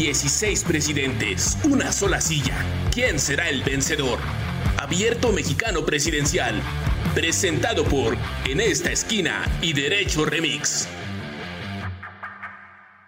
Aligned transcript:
16 0.00 0.64
presidentes, 0.64 1.58
una 1.62 1.92
sola 1.92 2.22
silla. 2.22 2.64
¿Quién 2.90 3.18
será 3.18 3.50
el 3.50 3.62
vencedor? 3.62 4.18
Abierto 4.78 5.30
Mexicano 5.30 5.84
Presidencial. 5.84 6.58
Presentado 7.14 7.84
por 7.84 8.16
En 8.46 8.62
esta 8.62 8.90
esquina 8.90 9.44
y 9.60 9.74
Derecho 9.74 10.24
Remix. 10.24 10.88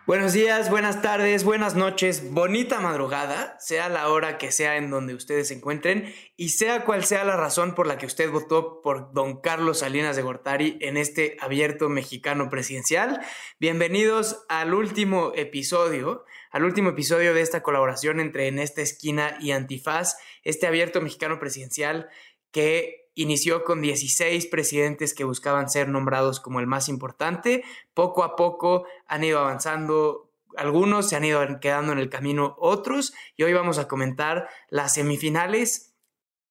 Buenos 0.05 0.35
días, 0.35 0.69
buenas 0.69 1.01
tardes, 1.01 1.45
buenas 1.45 1.77
noches, 1.77 2.31
bonita 2.33 2.81
madrugada, 2.81 3.57
sea 3.59 3.89
la 3.89 4.09
hora 4.09 4.37
que 4.37 4.53
sea 4.53 4.77
en 4.77 4.91
donde 4.91 5.15
ustedes 5.15 5.49
se 5.49 5.55
encuentren 5.55 6.13
y 6.37 6.51
sea 6.51 6.85
cual 6.85 7.05
sea 7.05 7.25
la 7.25 7.37
razón 7.37 7.75
por 7.75 7.87
la 7.87 7.97
que 7.97 8.05
usted 8.05 8.31
votó 8.31 8.83
por 8.83 9.15
don 9.15 9.41
Carlos 9.41 9.79
Salinas 9.79 10.17
de 10.17 10.23
Gortari 10.23 10.77
en 10.83 10.99
este 10.99 11.39
abierto 11.41 11.89
mexicano 11.89 12.51
presidencial. 12.51 13.21
Bienvenidos 13.61 14.45
al 14.51 14.75
último 14.75 15.33
episodio, 15.37 16.27
al 16.53 16.65
último 16.65 16.91
episodio 16.91 17.35
de 17.35 17.41
esta 17.41 17.63
colaboración 17.63 18.21
entre 18.21 18.47
En 18.47 18.59
esta 18.59 18.83
esquina 18.83 19.37
y 19.41 19.51
Antifaz, 19.51 20.17
este 20.45 20.67
abierto 20.67 21.01
mexicano 21.01 21.39
presidencial 21.41 22.09
que 22.53 23.11
inició 23.15 23.65
con 23.65 23.81
16 23.81 24.47
presidentes 24.47 25.15
que 25.15 25.25
buscaban 25.25 25.69
ser 25.69 25.89
nombrados 25.89 26.41
como 26.41 26.61
el 26.61 26.67
más 26.67 26.89
importante. 26.89 27.65
Poco 27.95 28.23
a 28.23 28.37
poco 28.37 28.87
han 29.07 29.25
ido 29.25 29.41
avanzando 29.41 30.31
algunos, 30.57 31.09
se 31.09 31.17
han 31.17 31.25
ido 31.25 31.41
quedando 31.61 31.93
en 31.93 31.99
el 31.99 32.11
camino 32.11 32.55
otros 32.59 33.15
y 33.37 33.43
hoy 33.43 33.55
vamos 33.55 33.79
a 33.79 33.89
comentar 33.89 34.49
las 34.69 34.95
semifinales 34.95 35.95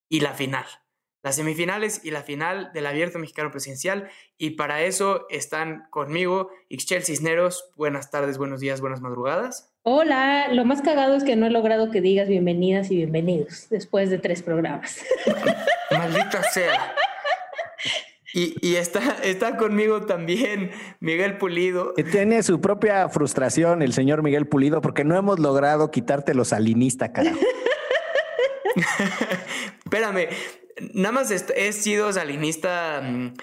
y 0.10 0.22
la 0.22 0.34
final. 0.34 0.66
Las 1.24 1.36
semifinales 1.36 2.04
y 2.04 2.10
la 2.10 2.24
final 2.24 2.72
del 2.74 2.88
Abierto 2.88 3.20
Mexicano 3.20 3.52
Presidencial 3.52 4.10
y 4.40 4.52
para 4.52 4.82
eso 4.82 5.28
están 5.30 5.88
conmigo 5.92 6.50
Ixchel 6.70 7.04
Cisneros. 7.04 7.72
Buenas 7.76 8.10
tardes, 8.10 8.40
buenos 8.40 8.60
días, 8.60 8.82
buenas 8.82 9.02
madrugadas. 9.02 9.71
Hola, 9.84 10.50
lo 10.54 10.64
más 10.64 10.84
cagado 10.84 11.16
es 11.16 11.24
que 11.24 11.36
no 11.36 11.48
he 11.48 11.50
logrado 11.50 11.90
que 11.90 12.02
digas 12.02 12.28
bienvenidas 12.28 12.92
y 12.92 12.98
bienvenidos 12.98 13.68
después 13.72 14.12
de 14.12 14.20
tres 14.20 14.44
programas. 14.44 15.04
Maldita 15.92 16.44
sea. 16.44 16.94
Y, 18.34 18.76
está, 18.76 19.18
está 19.24 19.58
conmigo 19.58 20.06
también 20.06 20.70
Miguel 21.00 21.38
Pulido. 21.38 21.94
tiene 22.12 22.44
su 22.44 22.62
propia 22.62 23.10
frustración 23.10 23.82
el 23.82 23.92
señor 23.92 24.22
Miguel 24.22 24.48
Pulido 24.48 24.82
porque 24.82 25.04
no 25.04 25.18
hemos 25.18 25.40
logrado 25.40 25.90
quitarte 25.90 26.36
los 26.36 26.50
salinista, 26.50 27.12
carajo. 27.12 27.40
Espérame, 29.84 30.28
nada 30.94 31.12
más 31.12 31.32
he 31.32 31.74
sido 31.74 32.12
salinista 32.12 33.02
mm, 33.02 33.34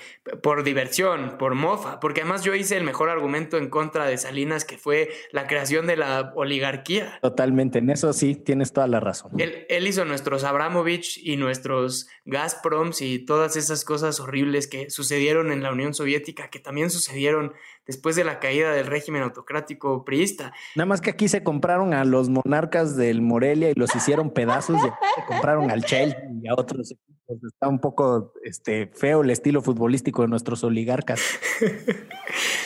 por 0.42 0.64
diversión, 0.64 1.36
por 1.38 1.54
mofa, 1.54 2.00
porque 2.00 2.20
además 2.20 2.44
yo 2.44 2.54
hice 2.54 2.76
el 2.76 2.84
mejor 2.84 3.10
argumento 3.10 3.56
en 3.56 3.68
contra 3.68 4.06
de 4.06 4.16
Salinas, 4.18 4.64
que 4.64 4.78
fue 4.78 5.10
la 5.32 5.46
creación 5.46 5.86
de 5.86 5.96
la 5.96 6.32
oligarquía. 6.34 7.18
Totalmente, 7.22 7.78
en 7.78 7.90
eso 7.90 8.12
sí 8.12 8.34
tienes 8.34 8.72
toda 8.72 8.86
la 8.86 9.00
razón. 9.00 9.32
Él, 9.38 9.66
él 9.68 9.86
hizo 9.86 10.04
nuestros 10.04 10.44
Abramovich 10.44 11.18
y 11.22 11.36
nuestros 11.36 12.08
Gazproms 12.24 13.02
y 13.02 13.24
todas 13.24 13.56
esas 13.56 13.84
cosas 13.84 14.20
horribles 14.20 14.66
que 14.66 14.90
sucedieron 14.90 15.52
en 15.52 15.62
la 15.62 15.72
Unión 15.72 15.94
Soviética, 15.94 16.48
que 16.48 16.58
también 16.58 16.90
sucedieron 16.90 17.52
después 17.86 18.14
de 18.16 18.22
la 18.22 18.38
caída 18.38 18.70
del 18.72 18.86
régimen 18.86 19.22
autocrático 19.22 20.04
priista. 20.04 20.52
Nada 20.76 20.86
más 20.86 21.00
que 21.00 21.10
aquí 21.10 21.26
se 21.26 21.42
compraron 21.42 21.94
a 21.94 22.04
los 22.04 22.28
monarcas 22.28 22.96
del 22.96 23.22
Morelia 23.22 23.70
y 23.70 23.74
los 23.74 23.96
hicieron 23.96 24.30
pedazos 24.30 24.76
y 24.76 24.80
se 24.82 25.26
compraron 25.26 25.70
al 25.70 25.82
Chelsea 25.84 26.20
y 26.42 26.48
a 26.48 26.54
otros 26.54 26.94
equipos. 27.28 27.52
Está 27.52 27.68
un 27.68 27.80
poco 27.80 28.32
este, 28.42 28.88
feo 28.88 29.22
el 29.22 29.30
estilo 29.30 29.62
futbolístico 29.62 30.22
de 30.22 30.28
nuestros 30.28 30.64
oligarcas. 30.64 31.20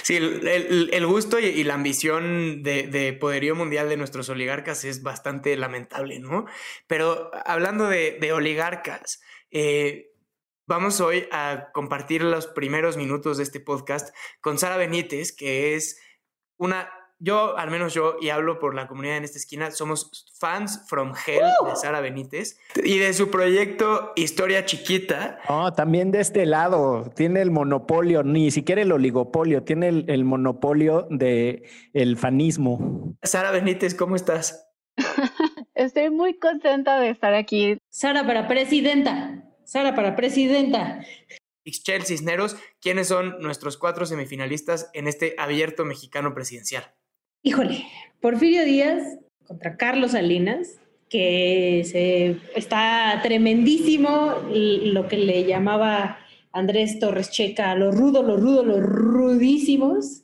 Sí, 0.04 0.16
el, 0.16 1.06
gusto 1.06 1.38
y, 1.38 1.62
la 1.62 1.74
ambición 1.74 2.64
de, 2.64 3.16
poderío 3.20 3.54
mundial 3.54 3.88
de 3.88 3.96
nuestros 3.96 4.28
oligarcas 4.30 4.84
es 4.84 5.04
bastante 5.04 5.56
lamentable, 5.56 6.18
¿no? 6.18 6.46
Pero 6.88 7.30
hablando 7.46 7.88
de, 7.88 8.32
oligarcas, 8.32 9.20
eh, 9.52 10.12
Vamos 10.66 11.00
hoy 11.00 11.26
a 11.32 11.70
compartir 11.74 12.22
los 12.22 12.46
primeros 12.46 12.96
minutos 12.96 13.36
de 13.36 13.42
este 13.42 13.58
podcast 13.58 14.14
con 14.40 14.58
Sara 14.58 14.76
Benítez, 14.76 15.36
que 15.36 15.74
es 15.74 16.00
una, 16.56 16.88
yo, 17.24 17.56
al 17.56 17.70
menos 17.70 17.94
yo, 17.94 18.16
y 18.20 18.30
hablo 18.30 18.58
por 18.58 18.74
la 18.74 18.88
comunidad 18.88 19.16
en 19.16 19.22
esta 19.22 19.38
esquina, 19.38 19.70
somos 19.70 20.26
fans 20.40 20.84
from 20.88 21.12
hell 21.24 21.40
de 21.64 21.76
Sara 21.76 22.00
Benítez 22.00 22.58
y 22.82 22.98
de 22.98 23.12
su 23.12 23.30
proyecto 23.30 24.12
Historia 24.16 24.64
Chiquita. 24.64 25.38
No, 25.48 25.72
también 25.72 26.10
de 26.10 26.20
este 26.20 26.46
lado, 26.46 27.12
tiene 27.14 27.40
el 27.40 27.52
monopolio, 27.52 28.24
ni 28.24 28.50
siquiera 28.50 28.82
el 28.82 28.90
oligopolio, 28.90 29.62
tiene 29.62 29.88
el, 29.88 30.24
monopolio 30.24 31.06
de 31.10 31.62
el 31.92 32.16
fanismo. 32.16 33.14
Sara 33.22 33.52
Benítez, 33.52 33.94
¿cómo 33.94 34.16
estás? 34.16 34.68
Estoy 35.76 36.10
muy 36.10 36.40
contenta 36.40 36.98
de 36.98 37.10
estar 37.10 37.34
aquí. 37.34 37.78
Sara, 37.88 38.26
para 38.26 38.48
presidenta. 38.48 39.44
Sara 39.64 39.94
para 39.94 40.16
presidenta. 40.16 41.04
Ixchel 41.62 42.02
Cisneros, 42.02 42.56
¿quiénes 42.80 43.06
son 43.06 43.38
nuestros 43.38 43.78
cuatro 43.78 44.06
semifinalistas 44.06 44.90
en 44.92 45.06
este 45.06 45.36
abierto 45.38 45.84
mexicano 45.84 46.34
presidencial? 46.34 46.92
Híjole, 47.44 47.84
Porfirio 48.20 48.64
Díaz 48.64 49.18
contra 49.48 49.76
Carlos 49.76 50.12
Salinas, 50.12 50.78
que 51.08 51.82
se, 51.84 52.36
está 52.56 53.18
tremendísimo 53.20 54.36
lo 54.48 55.08
que 55.08 55.16
le 55.16 55.44
llamaba 55.44 56.18
Andrés 56.52 57.00
Torres 57.00 57.32
Checa, 57.32 57.74
lo 57.74 57.90
rudo, 57.90 58.22
lo 58.22 58.36
rudo, 58.36 58.64
los 58.64 58.78
rudísimos. 58.80 60.22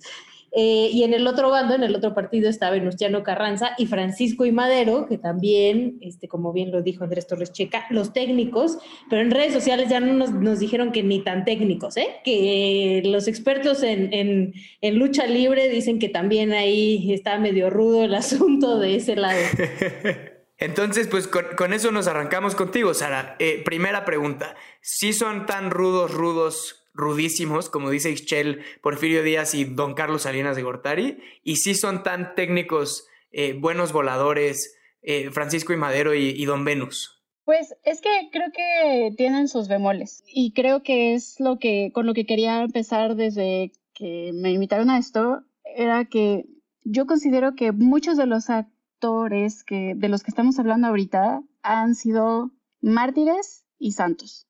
Eh, 0.53 0.91
y 0.93 1.03
en 1.03 1.15
el 1.15 1.27
otro 1.27 1.51
bando, 1.51 1.75
en 1.75 1.83
el 1.83 1.95
otro 1.95 2.15
partido, 2.15 2.49
estaba 2.49 2.73
Venustiano 2.73 3.23
Carranza 3.23 3.71
y 3.79 3.87
Francisco 3.87 4.47
y 4.47 4.53
Madero, 4.53 5.07
que 5.07 5.19
también, 5.19 5.99
este, 6.01 6.29
como 6.29 6.53
bien 6.53 6.71
lo 6.71 6.83
dijo 6.83 7.05
Andrés 7.05 7.27
Torres 7.27 7.53
Checa, 7.53 7.87
los 7.91 8.13
técnicos, 8.13 8.79
pero 9.11 9.23
en 9.23 9.31
redes 9.31 9.53
sociales 9.53 9.89
ya 9.89 10.01
no 10.01 10.13
nos, 10.15 10.59
dijeron 10.59 10.93
que 10.93 11.03
ni 11.03 11.23
tan 11.23 11.45
técnicos, 11.45 11.97
¿eh? 11.97 12.17
que 12.25 13.03
los 13.05 13.29
expertos 13.29 13.83
en, 13.83 14.11
en, 14.13 14.99
lucha 14.99 15.27
libre 15.27 15.69
dicen 15.69 15.99
que 15.99 16.09
también 16.09 16.53
ahí 16.53 17.13
está 17.13 17.39
medio 17.39 17.71
rudo 17.71 18.05
el 18.05 18.15
asunto 18.15 18.79
de 18.79 18.97
ese 18.97 19.17
lado. 19.17 19.39
Entonces, 20.59 21.07
pues 21.07 21.29
con, 21.29 21.73
eso 21.73 21.93
nos 21.93 22.09
arrancamos 22.09 22.57
contigo, 22.57 22.93
Sara. 22.93 23.37
Eh, 23.39 23.63
primera 23.65 24.05
pregunta, 24.05 24.57
¿sí 24.81 25.13
son 25.13 25.47
tan 25.47 25.71
rudos, 25.71 26.13
rudos 26.13 26.78
rudísimos, 26.95 27.71
como 27.71 27.91
dice 27.91 28.11
Ixchel, 28.11 28.63
Porfirio 28.83 29.23
Díaz 29.23 29.55
y 29.55 29.65
Don 29.65 29.95
Carlos 29.95 30.23
Salinas 30.23 30.57
de 30.57 30.63
Gortari, 30.63 31.19
y 31.45 31.57
sí 31.57 31.75
son 31.75 32.03
tan 32.03 32.35
técnicos, 32.35 33.07
eh, 33.31 33.53
buenos 33.53 33.93
voladores, 33.93 34.79
eh, 35.03 35.31
Francisco 35.31 35.73
y 35.73 35.77
Madero 35.77 36.15
y, 36.15 36.45
Don 36.45 36.65
Venus. 36.65 37.23
Pues 37.45 37.75
es 37.85 38.01
que 38.01 38.29
creo 38.31 38.51
que 38.53 39.15
tienen 39.17 39.49
sus 39.49 39.69
bemoles 39.69 40.23
y 40.27 40.53
creo 40.53 40.83
que 40.83 41.15
es 41.15 41.41
lo 41.41 41.59
que 41.59 41.93
con 41.95 42.05
lo 42.05 42.13
que 42.13 42.27
quería 42.27 42.63
empezar 42.63 43.15
desde 43.15 43.73
que 43.95 44.33
me 44.35 44.53
invitaron 44.53 44.91
a 44.91 44.99
esto 44.99 45.45
era 45.65 46.05
que 46.05 46.45
yo 46.85 47.07
considero 47.07 47.55
que 47.55 47.73
muchos 47.73 48.19
de 48.19 48.27
los 48.27 48.51
actores 48.51 49.65
que 49.65 49.95
de 49.97 50.09
los 50.09 50.23
que 50.23 50.31
estamos 50.31 50.59
hablando 50.59 50.89
ahorita 50.89 51.43
han 51.63 51.95
sido 51.95 52.51
mártires 52.83 53.65
y 53.79 53.93
santos. 53.93 54.47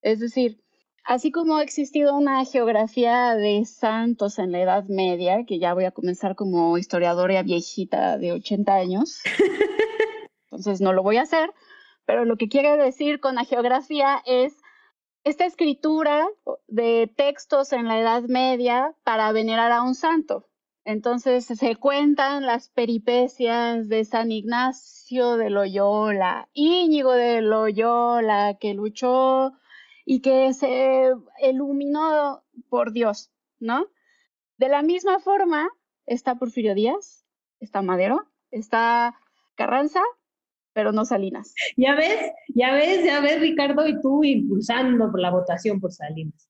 Es 0.00 0.20
decir, 0.20 0.61
Así 1.04 1.32
como 1.32 1.56
ha 1.56 1.62
existido 1.62 2.16
una 2.16 2.44
geografía 2.44 3.34
de 3.34 3.64
santos 3.64 4.38
en 4.38 4.52
la 4.52 4.60
Edad 4.60 4.84
Media, 4.88 5.44
que 5.46 5.58
ya 5.58 5.74
voy 5.74 5.84
a 5.84 5.90
comenzar 5.90 6.36
como 6.36 6.78
historiadora 6.78 7.42
viejita 7.42 8.18
de 8.18 8.32
80 8.32 8.74
años, 8.74 9.20
entonces 10.50 10.80
no 10.80 10.92
lo 10.92 11.02
voy 11.02 11.16
a 11.16 11.22
hacer, 11.22 11.52
pero 12.06 12.24
lo 12.24 12.36
que 12.36 12.48
quiero 12.48 12.76
decir 12.76 13.18
con 13.18 13.34
la 13.34 13.44
geografía 13.44 14.22
es 14.26 14.54
esta 15.24 15.44
escritura 15.44 16.26
de 16.68 17.12
textos 17.16 17.72
en 17.72 17.88
la 17.88 17.98
Edad 17.98 18.22
Media 18.24 18.94
para 19.02 19.32
venerar 19.32 19.72
a 19.72 19.82
un 19.82 19.94
santo. 19.94 20.48
Entonces 20.84 21.46
se 21.46 21.76
cuentan 21.76 22.44
las 22.44 22.68
peripecias 22.68 23.88
de 23.88 24.04
San 24.04 24.32
Ignacio 24.32 25.36
de 25.36 25.50
Loyola, 25.50 26.48
Íñigo 26.54 27.12
de 27.12 27.40
Loyola, 27.40 28.56
que 28.60 28.74
luchó 28.74 29.52
y 30.04 30.20
que 30.20 30.52
se 30.54 31.12
iluminó 31.42 32.42
por 32.68 32.92
Dios, 32.92 33.30
¿no? 33.58 33.86
De 34.58 34.68
la 34.68 34.82
misma 34.82 35.18
forma 35.20 35.68
está 36.06 36.36
Porfirio 36.36 36.74
Díaz, 36.74 37.24
está 37.60 37.82
Madero, 37.82 38.28
está 38.50 39.18
Carranza, 39.54 40.00
pero 40.72 40.92
no 40.92 41.04
Salinas. 41.04 41.54
Ya 41.76 41.94
ves, 41.94 42.32
ya 42.48 42.72
ves, 42.72 43.04
ya 43.04 43.20
ves, 43.20 43.40
Ricardo, 43.40 43.86
y 43.86 44.00
tú 44.00 44.24
impulsando 44.24 45.10
por 45.10 45.20
la 45.20 45.30
votación 45.30 45.80
por 45.80 45.92
Salinas. 45.92 46.48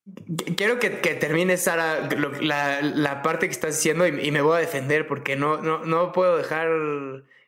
Quiero 0.57 0.79
que, 0.79 1.01
que 1.01 1.15
termine, 1.15 1.57
Sara, 1.57 2.09
la, 2.41 3.23
parte 3.23 3.47
que 3.47 3.53
estás 3.53 3.77
diciendo 3.77 4.07
y, 4.07 4.31
me 4.31 4.43
voy 4.43 4.57
a 4.57 4.61
defender 4.61 5.07
porque 5.07 5.37
no, 5.37 5.61
no, 5.61 5.85
no 5.85 6.13
puedo 6.13 6.37
dejar 6.37 6.69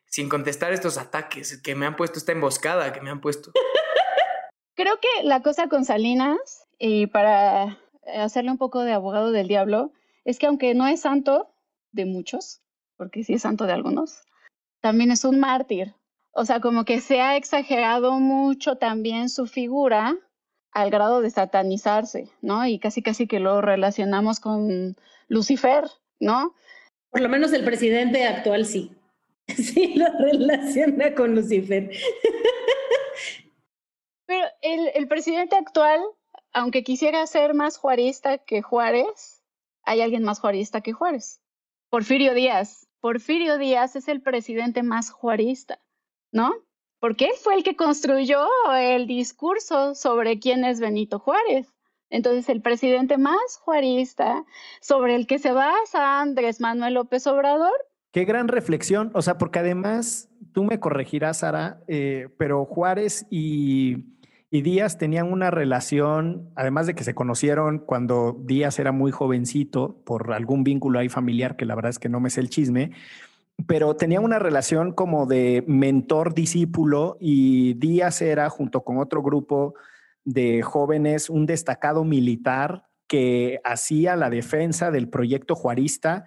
sin 0.05 0.29
contestar 0.29 0.73
estos 0.73 0.97
ataques 0.97 1.61
que 1.61 1.75
me 1.75 1.85
han 1.85 1.95
puesto, 1.95 2.19
esta 2.19 2.31
emboscada 2.31 2.93
que 2.93 3.01
me 3.01 3.09
han 3.09 3.21
puesto. 3.21 3.51
Creo 4.75 4.99
que 4.99 5.23
la 5.23 5.41
cosa 5.41 5.67
con 5.67 5.85
Salinas, 5.85 6.67
y 6.77 7.07
para 7.07 7.77
hacerle 8.13 8.51
un 8.51 8.57
poco 8.57 8.81
de 8.83 8.91
abogado 8.91 9.31
del 9.31 9.47
diablo, 9.47 9.91
es 10.25 10.37
que 10.37 10.47
aunque 10.47 10.73
no 10.73 10.85
es 10.87 11.01
santo 11.01 11.49
de 11.91 12.05
muchos, 12.05 12.61
porque 12.97 13.23
sí 13.23 13.33
es 13.33 13.41
santo 13.41 13.65
de 13.65 13.73
algunos, 13.73 14.21
también 14.81 15.11
es 15.11 15.23
un 15.23 15.39
mártir. 15.39 15.93
O 16.33 16.43
sea, 16.43 16.59
como 16.59 16.83
que 16.83 16.99
se 16.99 17.21
ha 17.21 17.37
exagerado 17.37 18.19
mucho 18.19 18.75
también 18.75 19.29
su 19.29 19.47
figura 19.47 20.17
al 20.71 20.89
grado 20.89 21.21
de 21.21 21.29
satanizarse, 21.29 22.27
¿no? 22.41 22.67
Y 22.67 22.79
casi 22.79 23.01
casi 23.01 23.27
que 23.27 23.39
lo 23.39 23.61
relacionamos 23.61 24.41
con 24.41 24.97
Lucifer, 25.29 25.85
¿no? 26.19 26.53
Por 27.11 27.21
lo 27.21 27.29
menos 27.29 27.53
el 27.53 27.63
presidente 27.63 28.25
actual 28.25 28.65
sí. 28.65 28.91
Sí 29.47 29.93
lo 29.95 30.07
relaciona 30.19 31.15
con 31.15 31.33
Lucifer. 31.33 31.89
Pero 34.25 34.45
el, 34.61 35.07
presidente 35.07 35.55
actual, 35.55 36.01
aunque 36.53 36.83
quisiera 36.83 37.25
ser 37.27 37.53
más 37.53 37.77
juarista 37.77 38.37
que 38.39 38.61
Juárez, 38.61 39.43
hay 39.83 40.01
alguien 40.01 40.23
más 40.23 40.39
juarista 40.39 40.81
que 40.81 40.93
Juárez. 40.93 41.41
Porfirio 41.89 42.33
Díaz. 42.33 42.87
Porfirio 43.01 43.57
Díaz 43.57 43.95
es 43.95 44.07
el 44.07 44.21
presidente 44.21 44.81
más 44.81 45.11
juarista, 45.11 45.79
¿no? 46.31 46.53
Porque 46.99 47.25
él 47.25 47.33
fue 47.39 47.55
el 47.55 47.63
que 47.63 47.75
construyó 47.75 48.47
el 48.75 49.05
discurso 49.05 49.93
sobre 49.93 50.39
quién 50.39 50.65
es 50.65 50.79
Benito 50.79 51.19
Juárez. 51.19 51.67
Entonces, 52.09 52.49
el 52.49 52.61
presidente 52.61 53.17
más 53.17 53.57
juarista 53.61 54.43
sobre 54.79 55.15
el 55.15 55.27
que 55.27 55.37
se 55.37 55.51
basa 55.51 56.21
Andrés 56.21 56.61
Manuel 56.61 56.95
López 56.95 57.27
Obrador. 57.27 57.73
Qué 58.11 58.23
gran 58.23 58.47
reflexión, 58.47 59.11
o 59.13 59.21
sea, 59.21 59.37
porque 59.37 59.59
además, 59.59 60.29
tú 60.53 60.63
me 60.63 60.79
corregirás, 60.79 61.39
Sara, 61.39 61.83
eh, 61.87 62.29
pero 62.37 62.63
Juárez 62.65 63.25
y 63.29 64.14
y 64.55 64.61
Díaz 64.61 64.97
tenían 64.97 65.33
una 65.33 65.51
relación, 65.51 66.49
además 66.55 66.87
de 66.87 66.95
que 66.95 67.03
se 67.03 67.13
conocieron 67.13 67.79
cuando 67.79 68.37
Díaz 68.39 68.79
era 68.79 68.93
muy 68.93 69.11
jovencito, 69.11 70.01
por 70.05 70.31
algún 70.31 70.63
vínculo 70.63 70.97
ahí 70.97 71.09
familiar, 71.09 71.57
que 71.57 71.65
la 71.65 71.75
verdad 71.75 71.89
es 71.89 71.99
que 71.99 72.07
no 72.07 72.21
me 72.21 72.29
sé 72.29 72.39
el 72.39 72.49
chisme, 72.49 72.91
pero 73.67 73.97
tenían 73.97 74.23
una 74.23 74.39
relación 74.39 74.93
como 74.93 75.25
de 75.25 75.65
mentor-discípulo 75.67 77.17
y 77.19 77.73
Díaz 77.73 78.21
era, 78.21 78.49
junto 78.49 78.85
con 78.85 78.97
otro 78.97 79.21
grupo 79.21 79.73
de 80.23 80.61
jóvenes, 80.61 81.29
un 81.29 81.45
destacado 81.45 82.05
militar 82.05 82.85
que 83.07 83.59
hacía 83.65 84.15
la 84.15 84.29
defensa 84.29 84.89
del 84.89 85.09
proyecto 85.09 85.55
juarista 85.55 86.23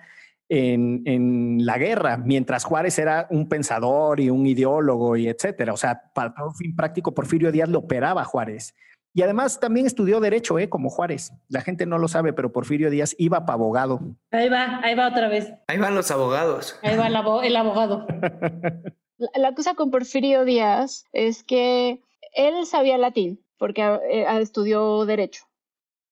en, 0.48 1.64
la 1.64 1.78
guerra, 1.78 2.16
mientras 2.16 2.64
Juárez 2.64 2.98
era 2.98 3.26
un 3.30 3.48
pensador 3.48 4.20
y 4.20 4.30
un 4.30 4.46
ideólogo 4.46 5.16
y 5.16 5.28
etcétera. 5.28 5.72
O 5.72 5.76
sea, 5.76 6.10
para 6.14 6.32
un 6.44 6.54
fin 6.54 6.74
práctico, 6.74 7.12
Porfirio 7.12 7.52
Díaz 7.52 7.68
lo 7.68 7.80
operaba 7.80 8.24
Juárez. 8.24 8.74
Y 9.14 9.22
además 9.22 9.58
también 9.58 9.86
estudió 9.86 10.20
Derecho, 10.20 10.58
¿eh? 10.58 10.68
como 10.68 10.90
Juárez. 10.90 11.32
La 11.48 11.60
gente 11.60 11.86
no 11.86 11.98
lo 11.98 12.08
sabe, 12.08 12.32
pero 12.32 12.52
Porfirio 12.52 12.90
Díaz 12.90 13.16
iba 13.18 13.44
para 13.46 13.54
abogado. 13.54 14.00
Ahí 14.30 14.48
va, 14.48 14.80
ahí 14.82 14.94
va 14.94 15.08
otra 15.08 15.28
vez. 15.28 15.52
Ahí 15.66 15.78
van 15.78 15.94
los 15.94 16.10
abogados. 16.10 16.78
Ahí 16.82 16.96
va 16.96 17.08
el, 17.08 17.56
abogado. 17.56 18.06
La, 19.34 19.54
cosa 19.54 19.74
con 19.74 19.90
Porfirio 19.90 20.44
Díaz 20.44 21.04
es 21.12 21.42
que 21.42 22.00
él 22.32 22.66
sabía 22.66 22.96
latín, 22.98 23.44
porque 23.58 23.82
eh, 23.82 24.26
estudió 24.40 25.04
Derecho. 25.04 25.44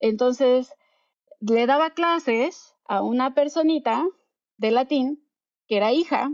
Entonces, 0.01 0.73
le 1.41 1.67
daba 1.67 1.91
clases 1.91 2.75
a 2.89 3.03
una 3.03 3.35
personita 3.35 4.05
de 4.57 4.71
latín, 4.71 5.25
que 5.67 5.77
era 5.77 5.93
hija 5.93 6.31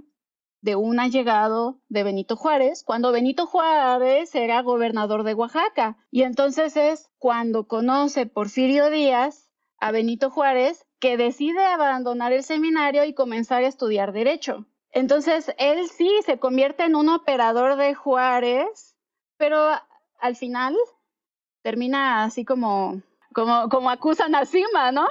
de 0.62 0.76
un 0.76 1.00
allegado 1.00 1.80
de 1.88 2.04
Benito 2.04 2.36
Juárez, 2.36 2.84
cuando 2.84 3.10
Benito 3.10 3.46
Juárez 3.46 4.34
era 4.34 4.62
gobernador 4.62 5.24
de 5.24 5.34
Oaxaca. 5.34 5.98
Y 6.10 6.22
entonces 6.22 6.76
es 6.76 7.10
cuando 7.19 7.66
conoce 7.66 8.26
Porfirio 8.26 8.88
Díaz 8.88 9.50
a 9.78 9.90
Benito 9.90 10.30
Juárez 10.30 10.86
que 11.00 11.16
decide 11.16 11.64
abandonar 11.64 12.32
el 12.32 12.44
seminario 12.44 13.04
y 13.04 13.12
comenzar 13.12 13.64
a 13.64 13.66
estudiar 13.66 14.12
derecho. 14.12 14.66
Entonces 14.92 15.52
él 15.58 15.88
sí 15.88 16.08
se 16.24 16.38
convierte 16.38 16.84
en 16.84 16.94
un 16.94 17.08
operador 17.08 17.76
de 17.76 17.94
Juárez, 17.94 18.96
pero 19.36 19.58
al 20.20 20.36
final 20.36 20.76
termina 21.62 22.22
así 22.22 22.44
como, 22.44 23.02
como, 23.34 23.69
como 23.69 23.90
acusan 23.90 24.36
a 24.36 24.44
¿no? 24.92 25.08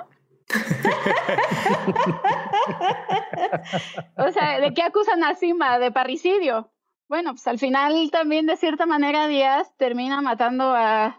O 4.18 4.32
sea, 4.32 4.60
¿de 4.60 4.74
qué 4.74 4.84
acusan 4.84 5.24
a 5.24 5.36
Sima? 5.36 5.80
De 5.80 5.92
parricidio. 5.92 6.72
Bueno, 7.08 7.32
pues 7.32 7.46
al 7.48 7.60
final 7.60 8.10
también 8.12 8.46
de 8.46 8.56
cierta 8.56 8.86
manera 8.86 9.28
Díaz 9.28 9.76
termina 9.78 10.22
matando 10.22 10.74
a, 10.76 11.18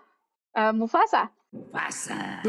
Mufasa. 0.73 1.33
Mufasa. 1.51 2.43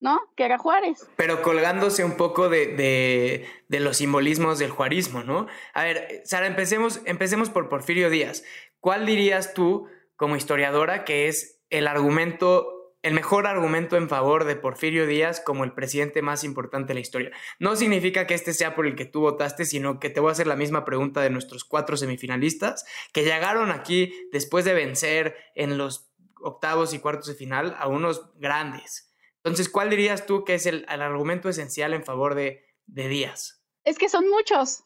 ¿No? 0.00 0.20
Que 0.36 0.44
era 0.44 0.58
Juárez. 0.58 1.08
Pero 1.16 1.42
colgándose 1.42 2.04
un 2.04 2.16
poco 2.16 2.48
de, 2.48 3.46
de, 3.68 3.80
los 3.80 3.98
simbolismos 3.98 4.58
del 4.58 4.70
juarismo, 4.70 5.24
¿no? 5.24 5.46
A 5.74 5.84
ver, 5.84 6.22
Sara, 6.24 6.46
empecemos, 6.46 7.00
empecemos 7.04 7.50
por 7.50 7.68
Porfirio 7.68 8.08
Díaz. 8.08 8.44
¿Cuál 8.80 9.04
dirías 9.04 9.52
tú, 9.52 9.88
como 10.16 10.36
historiadora, 10.36 11.04
que 11.04 11.28
es 11.28 11.60
el 11.70 11.86
argumento 11.86 12.75
el 13.06 13.14
mejor 13.14 13.46
argumento 13.46 13.96
en 13.96 14.08
favor 14.08 14.42
de 14.42 14.56
Porfirio 14.56 15.06
Díaz 15.06 15.40
como 15.40 15.62
el 15.62 15.72
presidente 15.72 16.22
más 16.22 16.42
importante 16.42 16.88
de 16.88 16.94
la 16.94 17.00
historia. 17.00 17.30
No 17.60 17.76
significa 17.76 18.26
que 18.26 18.34
este 18.34 18.52
sea 18.52 18.74
por 18.74 18.84
el 18.84 18.96
que 18.96 19.04
tú 19.04 19.20
votaste, 19.20 19.64
sino 19.64 20.00
que 20.00 20.10
te 20.10 20.18
voy 20.18 20.30
a 20.30 20.32
hacer 20.32 20.48
la 20.48 20.56
misma 20.56 20.84
pregunta 20.84 21.20
de 21.20 21.30
nuestros 21.30 21.62
cuatro 21.62 21.96
semifinalistas 21.96 22.84
que 23.12 23.22
llegaron 23.22 23.70
aquí 23.70 24.12
después 24.32 24.64
de 24.64 24.74
vencer 24.74 25.36
en 25.54 25.78
los 25.78 26.10
octavos 26.42 26.94
y 26.94 26.98
cuartos 26.98 27.28
de 27.28 27.36
final 27.36 27.76
a 27.78 27.86
unos 27.86 28.36
grandes. 28.40 29.14
Entonces, 29.36 29.68
¿cuál 29.68 29.88
dirías 29.88 30.26
tú 30.26 30.42
que 30.42 30.54
es 30.54 30.66
el, 30.66 30.84
argumento 30.88 31.48
esencial 31.48 31.94
en 31.94 32.02
favor 32.02 32.34
de, 32.34 32.64
Díaz? 32.86 33.62
Es 33.84 33.98
que 33.98 34.08
son 34.08 34.28
muchos, 34.28 34.82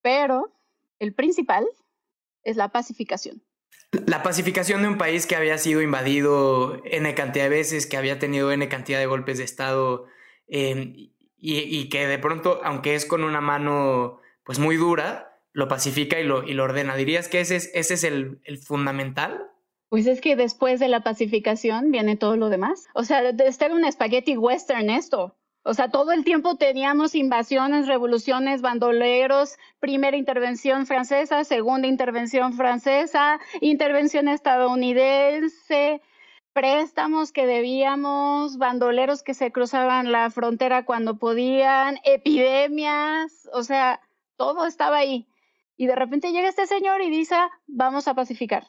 pero 0.00 0.52
el 1.00 1.12
principal 1.12 1.66
es 2.44 2.56
la 2.56 2.68
pacificación. 2.68 3.42
La 4.06 4.22
pacificación 4.22 4.82
de 4.82 4.88
un 4.88 4.98
país 4.98 5.26
que 5.26 5.36
había 5.36 5.58
sido 5.58 5.82
invadido 5.82 6.80
N 6.84 7.14
cantidad 7.14 7.44
de 7.44 7.50
veces, 7.50 7.86
que 7.86 7.96
había 7.96 8.18
tenido 8.18 8.50
N 8.52 8.68
cantidad 8.68 8.98
de 8.98 9.06
golpes 9.06 9.38
de 9.38 9.44
Estado 9.44 10.06
em, 10.48 11.10
y, 11.38 11.88
que 11.88 12.06
de 12.06 12.18
pronto, 12.18 12.60
aunque 12.64 12.94
es 12.94 13.04
con 13.04 13.22
una 13.22 13.40
mano 13.40 14.20
pues 14.44 14.58
muy 14.58 14.76
dura, 14.76 15.40
lo 15.52 15.68
pacifica 15.68 16.18
y 16.18 16.24
lo, 16.24 16.42
y 16.42 16.54
lo 16.54 16.64
ordena. 16.64 16.96
¿Dirías 16.96 17.28
que 17.28 17.40
ese 17.40 17.56
es, 17.56 17.70
ese 17.74 17.94
es 17.94 18.04
el, 18.04 18.40
el 18.44 18.58
fundamental? 18.58 19.50
Pues 19.88 20.06
es 20.06 20.20
que 20.20 20.36
después 20.36 20.80
de 20.80 20.88
la 20.88 21.02
pacificación 21.02 21.90
viene 21.90 22.16
todo 22.16 22.36
lo 22.36 22.48
demás. 22.48 22.86
O 22.94 23.04
sea, 23.04 23.32
de 23.32 23.46
estar 23.46 23.72
un 23.72 23.84
espagueti 23.84 24.36
western 24.36 24.90
esto. 24.90 25.36
O 25.66 25.72
sea, 25.72 25.88
todo 25.90 26.12
el 26.12 26.24
tiempo 26.24 26.56
teníamos 26.56 27.14
invasiones, 27.14 27.86
revoluciones, 27.86 28.60
bandoleros, 28.60 29.56
primera 29.80 30.14
intervención 30.14 30.84
francesa, 30.84 31.42
segunda 31.44 31.88
intervención 31.88 32.52
francesa, 32.52 33.40
intervención 33.62 34.28
estadounidense, 34.28 36.02
préstamos 36.52 37.32
que 37.32 37.46
debíamos, 37.46 38.58
bandoleros 38.58 39.22
que 39.22 39.32
se 39.32 39.52
cruzaban 39.52 40.12
la 40.12 40.28
frontera 40.28 40.84
cuando 40.84 41.16
podían, 41.18 41.98
epidemias, 42.04 43.48
o 43.54 43.62
sea, 43.62 44.02
todo 44.36 44.66
estaba 44.66 44.98
ahí. 44.98 45.26
Y 45.78 45.86
de 45.86 45.96
repente 45.96 46.30
llega 46.32 46.50
este 46.50 46.66
señor 46.66 47.00
y 47.00 47.08
dice, 47.08 47.36
vamos 47.66 48.06
a 48.06 48.12
pacificar. 48.12 48.66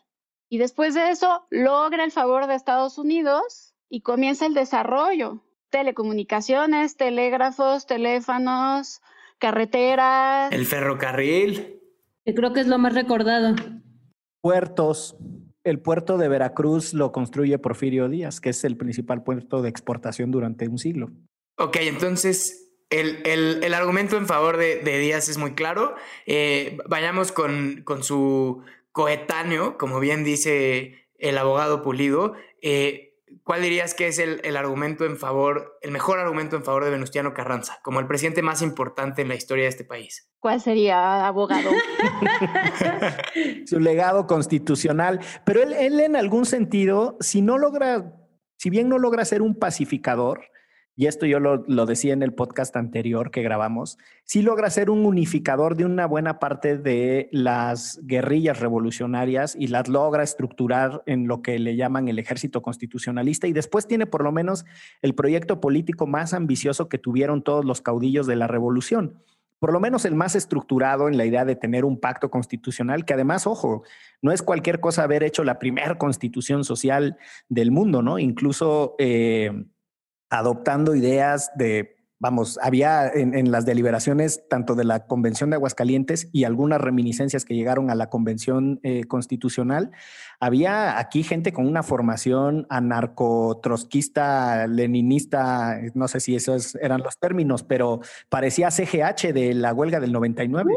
Y 0.47 0.59
después 0.59 0.93
de 0.93 1.09
eso 1.09 1.45
logra 1.49 2.05
el 2.05 2.13
favor 2.13 2.47
de 2.47 2.55
Estados 2.55 2.97
Unidos 2.97 3.75
y 3.89 3.99
comienza 3.99 4.45
el 4.45 4.53
desarrollo 4.53 5.41
telecomunicaciones, 5.75 6.95
telégrafos, 6.95 7.85
teléfonos, 7.85 9.01
carreteras. 9.39 10.49
El 10.53 10.65
ferrocarril. 10.65 11.81
Que 12.23 12.33
creo 12.33 12.53
que 12.53 12.61
es 12.61 12.67
lo 12.67 12.77
más 12.77 12.93
recordado. 12.93 13.55
Puertos. 14.39 15.17
El 15.65 15.81
puerto 15.81 16.17
de 16.17 16.29
Veracruz 16.29 16.93
lo 16.93 17.11
construye 17.11 17.57
Porfirio 17.57 18.07
Díaz, 18.07 18.39
que 18.39 18.51
es 18.51 18.63
el 18.63 18.77
principal 18.77 19.23
puerto 19.23 19.61
de 19.61 19.67
exportación 19.67 20.31
durante 20.31 20.69
un 20.69 20.77
siglo. 20.77 21.11
Ok, 21.57 21.75
entonces 21.81 22.71
el, 22.89 23.73
argumento 23.73 24.15
en 24.15 24.27
favor 24.27 24.55
de, 24.55 24.79
Díaz 24.81 25.27
es 25.27 25.37
muy 25.37 25.55
claro. 25.55 25.95
Eh, 26.25 26.77
vayamos 26.87 27.33
con, 27.33 27.81
con, 27.83 28.01
su 28.01 28.63
coetáneo, 28.93 29.77
como 29.77 29.99
bien 29.99 30.23
dice 30.23 31.09
el 31.17 31.37
abogado 31.37 31.81
Pulido. 31.81 32.35
Eh, 32.61 33.14
¿cuál 33.45 33.61
dirías 33.61 33.93
que 33.93 34.07
es 34.07 34.19
el, 34.19 34.57
argumento 34.57 35.05
en 35.05 35.17
favor, 35.17 35.77
el 35.81 35.91
mejor 35.91 36.19
argumento 36.19 36.57
en 36.57 36.63
favor 36.65 36.83
de 36.83 36.89
Venustiano 36.89 37.33
Carranza, 37.33 37.79
como 37.83 38.01
el 38.01 38.07
presidente 38.07 38.41
más 38.41 38.61
importante 38.61 39.21
en 39.21 39.29
la 39.29 39.35
historia 39.35 39.63
de 39.63 39.69
este 39.69 39.85
país? 39.85 40.29
¿Cuál 40.39 40.59
sería, 40.59 41.25
abogado? 41.25 41.69
Su 43.65 43.79
legado 43.79 44.27
constitucional. 44.27 45.21
Pero 45.45 45.61
él, 45.61 45.73
él 45.73 45.99
en 45.99 46.15
algún 46.15 46.45
sentido, 46.45 47.17
si 47.21 47.41
no 47.41 47.57
logra, 47.57 48.13
si 48.57 48.69
bien 48.69 48.89
no 48.89 48.97
logra 48.97 49.23
ser 49.23 49.41
un 49.41 49.55
pacificador, 49.55 50.41
y 50.97 51.07
esto 51.07 51.25
yo 51.25 51.39
lo, 51.39 51.85
decía 51.85 52.13
en 52.13 52.23
el 52.23 52.33
podcast 52.33 52.75
anterior 52.77 53.29
que 53.29 53.43
grabamos, 53.43 53.97
sí 54.23 54.41
logra 54.41 54.69
ser 54.69 54.89
un 54.89 55.05
unificador 55.05 55.75
de 55.75 55.83
una 55.83 56.05
buena 56.05 56.39
parte 56.39 56.77
de 56.77 57.27
las 57.33 57.99
guerrillas 58.03 58.61
revolucionarias 58.61 59.57
y 59.59 59.67
las 59.67 59.89
logra 59.89 60.23
estructurar 60.23 61.03
en 61.05 61.27
lo 61.27 61.41
que 61.41 61.59
le 61.59 61.75
llaman 61.75 62.07
el 62.07 62.17
ejército 62.17 62.61
constitucionalista 62.61 63.45
y 63.47 63.51
después 63.51 63.87
tiene 63.87 64.05
por 64.05 64.23
lo 64.23 64.31
menos 64.31 64.63
el 65.01 65.15
proyecto 65.15 65.59
político 65.59 66.07
más 66.07 66.33
ambicioso 66.33 66.87
que 66.87 66.97
tuvieron 66.97 67.43
todos 67.43 67.65
los 67.65 67.81
caudillos 67.81 68.25
de 68.25 68.37
la 68.37 68.47
revolución. 68.47 69.21
por 69.57 69.71
lo 69.73 69.79
menos 69.79 70.05
el 70.05 70.15
más 70.15 70.35
estructurado 70.35 71.07
en 71.07 71.17
la 71.17 71.25
idea 71.25 71.43
de 71.43 71.55
tener 71.55 71.85
un 71.85 71.99
pacto 71.99 72.29
constitucional, 72.29 73.03
que 73.03 73.13
además, 73.13 73.47
ojo, 73.47 73.83
no 74.21 74.31
es 74.31 74.43
cualquier 74.43 74.79
cosa 74.79 75.03
haber 75.03 75.23
hecho 75.23 75.43
la 75.43 75.57
primera 75.57 75.97
constitución 75.97 76.63
social 76.63 77.17
del 77.49 77.71
mundo, 77.71 78.03
¿no? 78.03 78.19
Incluso 78.19 78.95
eh, 78.99 79.65
adoptando 80.39 80.95
ideas 80.95 81.51
de 81.55 81.95
vamos, 82.19 82.57
había 82.61 83.07
en, 83.07 83.51
las 83.51 83.65
deliberaciones 83.65 84.43
tanto 84.49 84.73
de 84.75 84.83
la 84.83 85.05
Convención 85.05 85.49
de 85.49 85.57
Aguascalientes 85.57 86.29
y 86.31 86.45
algunas 86.45 86.81
reminiscencias 86.81 87.45
que 87.45 87.55
llegaron 87.55 87.89
a 87.89 87.95
la 87.95 88.09
Convención 88.09 88.79
eh, 88.83 89.03
Constitucional, 89.03 89.91
había 90.39 90.97
aquí 90.97 91.23
gente 91.23 91.53
con 91.53 91.67
una 91.67 91.83
formación 91.83 92.65
anarcotrotskista, 92.69 94.65
leninista, 94.67 95.79
no 95.93 96.07
sé 96.07 96.19
si 96.19 96.35
esos 96.35 96.75
eran 96.75 97.01
los 97.01 97.19
términos, 97.19 97.63
pero 97.63 97.99
parecía 98.29 98.71
CGH 98.71 99.33
de 99.33 99.53
la 99.53 99.73
huelga 99.73 99.99
del 99.99 100.11
99. 100.11 100.73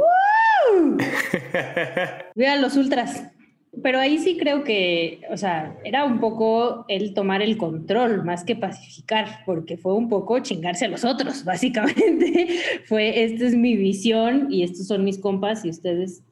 Vean 2.35 2.61
los 2.61 2.77
ultras. 2.77 3.38
Pero 3.83 3.99
ahí 3.99 4.19
sí 4.19 4.37
creo 4.39 4.65
que, 4.65 5.21
o 5.31 5.37
sea, 5.37 5.79
era 5.85 6.05
un 6.05 6.21
poco 6.21 6.85
el 6.89 7.15
tomar 7.15 7.43
el 7.43 7.57
control 7.57 8.25
más 8.25 8.45
que 8.45 8.57
pacificar, 8.57 9.43
porque 9.45 9.77
fue 9.77 9.95
un 9.95 10.09
poco 10.09 10.39
chingarse 10.41 10.87
a 10.87 10.89
los 10.89 11.05
otros, 11.05 11.45
básicamente. 11.45 12.49
fue, 12.87 13.25
esta 13.25 13.47
es 13.47 13.55
mi 13.55 13.77
visión 13.77 14.49
y 14.51 14.63
estos 14.63 14.87
son 14.87 15.05
mis 15.05 15.19
compas 15.19 15.65
y 15.65 15.71
ustedes, 15.71 16.25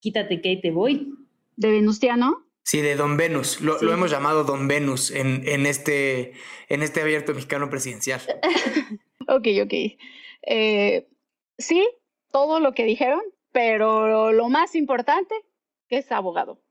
quítate 0.00 0.40
que 0.40 0.50
ahí 0.50 0.60
te 0.60 0.70
voy. 0.70 1.12
¿De 1.56 1.70
Venustiano? 1.70 2.44
Sí, 2.64 2.80
de 2.80 2.96
Don 2.96 3.16
Venus. 3.16 3.60
Lo, 3.60 3.78
hemos 3.92 4.10
llamado 4.10 4.44
Don 4.44 4.66
Venus 4.68 5.10
en, 5.10 5.46
en, 5.46 5.66
este, 5.66 6.32
en 6.68 6.82
este 6.82 7.02
abierto 7.02 7.34
mexicano 7.34 7.68
presidencial. 7.68 8.20
ok, 9.28 9.46
ok. 9.62 9.74
Eh, 10.46 11.08
sí, 11.58 11.86
todo 12.32 12.60
lo 12.60 12.72
que 12.72 12.84
dijeron, 12.84 13.20
pero 13.52 14.32
lo 14.32 14.48
más 14.48 14.74
importante, 14.74 15.34
que 15.88 15.98
es 15.98 16.10
abogado. 16.10 16.63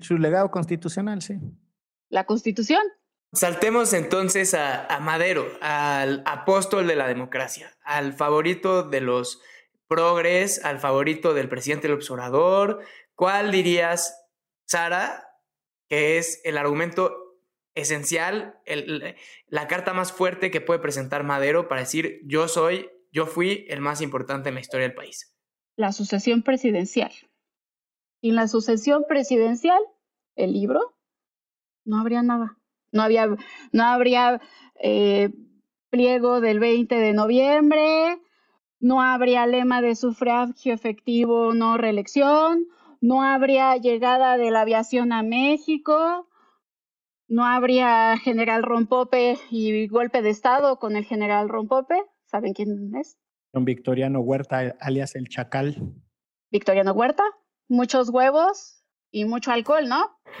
Su 0.00 0.18
legado 0.18 0.50
constitucional, 0.50 1.22
sí. 1.22 1.38
La 2.08 2.24
constitución. 2.24 2.82
Saltemos 3.32 3.92
entonces 3.92 4.54
a, 4.54 4.98
Madero, 5.00 5.46
al 5.60 6.22
apóstol 6.24 6.86
de 6.86 6.94
la 6.94 7.08
democracia, 7.08 7.76
al 7.82 8.12
favorito 8.12 8.84
de 8.84 9.00
los 9.00 9.40
progres, 9.88 10.64
al 10.64 10.78
favorito 10.78 11.34
del 11.34 11.48
presidente 11.48 11.88
del 11.88 11.96
observador. 11.96 12.84
¿Cuál 13.14 13.50
dirías, 13.50 14.16
Sara, 14.66 15.26
que 15.88 16.18
es 16.18 16.40
el 16.44 16.56
argumento 16.56 17.12
esencial, 17.74 18.60
la 19.48 19.66
carta 19.66 19.92
más 19.92 20.12
fuerte 20.12 20.52
que 20.52 20.60
puede 20.60 20.78
presentar 20.78 21.24
Madero 21.24 21.66
para 21.66 21.80
decir 21.80 22.20
yo 22.24 22.46
soy, 22.46 22.88
yo 23.10 23.26
fui 23.26 23.66
el 23.68 23.80
más 23.80 24.00
importante 24.00 24.48
en 24.48 24.54
la 24.54 24.60
historia 24.60 24.86
del 24.86 24.94
país? 24.94 25.36
La 25.76 25.90
sucesión 25.90 26.44
presidencial 26.44 27.12
sin 28.24 28.36
la 28.36 28.48
sucesión 28.48 29.04
presidencial, 29.06 29.78
el 30.34 30.54
libro, 30.54 30.94
no 31.84 32.00
habría 32.00 32.22
nada. 32.22 32.56
No, 32.90 33.02
había, 33.02 33.26
no 33.70 33.82
habría 33.84 34.40
eh, 34.76 35.28
pliego 35.90 36.40
del 36.40 36.58
20 36.58 36.94
de 36.94 37.12
noviembre, 37.12 38.18
no 38.80 39.02
habría 39.02 39.46
lema 39.46 39.82
de 39.82 39.94
sufragio 39.94 40.72
efectivo, 40.72 41.52
no 41.52 41.76
reelección, 41.76 42.66
no 43.02 43.20
habría 43.20 43.76
llegada 43.76 44.38
de 44.38 44.50
la 44.50 44.62
aviación 44.62 45.12
a 45.12 45.22
México, 45.22 46.26
no 47.28 47.44
habría 47.44 48.16
general 48.16 48.62
Rompope 48.62 49.36
y 49.50 49.86
golpe 49.88 50.22
de 50.22 50.30
Estado 50.30 50.78
con 50.78 50.96
el 50.96 51.04
general 51.04 51.50
Rompope. 51.50 52.02
¿Saben 52.24 52.54
quién 52.54 52.90
es? 52.98 53.18
Don 53.52 53.66
Victoriano 53.66 54.20
Huerta, 54.20 54.74
alias 54.80 55.14
el 55.14 55.28
Chacal. 55.28 55.92
Victoriano 56.50 56.92
Huerta, 56.92 57.22
muchos 57.68 58.10
huevos 58.10 58.84
y 59.10 59.24
mucho 59.24 59.52
alcohol, 59.52 59.88
¿no? 59.88 60.18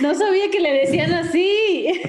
no 0.00 0.14
sabía 0.14 0.50
que 0.50 0.60
le 0.60 0.72
decían 0.72 1.12
así. 1.14 2.02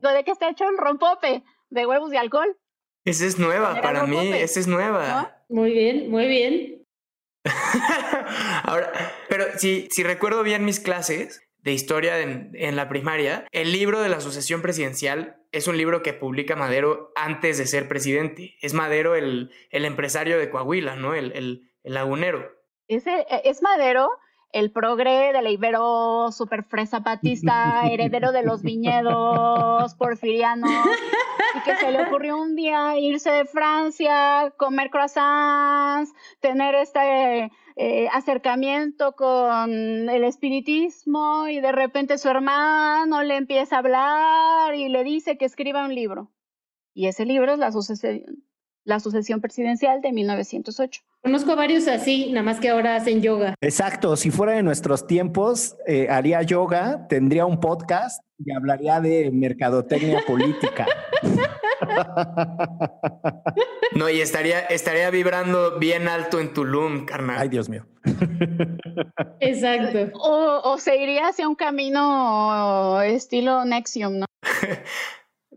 ¿De 0.00 0.24
qué 0.24 0.30
está 0.30 0.48
hecho 0.50 0.64
el 0.68 0.78
rompope? 0.78 1.42
¿De 1.70 1.86
huevos 1.86 2.12
y 2.12 2.16
alcohol? 2.16 2.56
Esa 3.04 3.24
es 3.26 3.38
nueva, 3.38 3.80
para 3.80 4.06
mí, 4.06 4.32
esa 4.32 4.60
es 4.60 4.66
nueva. 4.66 5.42
Muy 5.48 5.72
bien, 5.72 6.10
muy 6.10 6.26
bien. 6.26 6.86
Ahora, 8.64 8.92
pero 9.28 9.46
si, 9.56 9.88
si 9.90 10.02
recuerdo 10.02 10.42
bien 10.42 10.64
mis 10.64 10.80
clases, 10.80 11.42
de 11.62 11.72
historia 11.72 12.18
en, 12.20 12.76
la 12.76 12.88
primaria, 12.88 13.46
el 13.52 13.72
libro 13.72 14.00
de 14.00 14.08
la 14.08 14.20
sucesión 14.20 14.62
presidencial 14.62 15.36
es 15.52 15.68
un 15.68 15.76
libro 15.76 16.02
que 16.02 16.12
publica 16.12 16.56
Madero 16.56 17.12
antes 17.16 17.58
de 17.58 17.66
ser 17.66 17.88
presidente. 17.88 18.56
Es 18.62 18.72
Madero 18.72 19.14
el, 19.14 19.50
el 19.70 19.84
empresario 19.84 20.38
de 20.38 20.50
Coahuila, 20.50 20.96
¿no? 20.96 21.14
El, 21.14 21.32
el, 21.32 21.70
el 21.82 21.94
lagunero. 21.94 22.50
¿Es, 22.88 23.04
¿Es 23.44 23.62
Madero 23.62 24.10
el 24.52 24.72
progre 24.72 25.32
de 25.32 25.42
la 25.42 25.50
Ibero 25.50 26.32
super 26.32 26.64
fresa 26.64 27.02
patista, 27.02 27.82
heredero 27.90 28.32
de 28.32 28.42
los 28.42 28.62
viñedos 28.62 29.94
porfirianos, 29.94 30.70
y 31.54 31.60
que 31.62 31.76
se 31.76 31.90
le 31.90 32.02
ocurrió 32.02 32.36
un 32.36 32.56
día 32.56 32.98
irse 32.98 33.30
de 33.30 33.44
Francia, 33.44 34.52
comer 34.56 34.90
croissants, 34.90 36.12
tener 36.40 36.74
este 36.74 37.50
eh, 37.82 38.08
acercamiento 38.12 39.12
con 39.16 39.70
el 40.10 40.22
espiritismo 40.24 41.48
y 41.48 41.60
de 41.60 41.72
repente 41.72 42.18
su 42.18 42.28
hermano 42.28 43.22
le 43.22 43.36
empieza 43.36 43.76
a 43.76 43.78
hablar 43.78 44.74
y 44.74 44.90
le 44.90 45.02
dice 45.02 45.38
que 45.38 45.46
escriba 45.46 45.86
un 45.86 45.94
libro. 45.94 46.30
Y 46.92 47.06
ese 47.06 47.24
libro 47.24 47.54
es 47.54 47.58
la 47.58 47.72
sucesión, 47.72 48.44
la 48.90 49.00
sucesión 49.00 49.40
presidencial 49.40 50.02
de 50.02 50.12
1908. 50.12 51.00
Conozco 51.22 51.52
a 51.52 51.54
varios 51.54 51.88
así, 51.88 52.30
nada 52.30 52.42
más 52.42 52.60
que 52.60 52.68
ahora 52.68 52.96
hacen 52.96 53.22
yoga. 53.22 53.54
Exacto, 53.60 54.16
si 54.16 54.30
fuera 54.30 54.52
de 54.52 54.62
nuestros 54.62 55.06
tiempos, 55.06 55.76
eh, 55.86 56.08
haría 56.10 56.42
yoga, 56.42 57.06
tendría 57.08 57.46
un 57.46 57.60
podcast 57.60 58.22
y 58.38 58.52
hablaría 58.52 59.00
de 59.00 59.30
mercadotecnia 59.30 60.22
política. 60.26 60.86
No, 63.96 64.08
y 64.08 64.20
estaría, 64.20 64.60
estaría 64.60 65.10
vibrando 65.10 65.78
bien 65.78 66.06
alto 66.08 66.38
en 66.38 66.52
Tulum, 66.52 67.04
carnal. 67.06 67.38
Ay, 67.40 67.48
Dios 67.48 67.68
mío. 67.68 67.86
Exacto. 69.40 70.16
O, 70.18 70.60
o 70.64 70.78
se 70.78 70.96
iría 70.96 71.28
hacia 71.28 71.48
un 71.48 71.56
camino 71.56 73.02
estilo 73.02 73.64
Nexium, 73.64 74.20
¿no? 74.20 74.26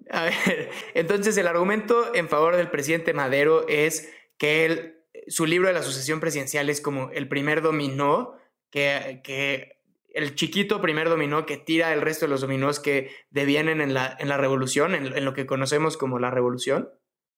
A 0.10 0.24
ver, 0.25 0.69
entonces 0.93 1.38
el 1.38 1.48
argumento 1.48 2.13
en 2.13 2.29
favor 2.29 2.55
del 2.55 2.69
presidente 2.69 3.13
Madero 3.13 3.67
es 3.67 4.12
que 4.38 5.03
su 5.27 5.45
libro 5.45 5.67
de 5.67 5.74
la 5.74 5.83
sucesión 5.83 6.19
presidencial 6.19 6.69
es 6.69 6.81
como 6.81 7.10
el 7.12 7.27
primer 7.27 7.62
dominó 7.62 8.36
que, 8.69 9.79
el 10.13 10.36
chiquito 10.36 10.81
primer 10.81 11.10
dominó 11.10 11.45
que 11.45 11.57
tira 11.57 11.93
el 11.93 12.01
resto 12.01 12.25
de 12.25 12.29
los 12.29 12.41
dominós 12.41 12.79
que 12.79 13.12
devienen 13.29 13.81
en 13.81 13.93
la, 13.93 14.38
revolución, 14.38 14.93
en, 14.95 15.25
lo 15.25 15.33
que 15.33 15.45
conocemos 15.45 15.98
como 15.98 16.19
la 16.19 16.31
revolución. 16.31 16.89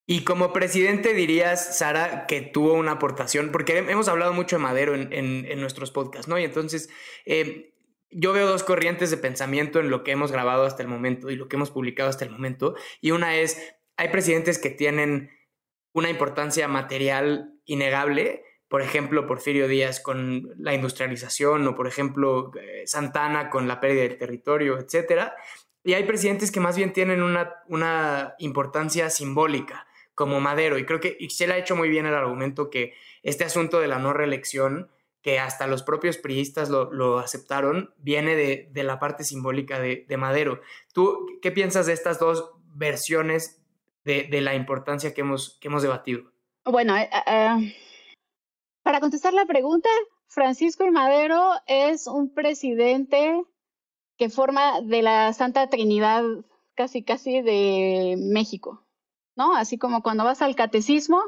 Y 0.08 0.24
como 0.24 0.54
presidente 0.54 1.14
dirías, 1.14 1.78
Sara, 1.78 2.28
que 2.28 2.42
tuvo 2.42 2.74
una 2.74 2.92
aportación, 2.92 3.52
porque 3.52 3.78
hemos 3.78 4.08
hablado 4.08 4.34
mucho 4.34 4.58
de 4.58 4.62
Madero 4.62 4.94
en, 4.94 5.12
en, 5.12 5.60
nuestros 5.60 5.92
podcasts, 5.92 6.28
¿no? 6.28 6.38
Y 6.38 6.44
entonces 6.44 6.90
eh, 7.26 7.75
yo 8.12 8.34
veo 8.34 8.48
dos 8.48 8.64
corrientes 8.64 9.12
de 9.12 9.18
pensamiento 9.18 9.80
en 9.80 9.90
lo 9.90 10.04
que 10.04 10.12
hemos 10.12 10.32
grabado 10.32 10.66
hasta 10.66 10.84
el 10.84 10.90
momento 10.90 11.30
y 11.30 11.36
lo 11.36 11.48
que 11.48 11.56
hemos 11.56 11.72
publicado 11.72 12.10
hasta 12.10 12.26
el 12.26 12.32
momento. 12.32 12.76
Y 13.02 13.12
una 13.12 13.36
es, 13.36 13.76
hay 13.98 14.10
presidentes 14.10 14.60
que 14.60 14.70
tienen 14.70 15.32
una 15.94 16.10
importancia 16.10 16.68
material 16.68 17.54
innegable, 17.66 18.44
por 18.68 18.82
ejemplo, 18.82 19.28
Porfirio 19.28 19.68
Díaz 19.68 20.00
con 20.00 20.54
la 20.58 20.74
industrialización 20.74 21.68
o, 21.68 21.76
por 21.76 21.88
ejemplo, 21.88 22.52
eh, 22.60 22.84
Santana 22.86 23.50
con 23.50 23.68
la 23.68 23.80
pérdida 23.80 24.02
del 24.02 24.18
territorio, 24.18 24.78
etc. 24.80 25.32
Y 25.84 25.94
hay 25.94 26.04
presidentes 26.04 26.52
que 26.52 26.60
más 26.60 26.76
bien 26.76 26.92
tienen 26.92 27.22
una, 27.22 27.56
una 27.68 28.36
importancia 28.40 29.10
simbólica, 29.10 29.88
como 30.16 30.40
Madero. 30.40 30.78
Y 30.78 30.86
creo 30.86 31.00
que 31.00 31.16
Ixchel 31.20 31.52
ha 31.52 31.58
hecho 31.58 31.76
muy 31.76 31.90
bien 31.90 32.06
el 32.06 32.16
argumento 32.16 32.70
que 32.70 32.94
este 33.22 33.44
asunto 33.44 33.80
de 33.80 33.88
la 33.88 34.00
no 34.00 34.14
reelección, 34.14 34.90
que 35.26 35.40
hasta 35.40 35.66
los 35.66 35.82
propios 35.82 36.18
priistas 36.20 36.70
lo, 36.70 37.18
aceptaron, 37.18 37.92
viene 37.98 38.36
de, 38.36 38.84
la 38.84 39.00
parte 39.00 39.24
simbólica 39.24 39.80
de, 39.80 40.06
de, 40.08 40.18
Madero. 40.18 40.62
¿Tú 40.94 41.26
qué 41.42 41.52
piensas 41.52 41.88
de 41.88 41.94
estas 41.94 42.20
dos 42.20 42.52
versiones 42.76 43.60
de, 44.04 44.30
la 44.42 44.54
importancia 44.54 45.16
que 45.16 45.22
hemos, 45.22 45.60
debatido? 45.82 46.32
Bueno, 46.64 46.96
eh, 46.96 47.10
eh, 47.26 47.76
para 48.84 49.00
contestar 49.00 49.34
la 49.34 49.48
pregunta, 49.48 49.90
Francisco 50.28 50.86
Madero 50.92 51.54
es 51.66 52.06
un 52.06 52.32
presidente 52.32 53.42
que 54.18 54.30
forma 54.30 54.82
de 54.82 55.02
la 55.02 55.34
Santa 55.34 55.70
Trinidad 55.72 56.24
casi 56.76 57.02
casi 57.02 57.42
de 57.42 58.16
México, 58.20 58.86
¿no? 59.36 59.56
Así 59.56 59.80
como 59.80 60.04
cuando 60.04 60.24
vas 60.24 60.44
al 60.44 60.56
catecismo, 60.56 61.20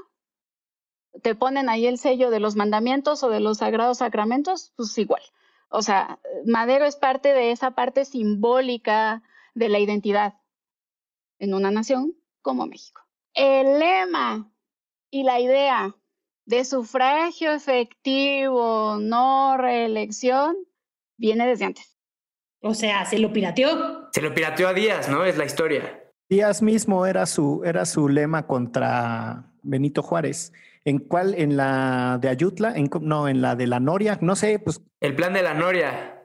te 1.22 1.36
ponen 1.36 1.70
ahí 1.70 1.88
el 1.88 1.98
sello 1.98 2.30
de 2.30 2.40
los 2.40 2.56
mandamientos 2.56 3.24
o 3.24 3.30
de 3.30 3.40
los 3.40 3.60
sagrados 3.60 4.00
sacramentos, 4.00 4.74
pues 4.76 4.98
igual. 4.98 5.22
O 5.70 5.82
sea, 5.82 6.20
Madero 6.46 6.86
es 6.86 6.96
parte 6.96 7.34
de 7.34 7.52
esa 7.52 7.72
parte 7.72 8.06
simbólica 8.06 9.24
de 9.54 9.70
la 9.70 9.80
identidad. 9.80 10.36
en 11.40 11.54
una 11.54 11.70
nación 11.70 12.16
como 12.42 12.66
México. 12.66 13.02
El 13.36 13.78
lema 13.78 14.52
y 15.12 15.22
la 15.22 15.40
idea 15.40 15.96
de 16.46 16.66
sufragio 16.66 17.52
efectivo, 17.52 18.98
no 19.00 19.56
reelección, 19.58 20.56
viene 21.18 21.46
desde 21.46 21.66
antes. 21.66 21.98
O 22.62 22.74
sea, 22.74 23.06
se 23.06 23.20
lo 23.20 23.32
pirateó. 23.32 24.10
Se 24.12 24.22
lo 24.22 24.34
pirateó 24.34 24.70
a 24.70 24.74
Díaz, 24.74 25.10
¿no? 25.10 25.26
Es 25.26 25.38
la 25.38 25.46
historia. 25.46 26.12
Díaz 26.30 26.62
mismo 26.62 27.06
era 27.06 27.26
su, 27.26 27.62
era 27.64 27.86
su 27.86 28.10
lema 28.10 28.48
contra 28.48 29.52
Benito 29.68 30.02
Juárez. 30.02 30.54
¿En 30.86 31.00
cuál? 31.00 31.36
¿En 31.36 31.58
la 31.58 32.18
de 32.22 32.30
Ayutla? 32.30 32.74
¿En, 32.76 32.90
no, 33.02 33.28
en 33.28 33.42
la 33.42 33.56
de 33.56 33.68
la 33.68 33.80
Noria. 33.80 34.18
No 34.22 34.36
sé, 34.36 34.60
pues. 34.60 34.82
El 35.02 35.16
plan 35.16 35.34
de 35.34 35.44
la 35.44 35.54
Noria. 35.54 36.24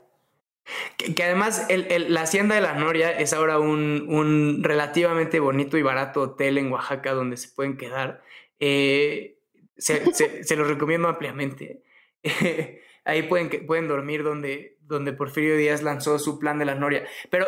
Que, 0.97 1.21
además 1.25 1.67
el, 1.69 2.15
la 2.15 2.23
hacienda 2.23 2.55
de 2.55 2.61
la 2.61 2.75
Noria 2.75 3.11
es 3.11 3.33
ahora 3.33 3.59
un, 3.59 4.07
un, 4.09 4.63
relativamente 4.63 5.41
bonito 5.41 5.77
y 5.77 5.83
barato 5.83 6.21
hotel 6.21 6.59
en 6.59 6.71
Oaxaca 6.71 7.13
donde 7.13 7.37
se 7.37 7.49
pueden 7.49 7.77
quedar. 7.77 8.23
Eh, 8.61 9.39
se, 9.77 10.15
se, 10.15 10.45
se, 10.45 10.57
los 10.57 10.69
recomiendo 10.69 11.09
ampliamente. 11.09 11.83
ahí 13.05 13.23
pueden, 13.25 13.67
pueden 13.67 13.89
dormir 13.89 14.23
donde, 14.23 14.79
donde 14.83 15.13
Porfirio 15.13 15.57
Díaz 15.57 15.83
lanzó 15.83 16.19
su 16.19 16.39
plan 16.39 16.59
de 16.59 16.67
la 16.67 16.77
Noria. 16.77 17.05
Pero 17.31 17.47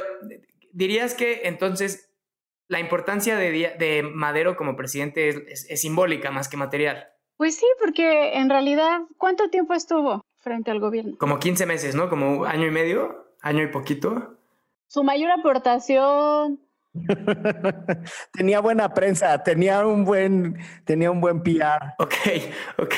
dirías 0.72 1.14
que 1.14 1.42
entonces 1.44 2.10
la 2.74 2.80
importancia 2.80 3.36
de, 3.36 3.52
de 3.78 4.02
Madero 4.02 4.56
como 4.56 4.74
presidente 4.74 5.28
es, 5.28 5.64
es, 5.70 5.80
simbólica 5.80 6.32
más 6.32 6.48
que 6.48 6.56
material. 6.56 7.06
Pues 7.36 7.54
sí, 7.54 7.66
porque 7.80 8.34
en 8.34 8.50
realidad, 8.50 9.02
¿cuánto 9.16 9.48
tiempo 9.48 9.74
estuvo 9.74 10.24
frente 10.38 10.72
al 10.72 10.80
gobierno? 10.80 11.16
Como 11.16 11.38
15 11.38 11.66
meses, 11.66 11.94
¿no? 11.94 12.10
Como 12.10 12.46
año 12.46 12.66
y 12.66 12.72
medio, 12.72 13.32
año 13.42 13.62
y 13.62 13.68
poquito. 13.68 14.38
Su 14.88 15.04
mayor 15.04 15.30
aportación. 15.30 16.58
tenía 18.32 18.58
buena 18.58 18.92
prensa, 18.92 19.40
tenía 19.44 19.86
un 19.86 20.04
buen, 20.04 20.58
tenía 20.84 21.12
un 21.12 21.20
buen 21.20 21.44
PR. 21.44 21.94
Ok, 21.98 22.14
ok. 22.78 22.94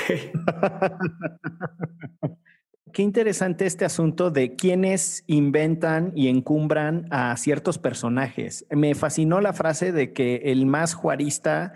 Qué 2.93 3.02
interesante 3.02 3.66
este 3.66 3.85
asunto 3.85 4.31
de 4.31 4.55
quienes 4.55 5.25
inventan 5.26 6.12
y 6.14 6.28
encumbran 6.28 7.07
a 7.11 7.37
ciertos 7.37 7.78
personajes. 7.78 8.64
Me 8.71 8.95
fascinó 8.95 9.40
la 9.40 9.52
frase 9.52 9.93
de 9.93 10.12
que 10.12 10.37
el 10.45 10.66
más 10.66 10.95
juarista 10.95 11.75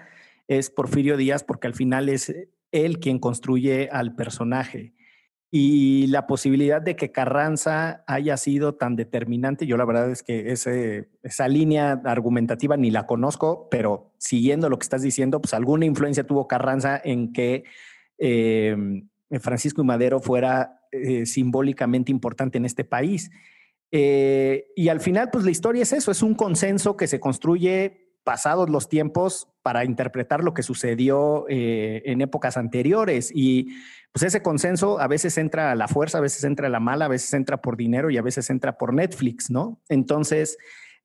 es 0.49 0.71
Porfirio 0.71 1.17
Díaz 1.17 1.45
porque 1.45 1.67
al 1.67 1.75
final 1.75 2.09
es 2.09 2.35
él 2.73 3.00
quien 3.00 3.19
construye 3.19 3.88
al 3.93 4.14
personaje. 4.14 4.95
Y 5.50 6.07
la 6.07 6.29
posibilidad 6.29 6.81
de 6.81 6.95
que 6.95 7.11
Carranza 7.11 8.05
haya 8.07 8.37
sido 8.37 8.76
tan 8.76 8.95
determinante, 8.95 9.67
yo 9.67 9.76
la 9.76 9.85
verdad 9.85 10.11
es 10.11 10.23
que 10.23 10.52
esa 10.52 11.49
línea 11.49 12.00
argumentativa 12.05 12.76
ni 12.76 12.93
la 12.93 13.07
conozco, 13.07 13.69
pero 13.69 14.12
siguiendo 14.19 14.69
lo 14.69 14.79
que 14.79 14.85
estás 14.85 15.02
diciendo, 15.02 15.40
pues 15.40 15.55
alguna 15.55 15.87
influencia 15.87 16.25
tuvo 16.25 16.47
Carranza 16.47 17.00
en 17.02 17.33
que 17.33 17.64
eh, 18.19 19.02
Francisco 19.40 19.83
y 19.83 19.85
Madero 19.85 20.21
fuera 20.21 20.80
eh, 20.92 21.26
simbólicamente 21.26 22.11
importante 22.11 22.59
en 22.59 22.64
este 22.64 22.85
país. 22.85 23.30
Eh, 23.92 24.66
y 24.76 24.88
al 24.88 25.00
final, 25.00 25.30
pues 25.30 25.44
la 25.44 25.50
historia 25.50 25.82
es 25.82 25.92
eso, 25.92 26.11
es 26.11 26.23
un 26.23 26.35
consenso 26.35 26.97
que 26.97 27.06
se 27.06 27.20
construye 27.20 28.11
pasados 28.25 28.70
los 28.70 28.88
tiempos 28.88 29.49
para 29.62 29.85
interpretar 29.85 30.44
lo 30.44 30.54
que 30.54 30.62
sucedió 30.62 31.47
eh, 31.49 32.02
en 32.06 32.20
épocas 32.20 32.56
anteriores. 32.56 33.30
Y 33.35 33.68
pues 34.12 34.23
ese 34.25 34.42
consenso 34.42 35.00
a 35.00 35.09
veces 35.09 35.38
entra 35.38 35.70
a 35.70 35.75
la 35.75 35.88
fuerza, 35.88 36.18
a 36.18 36.23
veces 36.23 36.44
entra 36.44 36.66
a 36.66 36.70
la 36.70 36.80
mala, 36.80 37.06
a 37.06 37.09
veces 37.09 37.32
entra 37.35 37.61
por 37.61 37.76
dinero 37.76 38.11
y 38.11 38.18
a 38.18 38.23
veces 38.23 38.50
entra 38.50 38.78
por 38.78 38.94
Netflix, 38.94 39.50
¿no? 39.50 39.80
Entonces, 39.88 40.59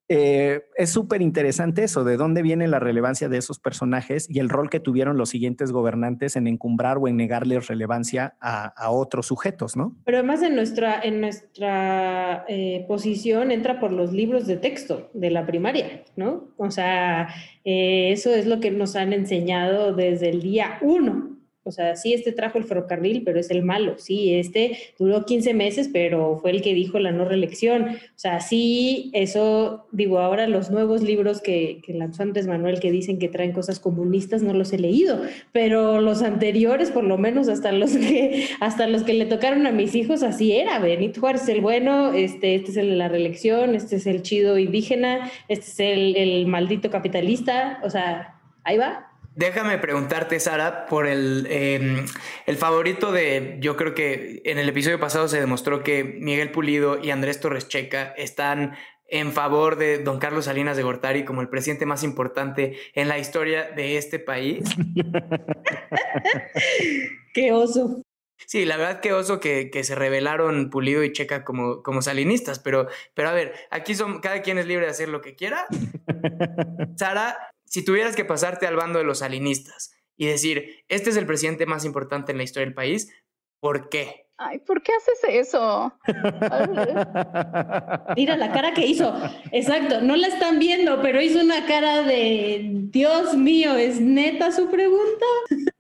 eh, 0.08 0.66
es 0.78 0.92
súper 0.92 1.22
interesante 1.24 1.84
eso, 1.84 2.04
de 2.04 2.18
dónde 2.18 2.44
viene 2.44 2.68
la 2.68 2.80
relevancia 2.80 3.28
de 3.28 3.38
esos 3.38 3.60
personajes 3.60 4.28
y 4.30 4.40
el 4.40 4.50
rol 4.50 4.70
que 4.70 4.80
tuvieron 4.80 5.18
los 5.18 5.30
siguientes 5.30 5.72
gobernantes 5.72 6.36
en 6.36 6.48
encumbrar 6.48 6.98
o 6.98 7.08
en 7.08 7.18
negarles 7.18 7.68
relevancia 7.68 8.36
a, 8.40 8.92
otros 8.92 9.26
sujetos, 9.26 9.76
¿no? 9.76 9.96
Pero 10.06 10.20
además 10.20 10.44
en 10.44 10.56
nuestra, 10.56 11.02
en 11.02 11.22
nuestra 11.22 12.46
eh, 12.48 12.86
posición 12.88 13.52
entra 13.52 13.80
por 13.80 13.92
los 13.92 14.14
libros 14.14 14.46
de 14.46 14.58
texto 14.58 15.10
de 15.14 15.32
la 15.32 15.46
primaria, 15.46 16.04
¿no? 16.16 16.50
O 16.58 16.70
sea, 16.70 17.30
eh, 17.64 18.12
eso 18.12 18.34
es 18.34 18.46
lo 18.46 18.60
que 18.60 18.70
nos 18.70 18.96
han 18.96 19.12
enseñado 19.12 19.94
desde 19.94 20.30
el 20.30 20.42
día 20.42 20.78
uno. 20.82 21.35
O 21.68 21.72
sea, 21.72 21.96
sí, 21.96 22.14
este 22.14 22.32
trajo 22.32 22.60
el 22.60 22.64
ferrocarril, 22.64 23.24
pero 23.24 23.40
es 23.40 23.50
el 23.50 23.64
malo. 23.64 23.96
Sí, 23.98 24.36
este 24.36 24.78
duró 25.00 25.26
15 25.26 25.56
meses, 25.56 25.90
pero 25.92 26.38
fue 26.40 26.52
el 26.52 26.62
que 26.62 26.76
dijo 26.76 27.00
la 27.00 27.12
no 27.12 27.26
reelección. 27.26 27.88
O 27.90 28.18
sea, 28.18 28.40
sí, 28.40 29.10
eso, 29.14 29.88
digo, 29.92 30.20
ahora 30.20 30.48
los 30.48 30.70
nuevos 30.70 31.02
libros 31.02 31.42
que, 31.42 31.82
que 31.84 31.94
lanzó 31.94 32.22
Andrés 32.22 32.46
Manuel 32.46 32.80
que 32.80 32.92
dicen 32.92 33.18
que 33.18 33.30
traen 33.30 33.52
cosas 33.52 33.80
comunistas, 33.80 34.44
no 34.44 34.54
los 34.54 34.74
he 34.74 34.78
leído, 34.78 35.20
pero 35.52 36.02
los 36.02 36.22
anteriores, 36.22 36.92
por 36.92 37.04
lo 37.04 37.18
menos 37.18 37.50
hasta 37.50 37.72
los 37.72 37.92
que, 37.98 38.48
hasta 38.60 38.86
los 38.86 39.02
que 39.02 39.16
le 39.16 39.26
tocaron 39.26 39.66
a 39.66 39.72
mis 39.72 39.96
hijos, 39.96 40.22
así 40.22 40.54
era. 40.54 40.78
Benito 40.78 41.20
Juárez 41.20 41.50
el 41.50 41.62
bueno, 41.62 42.14
este, 42.14 42.54
este 42.54 42.72
es 42.72 42.78
el 42.78 42.92
de 42.92 42.96
la 42.96 43.08
reelección, 43.08 43.74
este 43.74 43.96
es 43.96 44.06
el 44.06 44.22
chido 44.22 44.60
indígena, 44.60 45.32
este 45.48 45.66
es 45.66 45.80
el, 45.80 46.16
el 46.16 46.46
maldito 46.46 46.92
capitalista. 46.92 47.80
O 47.84 47.90
sea, 47.90 48.40
ahí 48.64 48.78
va. 48.78 49.15
Déjame 49.36 49.78
preguntarte, 49.80 50.40
Sara, 50.40 50.86
por 50.86 51.08
el, 51.08 51.46
em, 51.50 52.06
el 52.46 52.56
favorito 52.56 53.12
de, 53.12 53.58
yo 53.60 53.76
creo 53.76 53.94
que 53.94 54.42
en 54.46 54.58
el 54.58 54.70
episodio 54.70 54.98
pasado 54.98 55.28
se 55.28 55.42
demostró 55.42 55.84
que 55.84 56.06
Miguel 56.06 56.52
Pulido 56.52 57.04
y 57.04 57.12
Andrés 57.12 57.42
Torres 57.42 57.68
Checa 57.68 58.14
están 58.16 58.78
en 59.08 59.34
favor 59.34 59.76
de 59.76 60.00
don 60.00 60.20
Carlos 60.20 60.46
Salinas 60.46 60.78
de 60.78 60.84
Gortari 60.84 61.26
como 61.26 61.42
el 61.42 61.50
presidente 61.50 61.86
más 61.86 62.02
importante 62.04 62.78
en 62.94 63.10
la 63.10 63.20
historia 63.20 63.72
de 63.72 63.98
este 63.98 64.20
país. 64.20 64.64
Qué 67.34 67.52
oso. 67.52 68.02
Sí, 68.48 68.64
la 68.64 68.78
verdad 68.78 69.02
que 69.02 69.12
oso 69.12 69.42
que, 69.42 69.70
que, 69.70 69.84
se 69.84 69.96
revelaron 69.96 70.70
Pulido 70.70 71.04
y 71.04 71.12
Checa 71.12 71.44
como, 71.44 71.84
como 71.84 72.02
salinistas, 72.02 72.60
pero, 72.60 72.88
pero 73.14 73.30
a 73.30 73.34
ver, 73.34 73.54
aquí 73.70 73.96
son, 73.96 74.22
cada 74.22 74.42
quien 74.42 74.60
es 74.60 74.66
libre 74.66 74.86
de 74.86 74.92
hacer 74.92 75.10
lo 75.10 75.22
que 75.22 75.36
quiera. 75.36 75.66
Sara, 76.96 77.38
si 77.66 77.84
tuvieras 77.84 78.16
que 78.16 78.26
pasarte 78.26 78.68
al 78.68 78.76
bando 78.76 79.00
de 79.00 79.06
los 79.06 79.20
salinistas 79.20 79.96
y 80.18 80.28
decir, 80.28 80.84
este 80.88 81.10
es 81.10 81.18
el 81.18 81.26
presidente 81.26 81.66
más 81.66 81.86
importante 81.86 82.32
en 82.32 82.38
la 82.38 82.44
historia 82.44 82.66
del 82.66 82.76
país, 82.76 83.12
¿por 83.60 83.90
qué? 83.90 84.26
Ay, 84.38 84.60
¿por 84.60 84.84
qué 84.84 84.92
haces 84.94 85.20
eso? 85.30 85.94
Mira 88.18 88.36
la 88.36 88.52
cara 88.52 88.74
que 88.74 88.86
hizo. 88.86 89.14
Exacto, 89.52 90.02
no 90.02 90.18
la 90.18 90.28
están 90.28 90.60
viendo, 90.60 91.02
pero 91.02 91.22
hizo 91.22 91.40
una 91.40 91.66
cara 91.66 92.04
de, 92.04 92.70
Dios 92.90 93.36
mío, 93.36 93.76
¿es 93.76 94.02
neta 94.02 94.52
su 94.52 94.70
pregunta? 94.70 95.26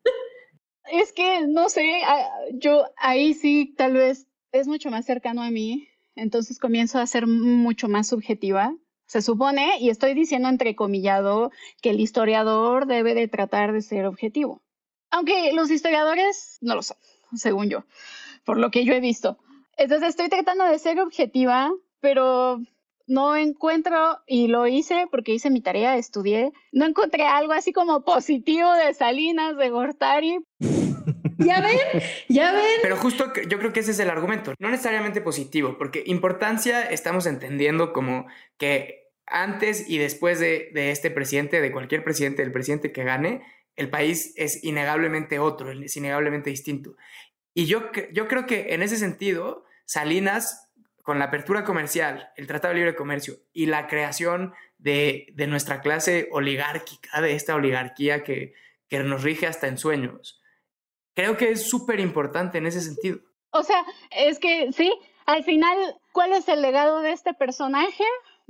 Es 0.91 1.11
que, 1.13 1.47
no 1.47 1.67
sé, 1.67 2.03
yo 2.53 2.85
ahí 2.97 3.33
sí 3.33 3.73
tal 3.75 3.93
vez 3.93 4.27
es 4.51 4.67
mucho 4.67 4.91
más 4.91 5.03
cercano 5.03 5.41
a 5.41 5.49
mí, 5.49 5.87
entonces 6.15 6.59
comienzo 6.59 6.99
a 6.99 7.07
ser 7.07 7.25
mucho 7.25 7.87
más 7.87 8.07
subjetiva 8.07 8.71
se 9.05 9.21
supone, 9.21 9.77
y 9.79 9.89
estoy 9.89 10.13
diciendo 10.13 10.49
entrecomillado, 10.49 11.51
que 11.81 11.91
el 11.91 11.99
historiador 11.99 12.87
debe 12.87 13.13
de 13.13 13.27
tratar 13.27 13.71
de 13.73 13.81
ser 13.81 14.05
objetivo. 14.05 14.61
Aunque 15.11 15.53
los 15.53 15.69
historiadores 15.71 16.57
no 16.61 16.75
lo 16.75 16.81
son, 16.81 16.97
según 17.35 17.69
yo, 17.69 17.85
por 18.43 18.57
lo 18.57 18.71
que 18.71 18.83
yo 18.83 18.93
he 18.93 18.99
visto. 18.99 19.37
Entonces 19.77 20.09
estoy 20.09 20.29
tratando 20.29 20.65
de 20.65 20.79
ser 20.79 20.99
objetiva, 20.99 21.71
pero 21.99 22.59
no 23.07 23.35
encuentro, 23.35 24.19
y 24.25 24.47
lo 24.47 24.67
hice 24.67 25.07
porque 25.11 25.33
hice 25.33 25.49
mi 25.49 25.61
tarea, 25.61 25.97
estudié, 25.97 26.51
no 26.71 26.85
encontré 26.85 27.23
algo 27.23 27.53
así 27.53 27.71
como 27.71 28.03
positivo 28.03 28.71
de 28.73 28.93
Salinas, 28.93 29.57
de 29.57 29.69
Gortari. 29.69 30.39
Ya 31.37 31.61
ven, 31.61 31.77
ya 32.29 32.53
ven. 32.53 32.79
Pero 32.81 32.97
justo 32.97 33.31
yo 33.47 33.59
creo 33.59 33.73
que 33.73 33.81
ese 33.81 33.91
es 33.91 33.99
el 33.99 34.09
argumento, 34.09 34.53
no 34.59 34.69
necesariamente 34.69 35.21
positivo, 35.21 35.77
porque 35.77 36.03
importancia 36.05 36.83
estamos 36.83 37.25
entendiendo 37.25 37.93
como 37.93 38.27
que 38.57 39.05
antes 39.27 39.89
y 39.89 39.97
después 39.97 40.39
de, 40.39 40.71
este 40.73 41.11
presidente, 41.11 41.61
de 41.61 41.71
cualquier 41.71 42.03
presidente, 42.03 42.41
del 42.43 42.51
presidente 42.51 42.91
que 42.91 43.03
gane, 43.03 43.41
el 43.75 43.89
país 43.89 44.33
es 44.37 44.63
innegablemente 44.63 45.39
otro, 45.39 45.71
es 45.71 45.97
innegablemente 45.97 46.49
distinto. 46.49 46.95
Y 47.53 47.65
yo, 47.65 47.91
yo 48.13 48.27
creo 48.27 48.45
que 48.45 48.73
en 48.73 48.83
ese 48.83 48.97
sentido, 48.97 49.65
Salinas, 49.85 50.71
con 51.01 51.19
la 51.19 51.25
apertura 51.25 51.63
comercial, 51.63 52.29
el 52.35 52.47
Tratado 52.47 52.73
de 52.73 52.79
Libre 52.79 52.95
Comercio 52.95 53.35
y 53.53 53.65
la 53.65 53.87
creación 53.87 54.53
de, 54.77 55.27
de 55.33 55.47
nuestra 55.47 55.81
clase 55.81 56.27
oligárquica, 56.31 57.21
de 57.21 57.33
esta 57.33 57.55
oligarquía 57.55 58.23
que, 58.23 58.53
que 58.89 58.99
nos 58.99 59.23
rige 59.23 59.47
hasta 59.47 59.67
en 59.67 59.77
sueños, 59.77 60.41
creo 61.15 61.38
que 61.38 61.51
es 61.51 61.67
súper 61.67 61.99
importante 61.99 62.58
en 62.58 62.67
ese 62.67 62.82
sentido. 62.82 63.19
O 63.51 63.63
sea, 63.63 63.84
es 64.12 64.38
que 64.38 64.71
sí, 64.73 64.91
al 65.25 65.43
final, 65.43 65.78
¿cuál 66.12 66.34
es 66.34 66.47
el 66.47 66.62
legado 66.62 66.99
de 67.01 67.12
este 67.12 67.34
personaje? 67.34 68.04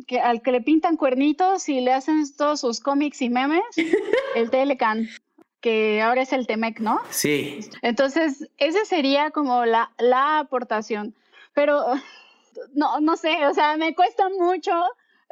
Que 0.08 0.20
al 0.20 0.42
que 0.42 0.52
le 0.52 0.62
pintan 0.62 0.98
cuernitos 0.98 1.70
y 1.70 1.80
le 1.80 1.94
hacen 1.94 2.24
todos 2.36 2.60
sus 2.60 2.82
cómics 2.82 3.22
y 3.22 3.30
memes, 3.30 3.64
el 4.36 4.50
Telecan, 4.50 5.08
que 5.62 6.02
ahora 6.02 6.24
es 6.24 6.34
el 6.34 6.48
Temec, 6.48 6.80
¿no? 6.80 7.02
Sí. 7.10 7.60
Entonces, 7.82 8.50
esa 8.58 8.84
sería 8.84 9.32
como 9.32 9.66
la, 9.66 9.92
la 9.98 10.40
aportación. 10.40 11.16
Pero 11.54 11.86
no, 12.74 13.00
no 13.00 13.16
sé, 13.16 13.46
o 13.48 13.54
sea, 13.54 13.78
me 13.78 13.96
cuesta 13.96 14.30
mucho 14.30 14.72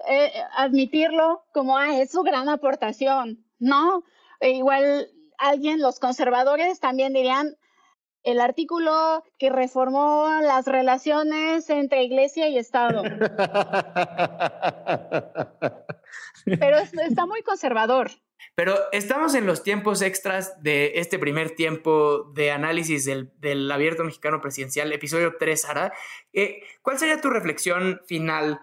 eh, 0.07 0.31
admitirlo 0.55 1.43
como, 1.53 1.77
ah, 1.77 1.99
es 1.99 2.11
su 2.11 2.23
gran 2.23 2.49
aportación, 2.49 3.43
¿no? 3.59 4.03
E 4.39 4.51
igual 4.51 5.09
alguien, 5.47 5.81
los 5.81 5.99
conservadores 5.99 6.79
también 6.79 7.13
dirían, 7.13 7.57
el 8.23 8.39
artículo 8.39 9.23
que 9.37 9.49
reformó 9.49 10.29
las 10.41 10.65
relaciones 10.65 11.69
entre 11.69 12.03
iglesia 12.03 12.47
y 12.47 12.57
Estado. 12.57 13.03
Pero 16.45 16.77
está 16.77 17.25
muy 17.25 17.41
conservador. 17.41 18.11
Pero 18.55 18.77
estamos 18.91 19.33
en 19.35 19.45
los 19.47 19.63
tiempos 19.63 20.01
extras 20.01 20.61
de 20.61 20.93
este 20.95 21.17
primer 21.17 21.55
tiempo 21.55 22.31
de 22.33 22.51
análisis 22.51 23.05
del, 23.05 23.71
abierto 23.71 24.03
mexicano 24.03 24.41
presidencial, 24.41 24.93
episodio 24.93 25.35
3, 25.39 25.61
Sara. 25.61 25.93
Eh, 26.33 26.61
¿Cuál 26.81 26.99
sería 26.99 27.19
tu 27.19 27.29
reflexión 27.29 28.01
final 28.05 28.61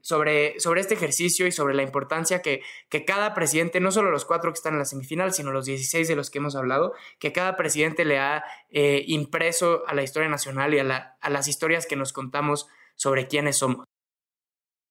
sobre, 0.00 0.58
sobre 0.60 0.80
este 0.80 0.94
ejercicio 0.94 1.46
y 1.46 1.52
sobre 1.52 1.74
la 1.74 1.82
importancia 1.82 2.40
que, 2.40 2.62
que, 2.88 3.04
cada 3.04 3.34
presidente, 3.34 3.80
no 3.80 3.90
solo 3.90 4.10
los 4.10 4.24
cuatro 4.24 4.50
que 4.50 4.56
están 4.56 4.74
en 4.74 4.78
la 4.78 4.84
semifinal, 4.86 5.32
sino 5.32 5.52
los 5.52 5.66
16 5.66 6.08
de 6.08 6.16
los 6.16 6.30
que 6.30 6.38
hemos 6.38 6.56
hablado, 6.56 6.94
que 7.18 7.32
cada 7.32 7.56
presidente 7.56 8.04
le 8.04 8.18
ha 8.18 8.44
eh, 8.70 9.04
impreso 9.06 9.82
a 9.86 9.94
la 9.94 10.02
historia 10.02 10.28
nacional 10.28 10.72
y 10.74 10.78
a, 10.78 11.16
a 11.20 11.30
las 11.30 11.48
historias 11.48 11.86
que 11.86 11.96
nos 11.96 12.12
contamos 12.12 12.68
sobre 12.94 13.28
quiénes 13.28 13.58
somos? 13.58 13.84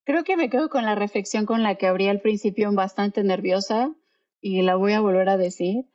Creo 0.06 0.24
que 0.24 0.38
me 0.38 0.52
quedo 0.52 0.70
con 0.70 0.86
la 0.86 0.94
reflexión 0.94 1.48
con 1.48 1.64
la 1.64 1.76
que 1.76 1.88
abrí 1.88 2.08
al 2.08 2.22
principio 2.22 2.72
bastante 2.72 3.24
nerviosa 3.24 3.92
y 4.40 4.62
la 4.62 4.76
voy 4.76 4.94
a 4.94 5.02
volver 5.02 5.28
a 5.30 5.38
decir. 5.38 5.86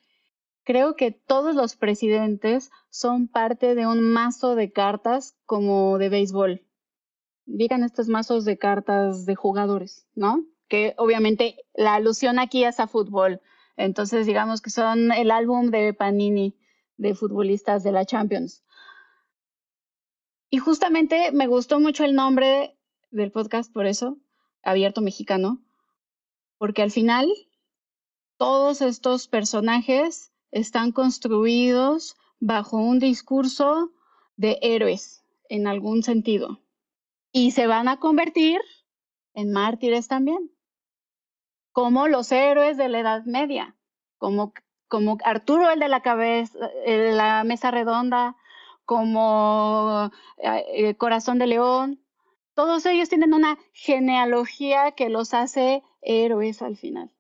Creo 0.65 0.97
que 0.97 1.13
todos 1.13 1.55
los 1.55 1.77
presidentes 1.77 2.71
son 2.91 3.29
parte 3.29 3.77
de 3.77 3.87
un 3.87 4.03
mazo 4.03 4.57
de 4.57 4.73
cartas 4.73 5.37
como 5.47 5.97
de 5.99 6.09
béisbol. 6.09 6.67
Digan 7.53 7.83
estos 7.83 8.07
mazos 8.07 8.45
de 8.45 8.59
cartas 8.59 9.27
de 9.27 9.35
jugadores, 9.35 10.07
¿no? 10.15 10.45
Que 10.69 10.95
obviamente 10.99 11.57
la 11.75 11.95
alusión 11.95 12.39
aquí 12.39 12.63
es 12.63 12.79
a 12.79 12.87
fútbol. 12.87 13.41
Entonces, 13.77 14.25
digamos 14.25 14.63
que 14.63 14.71
son 14.71 15.11
el 15.11 15.33
álbum 15.33 15.73
de 15.73 15.93
Panini 15.93 16.57
de 16.97 17.17
futbolistas 17.17 17.83
de 17.83 17.91
la 17.91 18.05
Champions. 18.05 18.63
Y 20.49 20.59
justamente 20.59 21.33
me 21.33 21.49
gustó 21.49 21.81
mucho 21.81 22.05
el 22.05 22.15
nombre 22.15 22.79
del 23.11 23.33
podcast 23.33 23.73
por 23.73 23.87
eso, 23.87 24.17
Abierto 24.63 25.01
Mexicano, 25.01 25.61
porque 26.57 26.83
al 26.83 26.93
final 26.93 27.29
todos 28.37 28.81
estos 28.81 29.27
personajes 29.27 30.31
están 30.53 30.93
construidos 30.93 32.17
bajo 32.39 32.77
un 32.77 33.01
discurso 33.01 33.91
de 34.37 34.59
héroes 34.63 35.25
en 35.49 35.67
algún 35.67 36.05
sentido 36.05 36.61
y 37.33 37.53
se 37.53 37.67
van 37.67 37.89
a 37.89 37.99
convertir 37.99 38.61
en 39.35 39.53
mártires 39.53 40.09
también, 40.09 40.51
como 41.73 42.09
los 42.09 42.33
héroes 42.33 42.77
de 42.77 42.89
la 42.89 43.01
Edad 43.01 43.25
Media, 43.25 43.77
como, 44.19 44.53
como 44.89 45.19
Arturo 45.25 45.71
el 45.71 45.81
de 45.81 45.89
la 45.89 46.03
cabeza, 46.03 46.59
la 46.87 47.45
mesa 47.45 47.71
redonda, 47.71 48.37
como 48.85 50.11
eh, 50.39 50.65
eh, 50.75 50.95
Corazón 50.97 51.39
de 51.39 51.47
León, 51.47 52.05
todos 52.55 52.85
ellos 52.87 53.09
tienen 53.09 53.35
una 53.35 53.57
genealogía 53.73 54.93
que 54.93 55.09
los 55.09 55.33
hace 55.33 55.85
héroes 56.03 56.61
al 56.61 56.77
final. 56.77 57.13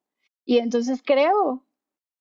Y 0.44 0.58
entonces 0.58 1.00
creo 1.04 1.64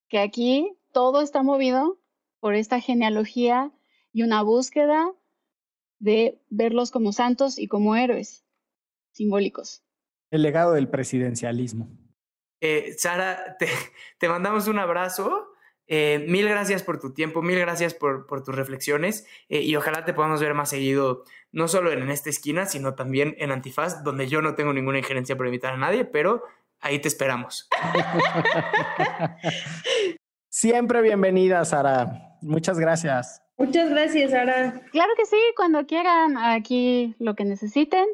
que 0.07 0.19
aquí 0.19 0.77
todo 0.93 1.21
está 1.21 1.41
movido 1.41 1.99
por 2.39 2.53
esta 2.53 2.79
genealogía 2.79 3.71
y 4.13 4.21
una 4.21 4.43
búsqueda 4.43 5.11
de 5.99 6.41
verlos 6.49 6.91
como 6.91 7.11
santos 7.11 7.59
y 7.59 7.67
como 7.67 7.95
héroes 7.95 8.45
simbólicos. 9.11 9.83
El 10.31 10.43
legado 10.43 10.73
del 10.73 10.89
presidencialismo. 10.89 11.89
Eh, 12.61 12.93
Sara, 12.97 13.57
te, 14.19 14.29
mandamos 14.29 14.67
un 14.67 14.79
abrazo. 14.79 15.47
Eh, 15.87 16.25
mil 16.27 16.47
gracias 16.47 16.83
por 16.83 16.99
tu 16.99 17.13
tiempo, 17.13 17.41
mil 17.41 17.59
gracias 17.59 17.95
por, 17.95 18.27
tus 18.43 18.55
reflexiones 18.55 19.25
eh, 19.49 19.61
y 19.61 19.75
ojalá 19.75 20.05
te 20.05 20.13
podamos 20.13 20.39
ver 20.39 20.53
más 20.53 20.69
seguido 20.69 21.23
no 21.51 21.67
solo 21.67 21.91
en 21.91 22.11
esta 22.11 22.29
esquina, 22.29 22.67
sino 22.67 22.93
también 22.93 23.35
en 23.39 23.51
Antifaz, 23.51 24.03
donde 24.03 24.27
yo 24.27 24.43
no 24.43 24.53
tengo 24.53 24.71
ninguna 24.71 24.99
injerencia 24.99 25.35
para 25.35 25.49
invitar 25.49 25.73
a 25.73 25.77
nadie, 25.77 26.05
pero 26.05 26.43
ahí 26.79 26.99
te 26.99 27.07
esperamos. 27.07 27.67
Siempre 30.49 31.01
bienvenida, 31.01 31.65
Sara. 31.65 32.37
Muchas 32.41 32.77
gracias. 32.77 33.41
Muchas 33.59 33.89
gracias, 33.89 34.31
Sara. 34.31 34.81
Claro 34.89 35.11
que 35.17 35.25
sí, 35.25 35.35
cuando 35.57 35.85
quieran, 35.85 36.37
aquí 36.37 37.13
lo 37.19 37.35
que 37.35 37.43
necesiten 37.43 38.05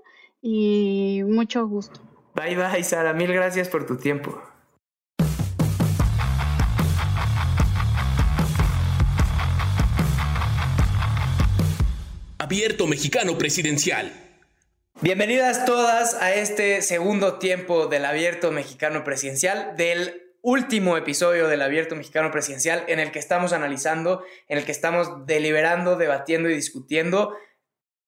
y 0.42 1.22
mucho 1.24 1.68
gusto. 1.68 2.02
Bye, 2.34 2.56
bye, 2.56 2.84
Sara. 2.84 3.14
Mil 3.14 3.32
gracias 3.32 3.70
por 3.70 3.86
tu 3.86 3.96
tiempo. 3.96 4.42
Abierto 12.40 12.88
Mexicano 12.88 13.38
Presidencial. 13.38 14.12
Bienvenidas 15.02 15.66
todas 15.66 16.16
a 16.16 16.34
este 16.34 16.82
segundo 16.82 17.38
tiempo 17.38 17.86
del 17.86 18.06
Abierto 18.06 18.52
Mexicano 18.52 19.04
Presidencial, 19.04 19.78
del 19.78 20.25
último 20.46 20.96
episodio 20.96 21.48
del 21.48 21.64
Abierto 21.64 21.96
Mexicano 21.96 22.30
Presidencial 22.30 22.84
en 22.88 23.00
el 23.00 23.12
que 23.12 23.18
estamos 23.18 23.52
analizando, 23.52 24.24
en 24.48 24.60
el 24.60 24.64
que 24.64 24.72
estamos 24.72 25.26
deliberando, 25.26 25.96
debatiendo 25.96 26.52
y 26.52 26.54
discutiendo 26.54 27.36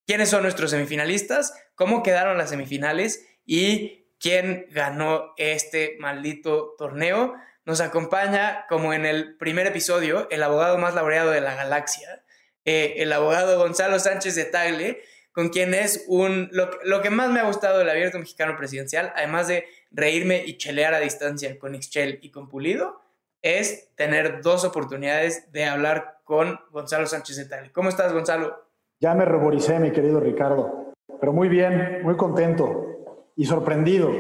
quiénes 0.05 0.29
son 0.29 0.43
nuestros 0.43 0.69
semifinalistas, 0.69 1.55
cómo 1.73 2.03
quedaron 2.03 2.37
las 2.37 2.51
semifinales 2.51 3.25
y 3.43 4.11
quién 4.19 4.67
ganó 4.69 5.33
este 5.37 5.97
maldito 5.99 6.75
torneo. 6.77 7.33
Nos 7.65 7.81
acompaña, 7.81 8.67
como 8.69 8.93
en 8.93 9.07
el 9.07 9.35
primer 9.37 9.65
episodio, 9.65 10.27
el 10.29 10.43
abogado 10.43 10.77
más 10.77 10.93
laureado 10.93 11.31
de 11.31 11.41
la 11.41 11.55
galaxia, 11.55 12.23
eh, 12.65 12.97
el 12.97 13.11
abogado 13.13 13.57
Gonzalo 13.57 13.97
Sánchez 13.97 14.35
de 14.35 14.45
Tagle, 14.45 15.01
con 15.37 15.49
quien 15.49 15.75
es 15.75 16.03
un, 16.07 16.49
lo, 16.51 17.01
que 17.03 17.11
más 17.11 17.29
me 17.29 17.39
ha 17.39 17.45
gustado 17.45 17.77
del 17.77 17.91
abierto 17.91 18.17
mexicano 18.17 18.57
presidencial, 18.57 19.13
además 19.15 19.47
de 19.47 19.65
reírme 19.91 20.43
y 20.43 20.57
chelear 20.57 20.95
a 20.95 20.99
distancia 20.99 21.59
con 21.59 21.75
Ixchel 21.75 22.17
y 22.23 22.31
con 22.31 22.49
Pulido, 22.49 22.99
es 23.43 23.93
tener 23.93 24.41
dos 24.41 24.65
oportunidades 24.65 25.51
de 25.51 25.65
hablar 25.65 26.21
con 26.23 26.59
Gonzalo 26.71 27.05
Sánchez 27.05 27.37
de 27.37 27.45
Tagle. 27.45 27.71
¿Cómo 27.71 27.89
estás, 27.89 28.13
Gonzalo? 28.13 28.65
Ya 28.99 29.13
me 29.13 29.25
reboricé, 29.25 29.77
mi 29.77 29.91
querido 29.91 30.19
Ricardo, 30.19 30.95
pero 31.19 31.33
muy 31.33 31.49
bien, 31.49 32.01
muy 32.01 32.17
contento 32.17 33.29
y 33.35 33.45
sorprendido. 33.45 34.11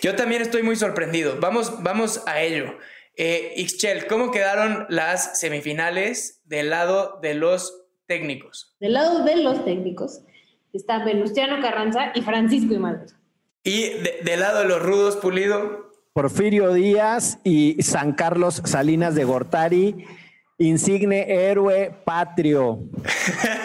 Yo 0.00 0.16
también 0.16 0.40
estoy 0.40 0.62
muy 0.62 0.76
sorprendido. 0.76 1.34
Vamos, 1.42 1.82
vamos 1.82 2.22
a 2.26 2.40
ello. 2.40 2.72
Eh, 3.16 3.52
Ixchel, 3.56 4.06
¿cómo 4.06 4.30
quedaron 4.30 4.86
las 4.88 5.38
semifinales 5.40 6.40
del 6.46 6.70
lado 6.70 7.18
de 7.20 7.34
los 7.34 7.84
técnicos? 8.06 8.74
Del 8.80 8.94
lado 8.94 9.24
de 9.24 9.36
los 9.36 9.62
técnicos 9.66 10.22
está 10.72 11.04
Venustiano 11.04 11.60
Carranza 11.62 12.12
y 12.14 12.22
Francisco 12.22 12.74
Imadero. 12.74 13.14
¿Y 13.64 13.90
del 14.24 14.40
lado 14.40 14.60
de 14.60 14.64
los 14.66 14.82
rudos, 14.82 15.16
Pulido? 15.16 15.90
Porfirio 16.12 16.72
Díaz 16.72 17.38
y 17.44 17.82
San 17.82 18.12
Carlos 18.12 18.62
Salinas 18.64 19.14
de 19.14 19.24
Gortari, 19.24 20.04
insigne 20.58 21.26
héroe 21.28 21.94
patrio. 22.04 22.80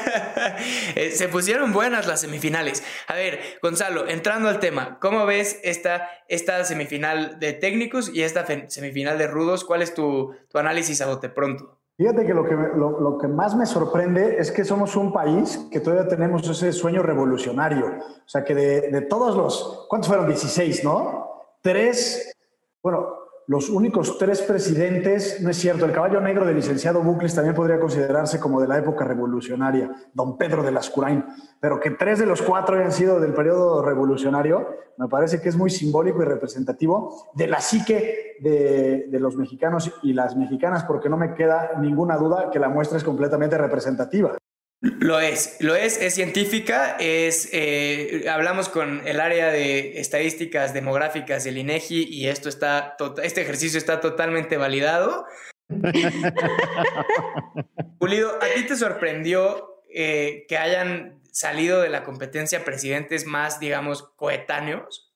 Eh, 0.96 1.12
se 1.12 1.30
pusieron 1.30 1.74
buenas 1.74 2.06
las 2.06 2.22
semifinales. 2.22 2.84
A 3.08 3.16
ver, 3.16 3.40
Gonzalo, 3.62 4.08
entrando 4.08 4.50
al 4.50 4.60
tema, 4.60 5.00
¿cómo 5.00 5.26
ves 5.26 5.60
esta, 5.64 6.10
esta 6.28 6.64
semifinal 6.66 7.40
de 7.40 7.54
técnicos 7.54 8.12
y 8.14 8.22
esta 8.22 8.46
semifinal 8.68 9.18
de 9.18 9.28
rudos? 9.28 9.64
¿Cuál 9.64 9.82
es 9.82 9.94
tu, 9.94 10.36
tu 10.50 10.58
análisis 10.60 11.02
a 11.02 11.08
bote 11.08 11.30
pronto? 11.30 11.80
Fíjate 11.96 12.26
que 12.26 12.34
lo, 12.34 12.44
que 12.44 12.56
lo, 12.56 13.00
lo, 13.00 13.18
que 13.20 13.28
más 13.28 13.56
me 13.56 13.68
sorprende 13.68 14.38
es 14.40 14.52
que 14.52 14.66
somos 14.66 14.96
un 14.96 15.14
país 15.14 15.68
que 15.72 15.80
todavía 15.80 16.08
tenemos 16.08 16.48
ese 16.50 16.74
sueño 16.74 17.04
revolucionario. 17.04 17.86
O 17.86 18.28
sea, 18.28 18.44
que 18.44 18.56
de, 18.56 18.90
de 18.90 19.02
todos 19.02 19.36
los, 19.38 19.86
¿cuántos 19.90 20.08
fueron? 20.08 20.28
16, 20.28 20.84
¿no? 20.84 21.30
Tres, 21.62 22.36
bueno, 22.82 23.23
los 23.48 23.70
únicos 23.70 24.18
tres 24.18 24.42
presidentes, 24.42 25.42
no 25.42 25.50
es 25.50 25.58
cierto, 25.58 25.86
el 25.86 25.92
caballo 25.92 26.22
negro 26.22 26.46
del 26.46 26.56
licenciado 26.56 27.02
Bucles 27.02 27.36
también 27.36 27.56
podría 27.56 27.80
considerarse 27.80 28.40
como 28.40 28.62
de 28.62 28.68
la 28.68 28.78
época 28.78 29.04
revolucionaria, 29.06 29.92
don 30.14 30.38
Pedro 30.38 30.64
de 30.64 30.72
Lascurain, 30.72 31.26
pero 31.60 31.80
que 31.80 31.92
tres 31.92 32.20
de 32.20 32.26
los 32.26 32.42
cuatro 32.42 32.78
hayan 32.78 32.92
sido 32.92 33.20
del 33.20 33.34
periodo 33.34 33.82
revolucionario, 33.82 34.68
me 34.98 35.08
parece 35.08 35.42
que 35.42 35.50
es 35.50 35.58
muy 35.58 35.70
simbólico 35.70 36.22
y 36.22 36.26
representativo 36.26 37.32
de 37.34 37.48
la 37.48 37.60
psique 37.60 38.38
de, 38.40 39.08
de 39.10 39.20
los 39.20 39.36
mexicanos 39.36 39.92
y 40.04 40.14
las 40.14 40.36
mexicanas, 40.36 40.84
porque 40.86 41.10
no 41.10 41.18
me 41.18 41.34
queda 41.34 41.72
ninguna 41.80 42.18
duda 42.18 42.50
que 42.52 42.60
la 42.60 42.70
muestra 42.70 42.98
es 42.98 43.04
completamente 43.04 43.58
representativa. 43.58 44.38
Lo 44.84 45.22
es, 45.22 45.56
lo 45.62 45.76
es, 45.76 45.98
es 45.98 46.14
científica, 46.14 46.98
es, 47.00 47.48
eh, 47.54 48.26
hablamos 48.30 48.68
con 48.68 49.08
el 49.08 49.22
área 49.22 49.48
de 49.48 50.02
estadísticas 50.02 50.74
demográficas 50.74 51.46
del 51.46 51.58
INEGI 51.58 52.04
y 52.04 52.28
esto 52.28 52.50
está, 52.50 52.98
este 53.24 53.42
ejercicio 53.42 53.78
está 53.78 54.02
totalmente 54.02 54.58
validado. 54.58 55.26
Pulido, 57.98 58.38
¿a 58.42 58.54
ti 58.54 58.66
te 58.66 58.76
sorprendió 58.76 59.82
eh, 59.90 60.44
que 60.50 60.58
hayan 60.58 61.22
salido 61.32 61.82
de 61.82 61.88
la 61.88 62.04
competencia 62.04 62.66
presidentes 62.66 63.26
más, 63.26 63.62
digamos, 63.62 64.04
coetáneos? 64.18 65.14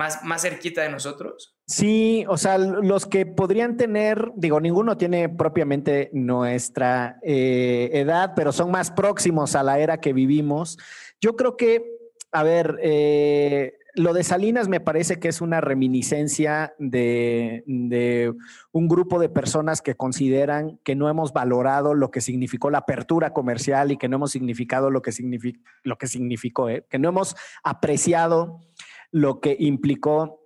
más, 0.00 0.24
más 0.24 0.42
cerquita 0.42 0.82
de 0.82 0.88
nosotros. 0.88 1.54
Sí, 1.70 2.24
o 2.28 2.36
sea, 2.36 2.58
los 2.58 3.06
que 3.06 3.26
podrían 3.26 3.76
tener, 3.76 4.32
digo, 4.34 4.60
ninguno 4.60 4.96
tiene 4.96 5.28
propiamente 5.28 6.10
nuestra 6.12 7.20
eh, 7.22 7.90
edad, 7.92 8.32
pero 8.34 8.50
son 8.50 8.72
más 8.72 8.90
próximos 8.90 9.54
a 9.54 9.62
la 9.62 9.78
era 9.78 10.00
que 10.00 10.12
vivimos. 10.12 10.78
Yo 11.20 11.36
creo 11.36 11.56
que, 11.56 11.84
a 12.32 12.42
ver, 12.42 12.76
eh, 12.82 13.74
lo 13.94 14.14
de 14.14 14.24
Salinas 14.24 14.66
me 14.66 14.80
parece 14.80 15.20
que 15.20 15.28
es 15.28 15.40
una 15.40 15.60
reminiscencia 15.60 16.74
de, 16.80 17.62
un 18.72 18.88
grupo 18.88 19.20
de 19.20 19.28
personas 19.28 19.80
que 19.80 19.94
consideran 19.94 20.80
que 20.82 20.96
no 20.96 21.08
hemos 21.08 21.32
valorado 21.32 21.94
lo 21.94 22.10
que 22.10 22.20
significó 22.20 22.70
la 22.70 22.78
apertura 22.78 23.32
comercial 23.32 23.92
y 23.92 23.96
que 23.96 24.08
no 24.08 24.16
hemos 24.16 24.32
significado 24.32 24.90
lo 24.90 25.02
que, 25.02 25.12
lo 25.84 25.98
que 25.98 26.06
significó, 26.08 26.68
¿eh? 26.68 26.84
que 26.90 26.98
no 26.98 27.10
hemos 27.10 27.36
apreciado 27.62 28.58
lo 29.12 29.40
que 29.40 29.56
implicó 29.56 30.39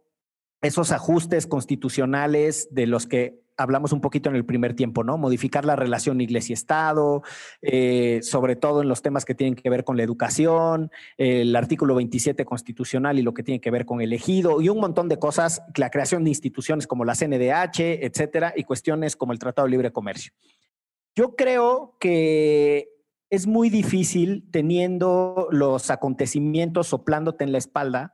esos 0.64 0.92
ajustes 0.92 1.46
constitucionales 1.46 2.68
de 2.70 2.86
los 2.86 3.06
que 3.06 3.44
hablamos 3.56 3.92
un 3.92 4.00
poquito 4.00 4.28
en 4.28 4.36
el 4.36 4.44
primer 4.44 4.74
tiempo, 4.74 5.04
¿no? 5.04 5.16
Modificar 5.16 5.64
la 5.64 5.76
relación 5.76 6.20
iglesia-estado, 6.20 7.22
eh, 7.62 8.20
sobre 8.22 8.56
todo 8.56 8.82
en 8.82 8.88
los 8.88 9.02
temas 9.02 9.24
que 9.24 9.34
tienen 9.34 9.54
que 9.54 9.70
ver 9.70 9.84
con 9.84 9.96
la 9.96 10.02
educación, 10.02 10.90
el 11.16 11.54
artículo 11.54 11.94
27 11.94 12.44
constitucional 12.44 13.18
y 13.18 13.22
lo 13.22 13.34
que 13.34 13.42
tiene 13.42 13.60
que 13.60 13.70
ver 13.70 13.86
con 13.86 14.00
el 14.00 14.12
ejido 14.12 14.60
y 14.60 14.68
un 14.68 14.80
montón 14.80 15.08
de 15.08 15.18
cosas, 15.18 15.62
la 15.76 15.90
creación 15.90 16.24
de 16.24 16.30
instituciones 16.30 16.86
como 16.86 17.04
la 17.04 17.14
CNDH, 17.14 18.02
etcétera, 18.02 18.52
y 18.56 18.64
cuestiones 18.64 19.16
como 19.16 19.32
el 19.32 19.38
Tratado 19.38 19.66
de 19.66 19.70
Libre 19.70 19.92
Comercio. 19.92 20.32
Yo 21.14 21.36
creo 21.36 21.96
que 22.00 22.88
es 23.30 23.46
muy 23.46 23.70
difícil 23.70 24.44
teniendo 24.50 25.48
los 25.50 25.90
acontecimientos 25.90 26.88
soplándote 26.88 27.44
en 27.44 27.52
la 27.52 27.58
espalda, 27.58 28.12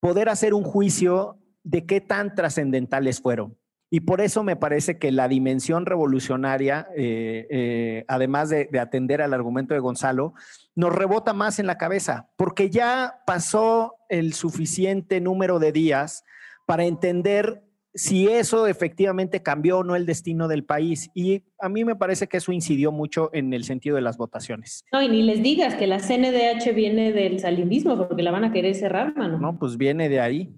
poder 0.00 0.28
hacer 0.28 0.54
un 0.54 0.62
juicio 0.62 1.38
de 1.66 1.84
qué 1.84 2.00
tan 2.00 2.34
trascendentales 2.34 3.20
fueron. 3.20 3.58
Y 3.90 4.00
por 4.00 4.20
eso 4.20 4.44
me 4.44 4.56
parece 4.56 4.98
que 4.98 5.10
la 5.10 5.26
dimensión 5.28 5.84
revolucionaria, 5.84 6.88
eh, 6.96 7.46
eh, 7.50 8.04
además 8.08 8.50
de, 8.50 8.68
atender 8.80 9.20
al 9.20 9.34
argumento 9.34 9.74
de 9.74 9.80
Gonzalo, 9.80 10.34
nos 10.76 10.94
rebota 10.94 11.32
más 11.32 11.58
en 11.58 11.66
la 11.66 11.76
cabeza, 11.76 12.28
porque 12.36 12.70
ya 12.70 13.20
pasó 13.26 13.96
el 14.08 14.32
suficiente 14.32 15.20
número 15.20 15.58
de 15.58 15.72
días 15.72 16.24
para 16.66 16.84
entender 16.84 17.62
si 17.96 18.28
eso 18.28 18.66
efectivamente 18.66 19.42
cambió 19.42 19.78
o 19.78 19.84
no 19.84 19.96
el 19.96 20.06
destino 20.06 20.48
del 20.48 20.64
país. 20.64 21.10
Y 21.14 21.42
a 21.58 21.68
mí 21.68 21.84
me 21.84 21.96
parece 21.96 22.28
que 22.28 22.36
eso 22.36 22.52
incidió 22.52 22.92
mucho 22.92 23.30
en 23.32 23.52
el 23.54 23.64
sentido 23.64 23.96
de 23.96 24.02
las 24.02 24.18
votaciones. 24.18 24.84
No, 24.92 25.02
y 25.02 25.08
ni 25.08 25.22
les 25.22 25.42
digas 25.42 25.74
que 25.74 25.86
la 25.86 25.98
CNDH 25.98 26.74
viene 26.74 27.12
del 27.12 27.40
salinismo, 27.40 27.96
porque 27.96 28.22
la 28.22 28.30
van 28.30 28.44
a 28.44 28.52
querer 28.52 28.74
cerrar, 28.74 29.16
mano. 29.16 29.38
No, 29.38 29.58
pues 29.58 29.76
viene 29.76 30.08
de 30.08 30.20
ahí. 30.20 30.54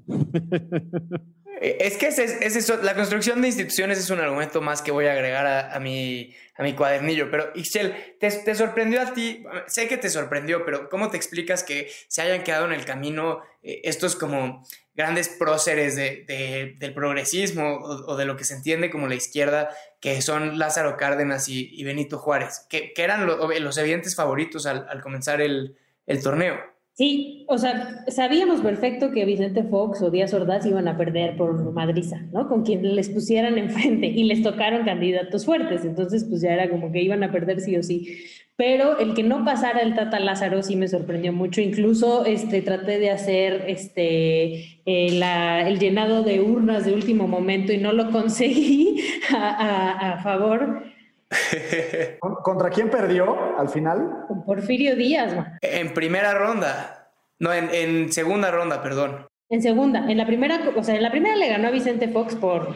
Eh, 1.60 1.78
es 1.80 1.96
que 1.96 2.06
es, 2.06 2.82
la 2.82 2.94
construcción 2.94 3.42
de 3.42 3.48
instituciones 3.48 3.98
es 3.98 4.10
un 4.10 4.20
argumento 4.20 4.60
más 4.60 4.80
que 4.80 4.92
voy 4.92 5.06
a 5.06 5.12
agregar 5.12 5.46
a, 5.46 5.80
mi, 5.80 6.32
a 6.56 6.62
mi 6.62 6.74
cuadernillo. 6.74 7.30
Pero, 7.30 7.50
Ixchel, 7.54 7.94
¿te, 8.20 8.54
sorprendió 8.54 9.00
a 9.00 9.12
ti? 9.12 9.44
Sé 9.66 9.88
que 9.88 9.96
te 9.96 10.08
sorprendió, 10.08 10.64
pero 10.64 10.88
¿cómo 10.88 11.10
te 11.10 11.16
explicas 11.16 11.64
que 11.64 11.90
se 12.06 12.22
hayan 12.22 12.44
quedado 12.44 12.66
en 12.66 12.72
el 12.72 12.84
camino 12.84 13.40
eh, 13.62 13.80
estos 13.84 14.14
como 14.14 14.64
grandes 14.98 15.28
próceres 15.28 15.94
de, 15.94 16.74
del 16.76 16.92
progresismo 16.92 17.78
o, 17.78 18.16
de 18.16 18.24
lo 18.24 18.36
que 18.36 18.42
se 18.42 18.54
entiende 18.54 18.90
como 18.90 19.06
la 19.06 19.14
izquierda, 19.14 19.70
que 20.00 20.20
son 20.20 20.58
Lázaro 20.58 20.96
Cárdenas 20.96 21.48
y, 21.48 21.84
Benito 21.84 22.18
Juárez, 22.18 22.66
que, 22.68 22.92
eran 22.96 23.24
los 23.24 23.78
evidentes 23.78 24.16
favoritos 24.16 24.66
al, 24.66 25.00
comenzar 25.00 25.40
el, 25.40 25.76
el 26.06 26.20
torneo? 26.20 26.56
Sí, 26.94 27.46
o 27.48 27.58
sea, 27.58 28.04
sabíamos 28.08 28.60
perfecto 28.60 29.12
que 29.12 29.24
Vicente 29.24 29.62
Fox 29.62 30.02
o 30.02 30.10
Díaz 30.10 30.34
Ordaz 30.34 30.66
iban 30.66 30.88
a 30.88 30.98
perder 30.98 31.36
por 31.36 31.72
Madriza, 31.72 32.18
¿no? 32.32 32.48
Con 32.48 32.64
quien 32.64 32.96
les 32.96 33.08
pusieran 33.08 33.56
enfrente 33.56 34.08
y 34.08 34.24
les 34.24 34.42
tocaron 34.42 34.84
candidatos 34.84 35.46
fuertes, 35.46 35.84
entonces 35.84 36.24
pues 36.24 36.42
ya 36.42 36.54
era 36.54 36.68
como 36.68 36.90
que 36.90 37.00
iban 37.00 37.22
a 37.22 37.30
perder 37.30 37.60
sí 37.60 37.76
o 37.76 37.84
sí. 37.84 38.24
Pero 38.58 38.98
el 38.98 39.14
que 39.14 39.22
no 39.22 39.44
pasara 39.44 39.80
el 39.80 39.94
Tata 39.94 40.20
Lázaro 40.20 40.62
sí 40.62 40.76
me 40.76 40.88
sorprendió 40.88 41.32
mucho, 41.32 41.62
incluso 41.62 42.26
este, 42.26 42.60
traté 42.60 42.98
de 42.98 43.10
hacer 43.10 43.64
este, 43.68 44.82
eh, 44.84 45.62
el 45.66 45.78
llenado 45.78 46.22
de 46.22 46.40
urnas 46.42 46.84
de 46.84 46.92
último 46.92 47.26
momento 47.26 47.72
y 47.72 47.78
no 47.78 47.92
lo 47.92 48.10
conseguí 48.10 49.00
a, 49.34 50.12
a 50.12 50.22
favor 50.22 50.82
¿Contra 52.42 52.70
quién 52.70 52.90
perdió 52.90 53.58
al 53.58 53.68
final? 53.68 54.24
Con 54.26 54.44
Porfirio 54.44 54.96
Díaz. 54.96 55.34
En 55.60 55.92
primera 55.92 56.34
ronda. 56.34 57.10
No, 57.38 57.52
en, 57.52 58.12
segunda 58.12 58.50
ronda, 58.50 58.82
perdón. 58.82 59.26
En 59.50 59.62
segunda. 59.62 60.10
En 60.10 60.18
la 60.18 60.26
primera, 60.26 60.60
o 60.74 60.82
sea, 60.82 60.96
en 60.96 61.02
la 61.02 61.10
primera 61.10 61.36
le 61.36 61.48
ganó 61.48 61.68
a 61.68 61.70
Vicente 61.70 62.08
Fox 62.08 62.34
por 62.34 62.74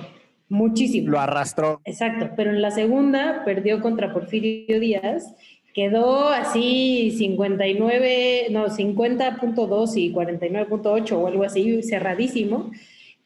muchísimo. 0.48 1.10
Lo 1.10 1.20
arrastró. 1.20 1.80
Exacto. 1.84 2.30
Pero 2.36 2.50
en 2.50 2.62
la 2.62 2.70
segunda 2.70 3.42
perdió 3.44 3.80
contra 3.80 4.12
Porfirio 4.12 4.78
Díaz. 4.80 5.34
Quedó 5.74 6.28
así 6.28 7.14
59, 7.16 8.48
no, 8.50 8.66
50.2 8.66 9.96
y 9.96 10.12
49.8 10.12 11.12
o 11.12 11.26
algo 11.26 11.44
así, 11.44 11.82
cerradísimo. 11.82 12.70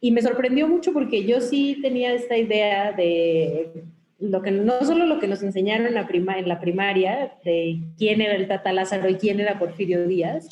Y 0.00 0.12
me 0.12 0.22
sorprendió 0.22 0.68
mucho 0.68 0.92
porque 0.92 1.24
yo 1.24 1.40
sí 1.40 1.78
tenía 1.82 2.12
esta 2.12 2.36
idea 2.36 2.92
de 2.92 3.70
lo 4.18 4.42
que 4.42 4.50
no 4.50 4.84
solo 4.84 5.06
lo 5.06 5.18
que 5.18 5.28
nos 5.28 5.42
enseñaron 5.42 5.88
en 5.88 5.94
la, 5.94 6.06
prima, 6.06 6.38
en 6.38 6.48
la 6.48 6.60
primaria 6.60 7.32
de 7.44 7.78
quién 7.98 8.20
era 8.20 8.34
el 8.34 8.48
Tata 8.48 8.72
Lázaro 8.72 9.08
y 9.08 9.16
quién 9.16 9.40
era 9.40 9.58
Porfirio 9.58 10.06
Díaz, 10.06 10.48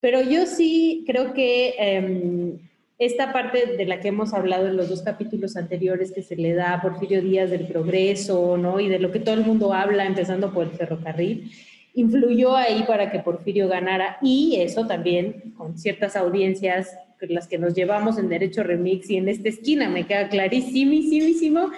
pero 0.00 0.20
yo 0.22 0.46
sí 0.46 1.04
creo 1.06 1.32
que 1.32 1.74
em, 1.78 2.58
esta 2.98 3.32
parte 3.32 3.76
de 3.76 3.86
la 3.86 4.00
que 4.00 4.08
hemos 4.08 4.34
hablado 4.34 4.66
en 4.66 4.76
los 4.76 4.88
dos 4.88 5.02
capítulos 5.02 5.56
anteriores 5.56 6.12
que 6.12 6.22
se 6.22 6.36
le 6.36 6.54
da 6.54 6.74
a 6.74 6.82
Porfirio 6.82 7.22
Díaz 7.22 7.50
del 7.50 7.66
progreso, 7.66 8.56
¿no? 8.56 8.80
Y 8.80 8.88
de 8.88 8.98
lo 8.98 9.12
que 9.12 9.20
todo 9.20 9.34
el 9.34 9.44
mundo 9.44 9.72
habla, 9.72 10.04
empezando 10.04 10.52
por 10.52 10.64
el 10.64 10.72
ferrocarril, 10.72 11.50
influyó 11.94 12.56
ahí 12.56 12.84
para 12.86 13.10
que 13.10 13.20
Porfirio 13.20 13.68
ganara 13.68 14.18
y 14.20 14.56
eso 14.60 14.86
también 14.86 15.54
con 15.56 15.78
ciertas 15.78 16.16
audiencias 16.16 16.96
las 17.26 17.48
que 17.48 17.58
nos 17.58 17.74
llevamos 17.74 18.18
en 18.18 18.28
Derecho 18.28 18.62
Remix 18.62 19.10
y 19.10 19.16
en 19.16 19.28
esta 19.28 19.48
esquina, 19.48 19.88
me 19.88 20.06
queda 20.06 20.28
clarísimo 20.28 20.92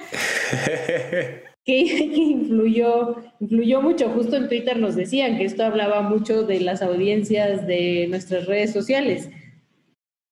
que, 1.65 1.79
influyó, 1.79 3.17
influyó 3.41 3.81
mucho. 3.81 4.11
Justo 4.11 4.37
en 4.37 4.49
Twitter 4.49 4.77
nos 4.79 4.97
decían 4.97 5.39
que 5.39 5.45
esto 5.45 5.65
hablaba 5.65 6.03
mucho 6.03 6.43
de 6.43 6.61
las 6.61 6.83
audiencias 6.83 7.67
de 7.67 8.07
nuestras 8.09 8.47
redes 8.47 8.73
sociales. 8.73 9.31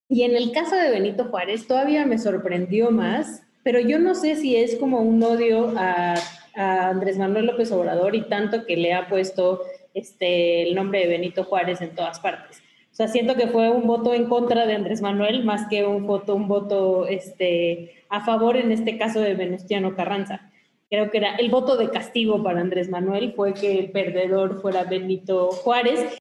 Y 0.08 0.22
en 0.22 0.36
el 0.36 0.52
caso 0.52 0.76
de 0.76 0.90
Benito 0.90 1.24
Juárez 1.24 1.66
todavía 1.66 2.06
me 2.06 2.18
sorprendió 2.18 2.90
más, 2.90 3.42
pero 3.62 3.80
yo 3.80 3.98
no 3.98 4.14
sé 4.14 4.36
si 4.36 4.56
es 4.56 4.76
como 4.76 5.00
un 5.00 5.22
odio 5.22 5.74
a, 5.76 6.14
Andrés 6.54 7.18
Manuel 7.18 7.46
López 7.46 7.70
Obrador 7.70 8.16
y 8.16 8.28
tanto 8.28 8.66
que 8.66 8.76
le 8.76 8.92
ha 8.92 9.08
puesto 9.08 9.62
este, 9.94 10.62
el 10.62 10.74
nombre 10.74 11.00
de 11.00 11.06
Benito 11.06 11.44
Juárez 11.44 11.80
en 11.80 11.94
todas 11.94 12.18
partes 12.18 12.60
sea, 12.98 13.06
siento 13.06 13.36
que 13.36 13.46
fue 13.46 13.70
un 13.70 13.86
voto 13.86 14.12
en 14.12 14.28
contra 14.28 14.66
de 14.66 14.74
Andrés 14.74 15.00
Manuel 15.00 15.44
más 15.44 15.68
que 15.68 15.86
un 15.86 16.04
voto, 16.04 16.34
un 16.34 16.48
voto 16.48 17.06
este, 17.06 17.94
a 18.08 18.24
favor, 18.24 18.56
en 18.56 18.72
este 18.72 18.98
caso 18.98 19.20
de 19.20 19.34
Venustiano 19.34 19.94
Carranza. 19.94 20.50
Creo 20.90 21.08
que 21.08 21.18
era 21.18 21.36
el 21.36 21.48
voto 21.48 21.76
de 21.76 21.90
castigo 21.90 22.42
para 22.42 22.60
Andrés 22.60 22.90
Manuel 22.90 23.34
fue 23.36 23.54
que 23.54 23.78
el 23.78 23.92
perdedor 23.92 24.60
fuera 24.60 24.82
Benito 24.82 25.52
Juárez 25.52 26.17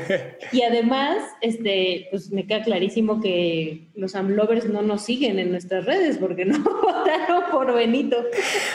y 0.52 0.62
además, 0.62 1.22
este, 1.40 2.08
pues 2.10 2.30
me 2.30 2.46
queda 2.46 2.62
clarísimo 2.62 3.20
que 3.20 3.88
los 3.94 4.14
Amlovers 4.14 4.66
no 4.66 4.82
nos 4.82 5.04
siguen 5.04 5.38
en 5.38 5.50
nuestras 5.50 5.84
redes 5.84 6.18
porque 6.18 6.44
no 6.44 6.58
votaron 6.82 7.44
por 7.50 7.74
Benito. 7.74 8.24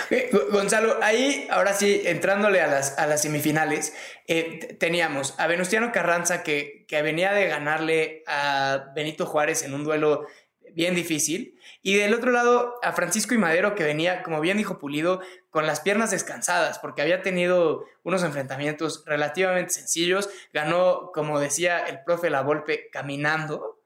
Eh, 0.10 0.30
Gonzalo, 0.52 0.98
ahí, 1.02 1.48
ahora 1.50 1.74
sí, 1.74 2.02
entrándole 2.06 2.62
a 2.62 2.68
las, 2.68 2.98
a 2.98 3.08
las 3.08 3.22
semifinales, 3.22 3.94
eh, 4.28 4.76
teníamos 4.80 5.36
a 5.38 5.48
Venustiano 5.48 5.92
Carranza 5.92 6.44
que, 6.44 6.86
que 6.88 7.02
venía 7.02 7.34
de 7.34 7.48
ganarle 7.48 8.24
a 8.28 8.92
Benito 8.96 9.26
Juárez 9.26 9.64
en 9.64 9.74
un 9.74 9.84
duelo 9.84 10.26
bien 10.74 10.96
difícil. 10.96 11.58
Y 11.82 11.96
del 11.96 12.14
otro 12.14 12.32
lado, 12.32 12.76
a 12.84 12.92
Francisco 12.92 13.34
y 13.34 13.38
Madero, 13.38 13.74
que 13.74 13.84
venía, 13.84 14.22
como 14.22 14.42
bien 14.42 14.58
dijo 14.58 14.78
Pulido, 14.78 15.22
con 15.58 15.66
las 15.66 15.80
piernas 15.80 16.12
descansadas, 16.12 16.78
porque 16.78 17.02
había 17.02 17.24
tenido 17.24 17.84
unos 18.04 18.22
enfrentamientos 18.22 19.04
relativamente 19.08 19.74
sencillos. 19.74 20.30
Ganó, 20.54 21.10
como 21.12 21.40
decía 21.40 21.80
el 21.80 22.04
profe 22.04 22.30
La 22.30 22.44
Volpe, 22.44 22.92
caminando. 22.92 23.82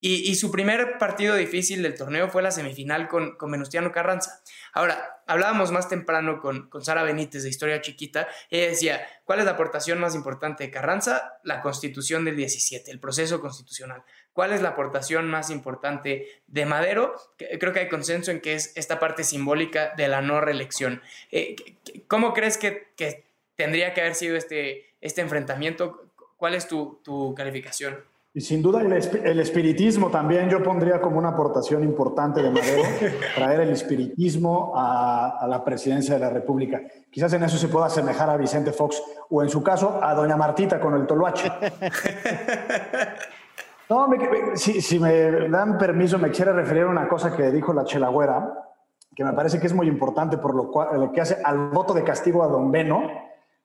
Y, 0.00 0.34
su 0.34 0.50
primer 0.50 0.98
partido 0.98 1.36
difícil 1.36 1.84
del 1.84 1.94
torneo 1.94 2.28
fue 2.28 2.42
la 2.42 2.50
semifinal 2.50 3.06
con, 3.06 3.36
con 3.36 3.52
Venustiano 3.52 3.92
Carranza. 3.92 4.42
Ahora, 4.72 5.22
hablábamos 5.28 5.70
más 5.70 5.88
temprano 5.88 6.40
con, 6.40 6.68
con 6.68 6.84
Sara 6.84 7.04
Benítez 7.04 7.44
de 7.44 7.48
Historia 7.48 7.80
Chiquita. 7.80 8.26
Ella 8.50 8.70
decía, 8.70 9.06
¿cuál 9.22 9.38
es 9.38 9.44
la 9.44 9.52
aportación 9.52 10.00
más 10.00 10.16
importante 10.16 10.64
de 10.64 10.72
Carranza? 10.72 11.38
La 11.44 11.62
constitución 11.62 12.24
del 12.24 12.34
17, 12.34 12.90
el 12.90 12.98
proceso 12.98 13.40
constitucional. 13.40 14.02
¿Cuál 14.34 14.52
es 14.52 14.60
la 14.60 14.70
aportación 14.70 15.30
más 15.30 15.48
importante 15.48 16.26
de 16.48 16.66
Madero? 16.66 17.14
Creo 17.60 17.72
que 17.72 17.78
hay 17.78 17.88
consenso 17.88 18.32
en 18.32 18.40
que 18.40 18.54
es 18.54 18.72
esta 18.76 18.98
parte 18.98 19.22
simbólica 19.22 19.92
de 19.96 20.08
la 20.08 20.22
no 20.22 20.40
reelección. 20.40 21.02
Eh, 21.30 21.54
¿Cómo 22.08 22.34
crees 22.34 22.58
que, 22.58 22.88
tendría 23.54 23.94
que 23.94 24.00
haber 24.00 24.16
sido 24.16 24.36
este, 24.36 24.86
este 25.00 25.20
enfrentamiento? 25.20 26.08
¿Cuál 26.36 26.56
es 26.56 26.66
tu, 26.66 27.32
calificación? 27.36 27.98
Y 28.34 28.40
sin 28.40 28.60
duda 28.60 28.82
el, 28.82 29.38
espiritismo 29.38 30.10
también 30.10 30.50
yo 30.50 30.60
pondría 30.64 31.00
como 31.00 31.18
una 31.18 31.28
aportación 31.28 31.84
importante 31.84 32.42
de 32.42 32.50
Madero, 32.50 32.82
traer 33.36 33.60
el 33.60 33.70
espiritismo 33.70 34.72
a, 34.74 35.46
la 35.48 35.64
presidencia 35.64 36.14
de 36.14 36.20
la 36.20 36.30
República. 36.30 36.82
Quizás 37.08 37.32
en 37.34 37.44
eso 37.44 37.56
se 37.56 37.68
pueda 37.68 37.86
asemejar 37.86 38.28
a 38.28 38.36
Vicente 38.36 38.72
Fox 38.72 39.00
o 39.30 39.44
en 39.44 39.48
su 39.48 39.62
caso 39.62 40.00
a 40.02 40.12
doña 40.12 40.36
Martita 40.36 40.80
con 40.80 40.94
el 40.96 41.06
toloache. 41.06 41.52
No, 43.90 44.08
si, 44.54 44.98
me 44.98 45.48
dan 45.48 45.76
permiso, 45.78 46.18
me 46.18 46.30
quiere 46.30 46.52
referir 46.52 46.84
a 46.84 46.88
una 46.88 47.08
cosa 47.08 47.36
que 47.36 47.50
dijo 47.50 47.72
la 47.72 47.84
Chelagüera, 47.84 48.52
que 49.14 49.24
me 49.24 49.32
parece 49.32 49.60
que 49.60 49.66
es 49.66 49.74
muy 49.74 49.86
importante 49.86 50.38
por 50.38 50.54
lo, 50.54 51.12
que 51.12 51.20
hace 51.20 51.38
al 51.44 51.68
voto 51.68 51.92
de 51.94 52.02
castigo 52.02 52.42
a 52.42 52.48
don 52.48 52.72
Beno 52.72 53.02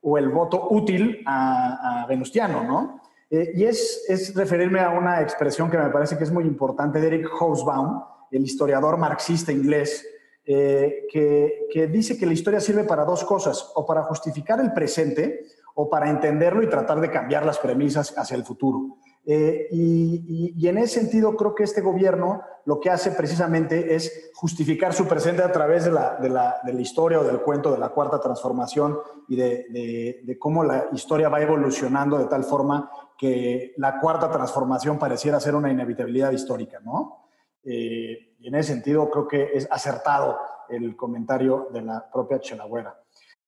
o 0.02 0.18
el 0.18 0.30
voto 0.30 0.68
útil 0.72 1.24
a, 1.26 2.04
a 2.04 2.08
Venustiano, 2.08 2.64
¿no? 2.64 3.00
Eh, 3.30 3.52
y 3.56 3.66
es, 3.66 4.34
referirme 4.36 4.80
a 4.80 4.90
una 4.90 5.22
expresión 5.22 5.70
que 5.70 5.78
me 5.78 5.90
parece 5.90 6.18
que 6.18 6.24
es 6.24 6.32
muy 6.32 6.46
importante 6.46 7.00
de 7.00 7.08
Eric 7.08 7.30
Hobsbawm, 7.40 8.04
el 8.32 8.44
historiador 8.44 8.98
marxista 8.98 9.52
inglés, 9.52 10.06
eh, 10.46 11.06
que, 11.12 11.88
dice 11.88 12.18
que 12.18 12.26
la 12.26 12.34
historia 12.34 12.60
sirve 12.60 12.84
para 12.84 13.06
dos 13.06 13.24
cosas, 13.24 13.72
o 13.76 13.86
para 13.86 14.04
justificar 14.04 14.60
el 14.60 14.74
presente 14.74 15.46
o 15.76 15.90
para 15.90 16.10
entenderlo 16.10 16.64
y 16.64 16.70
tratar 16.70 17.00
de 17.00 17.12
cambiar 17.12 17.46
las 17.46 17.60
premisas 17.60 18.18
hacia 18.18 18.36
el 18.36 18.44
futuro. 18.44 18.98
Eh, 19.32 19.68
y, 19.70 20.68
en 20.68 20.80
ese 20.80 21.02
sentido 21.02 21.36
creo 21.36 21.54
que 21.54 21.64
este 21.64 21.82
gobierno 21.82 22.42
lo 22.66 22.80
que 22.80 22.90
hace 22.90 23.12
precisamente 23.12 23.94
es 23.94 24.32
justificar 24.34 24.92
su 24.92 25.08
presente 25.08 25.44
a 25.44 25.52
través 25.52 25.86
de 25.86 25.92
la, 25.92 26.16
de 26.16 26.30
la, 26.30 26.60
de 26.64 26.74
la 26.74 26.82
historia 26.82 27.20
o 27.20 27.24
del 27.24 27.42
cuento 27.42 27.72
de 27.72 27.78
la 27.78 27.90
cuarta 27.90 28.20
transformación 28.20 28.98
y 29.28 29.36
de, 29.36 30.20
de, 30.24 30.40
cómo 30.40 30.64
la 30.64 30.88
historia 30.94 31.30
va 31.30 31.42
evolucionando 31.42 32.18
de 32.18 32.26
tal 32.26 32.44
forma 32.44 32.90
que 33.20 33.76
la 33.78 34.00
cuarta 34.00 34.32
transformación 34.32 34.98
pareciera 34.98 35.40
ser 35.40 35.54
una 35.54 35.72
inevitabilidad 35.72 36.32
histórica, 36.32 36.80
¿no? 36.80 37.28
Eh, 37.64 38.34
y 38.40 38.48
en 38.48 38.56
ese 38.56 38.74
sentido 38.74 39.12
creo 39.12 39.28
que 39.28 39.52
es 39.54 39.68
acertado 39.70 40.40
el 40.70 40.96
comentario 40.96 41.68
de 41.72 41.84
la 41.84 42.10
propia 42.12 42.40
Chelagüera. 42.40 43.00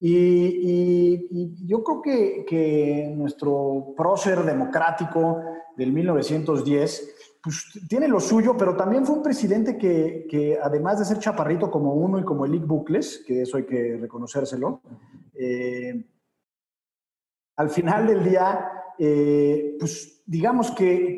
Y, 0.03 1.67
yo 1.67 1.83
creo 1.83 2.01
que, 2.01 2.45
que, 2.45 3.13
nuestro 3.15 3.93
prócer 3.95 4.43
democrático 4.43 5.41
del 5.77 5.93
1910 5.93 7.15
pues, 7.43 7.65
tiene 7.87 8.07
lo 8.07 8.19
suyo, 8.19 8.57
pero 8.57 8.75
también 8.75 9.05
fue 9.05 9.15
un 9.15 9.23
presidente 9.23 9.77
que, 9.77 10.25
que 10.27 10.57
además 10.61 10.99
de 10.99 11.05
ser 11.05 11.19
chaparrito 11.19 11.69
como 11.69 11.93
uno 11.93 12.19
y 12.19 12.23
como 12.23 12.45
Elick 12.45 12.65
Bucles, 12.65 13.23
que 13.27 13.43
eso 13.43 13.57
hay 13.57 13.65
que 13.65 13.97
reconocérselo, 14.01 14.81
eh, 15.35 16.03
al 17.55 17.69
final 17.69 18.07
del 18.07 18.23
día 18.23 18.71
eh, 19.03 19.77
pues 19.79 20.21
digamos 20.27 20.69
que, 20.71 21.15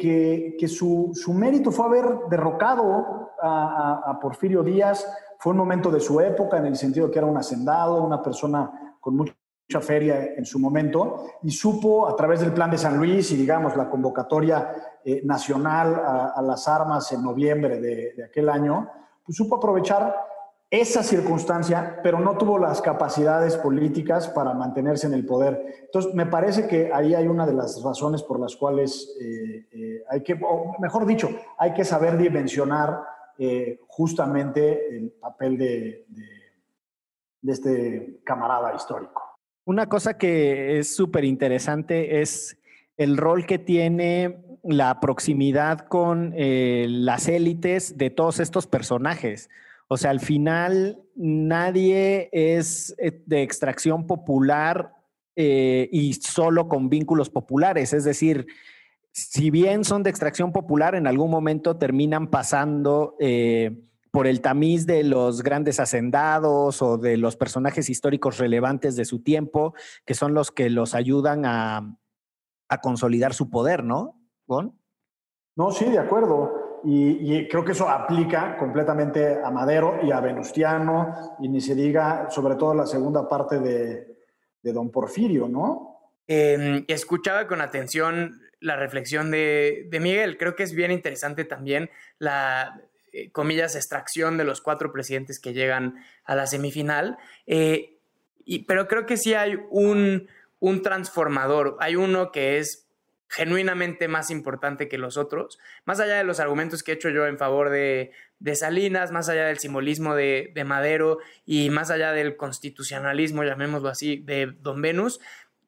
que, 0.58 0.68
su, 0.70 1.12
su, 1.14 1.34
mérito 1.34 1.70
fue 1.72 1.86
haber 1.86 2.06
derrocado 2.30 3.32
a, 3.42 4.18
Porfirio 4.22 4.64
Díaz, 4.64 5.06
fue 5.44 5.52
un 5.52 5.58
momento 5.58 5.92
de 5.92 6.00
su 6.00 6.22
época 6.22 6.56
en 6.56 6.68
el 6.68 6.78
sentido 6.78 7.12
que 7.12 7.20
era 7.20 7.28
un 7.28 7.36
hacendado, 7.36 8.02
una 8.02 8.22
persona 8.22 8.96
con 9.02 9.18
mucha 9.18 9.36
feria 9.82 10.36
en 10.38 10.46
su 10.46 10.58
momento, 10.58 11.26
y 11.42 11.52
supo 11.52 12.08
a 12.08 12.16
través 12.16 12.40
del 12.40 12.54
plan 12.54 12.72
de 12.72 12.78
San 12.78 12.96
Luis 12.96 13.30
y 13.32 13.36
digamos 13.36 13.76
la 13.76 13.90
convocatoria 13.90 14.74
eh, 15.04 15.22
nacional 15.26 16.02
a, 16.34 16.42
las 16.42 16.66
armas 16.70 17.12
en 17.12 17.22
noviembre 17.22 17.82
de, 17.82 18.14
de 18.14 18.24
aquel 18.24 18.48
año, 18.48 18.90
pues 19.26 19.36
supo 19.36 19.58
aprovechar 19.58 20.16
esa 20.70 21.04
circunstancia, 21.04 22.00
pero 22.02 22.22
no 22.22 22.38
tuvo 22.38 22.58
las 22.58 22.82
capacidades 22.82 23.58
políticas 23.58 24.30
para 24.30 24.54
mantenerse 24.54 25.08
en 25.08 25.14
el 25.14 25.26
poder. 25.26 25.62
Entonces, 25.84 26.16
me 26.16 26.26
parece 26.26 26.68
que 26.68 26.90
ahí 26.94 27.14
hay 27.14 27.28
una 27.28 27.46
de 27.46 27.54
las 27.54 27.84
razones 27.84 28.24
por 28.24 28.40
las 28.40 28.56
cuales 28.56 29.14
eh, 29.22 29.68
eh, 29.74 30.04
hay 30.10 30.24
que, 30.24 30.34
o 30.42 30.74
mejor 30.80 31.06
dicho, 31.06 31.30
hay 31.58 31.74
que 31.74 31.84
saber 31.84 32.18
dimensionar 32.18 33.13
eh, 33.38 33.80
justamente 33.88 34.96
el 34.96 35.12
papel 35.12 35.58
de, 35.58 36.06
este 37.46 38.22
camarada 38.24 38.74
histórico. 38.76 39.22
Una 39.66 39.88
cosa 39.88 40.18
que 40.18 40.80
es 40.80 40.96
súper 40.96 41.26
interesante 41.26 42.22
es 42.22 42.58
el 42.98 43.18
rol 43.18 43.46
que 43.46 43.60
tiene 43.60 44.46
la 44.64 45.00
proximidad 45.00 45.88
con 45.88 46.34
las 46.36 47.28
élites 47.28 47.98
de 47.98 48.10
todos 48.10 48.40
estos 48.40 48.68
personajes. 48.68 49.50
O 49.94 49.98
sea, 49.98 50.10
al 50.10 50.22
final 50.22 51.00
nadie 51.16 52.30
es 52.32 52.96
eh, 52.98 53.22
de 53.28 53.44
extracción 53.44 54.08
popular 54.08 54.92
eh, 55.36 55.88
y 55.92 56.14
solo 56.14 56.68
con 56.68 56.90
vínculos 56.90 57.30
populares. 57.30 57.94
Es 57.94 58.04
decir, 58.04 58.48
si 59.14 59.52
bien 59.52 59.84
son 59.84 60.02
de 60.02 60.10
extracción 60.10 60.52
popular, 60.52 60.96
en 60.96 61.06
algún 61.06 61.30
momento 61.30 61.78
terminan 61.78 62.32
pasando 62.32 63.16
eh, 63.20 63.80
por 64.10 64.26
el 64.26 64.42
tamiz 64.42 64.88
de 64.88 65.04
los 65.04 65.44
grandes 65.44 65.80
hacendados 65.80 66.82
o 66.82 66.98
de 66.98 67.18
los 67.18 67.36
personajes 67.36 67.92
históricos 67.92 68.40
relevantes 68.40 68.96
de 68.96 69.06
su 69.06 69.22
tiempo, 69.22 69.76
que 70.04 70.16
son 70.16 70.34
los 70.34 70.52
que 70.52 70.72
los 70.72 70.96
ayudan 70.96 71.46
a, 71.46 71.98
consolidar 72.82 73.36
su 73.36 73.52
poder, 73.52 73.84
¿no? 73.84 74.20
No, 75.56 75.70
sí, 75.70 75.86
de 75.86 76.00
acuerdo. 76.00 76.80
Y, 76.84 77.48
creo 77.48 77.64
que 77.64 77.74
eso 77.74 77.88
aplica 77.88 78.58
completamente 78.58 79.40
a 79.44 79.52
Madero 79.52 80.00
y 80.02 80.12
a 80.12 80.20
Venustiano, 80.20 81.36
y 81.40 81.50
ni 81.50 81.62
se 81.62 81.76
diga 81.76 82.32
sobre 82.32 82.56
todo 82.56 82.74
la 82.74 82.88
segunda 82.88 83.30
parte 83.30 83.60
de, 83.60 84.74
Don 84.74 84.90
Porfirio, 84.90 85.48
¿no? 85.48 86.12
Em, 86.26 86.84
escuchaba 86.88 87.46
con 87.48 87.62
atención 87.62 88.40
la 88.64 88.76
reflexión 88.76 89.30
de, 89.30 89.88
Miguel. 90.02 90.38
Creo 90.38 90.56
que 90.56 90.64
es 90.64 90.74
bien 90.74 90.92
interesante 90.92 91.46
también 91.46 91.90
la, 92.18 92.82
eh, 93.12 93.30
comillas, 93.32 93.76
extracción 93.76 94.38
de 94.38 94.44
los 94.44 94.62
cuatro 94.62 94.92
presidentes 94.92 95.40
que 95.40 95.54
llegan 95.54 96.04
a 96.24 96.36
la 96.36 96.48
semifinal. 96.48 97.18
Eh, 97.46 97.98
pero 98.68 98.88
creo 98.88 99.06
que 99.06 99.18
sí 99.18 99.34
hay 99.34 99.58
un, 99.70 100.28
un 100.60 100.82
transformador. 100.82 101.78
Hay 101.80 101.96
uno 101.96 102.32
que 102.32 102.58
es 102.58 102.84
genuinamente 103.34 104.08
más 104.08 104.30
importante 104.30 104.88
que 104.88 105.00
los 105.00 105.18
otros, 105.18 105.58
más 105.86 106.00
allá 106.00 106.18
de 106.18 106.24
los 106.24 106.40
argumentos 106.40 106.84
que 106.84 106.92
he 106.92 106.96
hecho 106.96 107.10
yo 107.10 107.26
en 107.26 107.40
favor 107.40 107.72
de, 107.72 108.12
Salinas, 108.54 109.12
más 109.12 109.28
allá 109.28 109.46
del 109.46 109.58
simbolismo 109.58 110.14
de, 110.14 110.64
Madero 110.66 111.18
y 111.44 111.72
más 111.72 111.90
allá 111.90 112.12
del 112.12 112.38
constitucionalismo, 112.38 113.44
llamémoslo 113.44 113.90
así, 113.90 114.18
de 114.18 114.54
Don 114.60 114.84
Venus, 114.84 115.20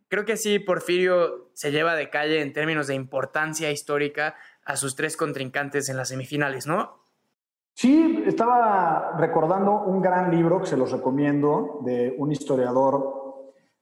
creo 0.08 0.26
que 0.26 0.38
sí, 0.38 0.60
Porfirio 0.60 1.50
se 1.54 1.72
lleva 1.72 1.96
de 1.96 2.10
calle 2.10 2.42
en 2.42 2.54
términos 2.54 2.88
de 2.88 2.96
importancia 2.96 3.72
histórica 3.72 4.36
a 4.64 4.76
sus 4.76 4.96
tres 4.96 5.16
contrincantes 5.18 5.90
en 5.90 5.98
las 5.98 6.10
semifinales, 6.10 6.68
¿no? 6.68 7.04
Sí, 7.74 8.24
estaba 8.26 9.18
recordando 9.18 9.82
un 9.82 10.02
gran 10.02 10.32
libro 10.32 10.62
que 10.62 10.68
se 10.68 10.78
los 10.78 10.92
recomiendo 10.92 11.82
de 11.84 12.16
un 12.18 12.32
historiador 12.32 13.26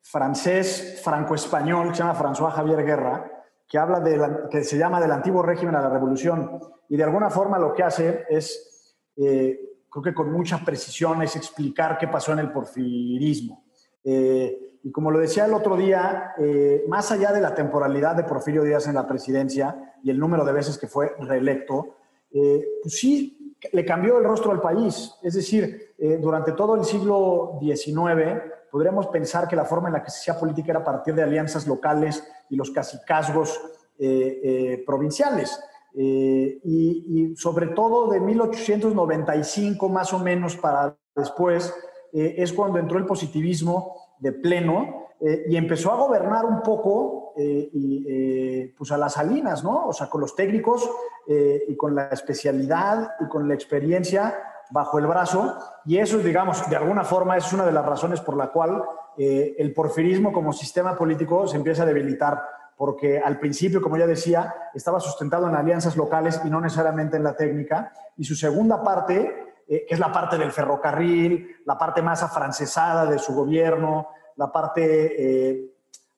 francés, 0.01 0.99
franco-español, 1.03 1.89
que 1.89 1.95
se 1.95 2.03
llama 2.03 2.15
François 2.15 2.51
Javier 2.51 2.83
Guerra, 2.83 3.43
que 3.67 3.77
habla 3.77 3.99
de 3.99 4.19
que 4.49 4.63
se 4.63 4.77
llama 4.77 4.99
del 4.99 5.11
antiguo 5.11 5.41
régimen 5.41 5.75
a 5.75 5.81
la 5.81 5.89
revolución 5.89 6.59
y 6.89 6.97
de 6.97 7.03
alguna 7.03 7.29
forma 7.29 7.57
lo 7.57 7.73
que 7.73 7.83
hace 7.83 8.25
es, 8.29 8.97
eh, 9.15 9.59
creo 9.89 10.03
que 10.03 10.13
con 10.13 10.31
mucha 10.31 10.63
precisión, 10.65 11.21
es 11.21 11.35
explicar 11.35 11.97
qué 11.97 12.07
pasó 12.07 12.33
en 12.33 12.39
el 12.39 12.51
porfirismo. 12.51 13.65
Eh, 14.03 14.72
y 14.83 14.91
como 14.91 15.09
lo 15.09 15.19
decía 15.19 15.45
el 15.45 15.53
otro 15.53 15.75
día, 15.77 16.33
eh, 16.37 16.83
más 16.87 17.11
allá 17.11 17.31
de 17.31 17.41
la 17.41 17.55
temporalidad 17.55 18.15
de 18.15 18.25
Porfirio 18.25 18.63
Díaz 18.63 18.87
en 18.87 18.95
la 18.95 19.07
presidencia 19.07 19.95
y 20.03 20.09
el 20.09 20.19
número 20.19 20.43
de 20.45 20.53
veces 20.53 20.77
que 20.77 20.87
fue 20.87 21.15
reelecto, 21.19 21.97
pues 22.31 22.97
sí 22.97 23.55
le 23.71 23.85
cambió 23.85 24.17
el 24.17 24.23
rostro 24.23 24.51
al 24.51 24.59
país. 24.59 25.15
Es 25.21 25.35
decir, 25.35 25.93
durante 26.19 26.51
todo 26.53 26.75
el 26.75 26.83
siglo 26.83 27.59
XIX 27.61 28.41
podríamos 28.73 29.05
pensar 29.05 29.47
que 29.47 29.55
la 29.55 29.65
forma 29.65 29.89
en 29.89 29.93
la 29.93 30.03
que 30.03 30.09
se 30.09 30.17
hacía 30.17 30.39
política 30.39 30.71
era 30.71 30.79
a 30.79 30.83
partir 30.83 31.13
de 31.13 31.21
alianzas 31.21 31.67
locales 31.67 32.27
y 32.49 32.55
los 32.55 32.71
cacicazgos 32.71 33.61
eh, 33.99 34.41
eh, 34.43 34.83
provinciales. 34.83 35.63
Eh, 35.95 36.59
y, 36.63 37.35
sobre 37.35 37.67
todo 37.67 38.09
de 38.09 38.19
1895 38.19 39.89
más 39.89 40.11
o 40.11 40.17
menos 40.17 40.57
para 40.57 40.97
después, 41.15 41.71
es 42.11 42.51
cuando 42.53 42.79
entró 42.79 42.97
el 42.97 43.05
positivismo 43.05 44.02
de 44.23 44.31
pleno 44.31 45.09
y 45.21 45.55
empezó 45.55 45.91
a 45.91 45.95
gobernar 45.95 46.45
un 46.45 46.61
poco 46.61 47.33
y, 47.37 48.67
pues 48.77 48.91
a 48.91 48.97
las 48.97 49.13
salinas, 49.13 49.63
¿no? 49.63 49.87
O 49.87 49.93
sea, 49.93 50.09
con 50.09 50.21
los 50.21 50.35
técnicos 50.35 50.89
y 51.27 51.75
con 51.75 51.95
la 51.95 52.07
especialidad 52.07 53.11
y 53.19 53.27
con 53.27 53.47
la 53.47 53.53
experiencia 53.53 54.35
bajo 54.73 54.97
el 54.97 55.07
brazo. 55.07 55.55
Y 55.85 55.97
eso, 55.97 56.17
digamos, 56.17 56.67
de 56.69 56.75
alguna 56.75 57.03
forma 57.03 57.37
es 57.37 57.53
una 57.53 57.65
de 57.65 57.71
las 57.71 57.85
razones 57.85 58.19
por 58.21 58.35
la 58.35 58.47
cual 58.47 58.83
eh, 59.17 59.55
el 59.59 59.73
porfirismo 59.73 60.33
como 60.33 60.51
sistema 60.51 60.95
político 60.95 61.47
se 61.47 61.57
empieza 61.57 61.83
a 61.83 61.85
debilitar, 61.85 62.41
porque 62.75 63.19
al 63.19 63.39
principio, 63.39 63.81
como 63.81 63.97
ya 63.97 64.07
decía, 64.07 64.53
estaba 64.73 64.99
sustentado 64.99 65.47
en 65.47 65.55
alianzas 65.55 65.95
locales 65.95 66.41
y 66.43 66.49
no 66.49 66.59
necesariamente 66.59 67.17
en 67.17 67.23
la 67.23 67.35
técnica, 67.35 67.93
y 68.17 68.23
su 68.23 68.35
segunda 68.35 68.83
parte, 68.83 69.42
eh, 69.67 69.85
que 69.87 69.93
es 69.93 69.99
la 69.99 70.11
parte 70.11 70.37
del 70.37 70.51
ferrocarril, 70.51 71.57
la 71.65 71.77
parte 71.77 72.01
más 72.01 72.23
afrancesada 72.23 73.05
de 73.05 73.19
su 73.19 73.33
gobierno, 73.33 74.09
la 74.35 74.51
parte, 74.51 75.51
eh, 75.51 75.71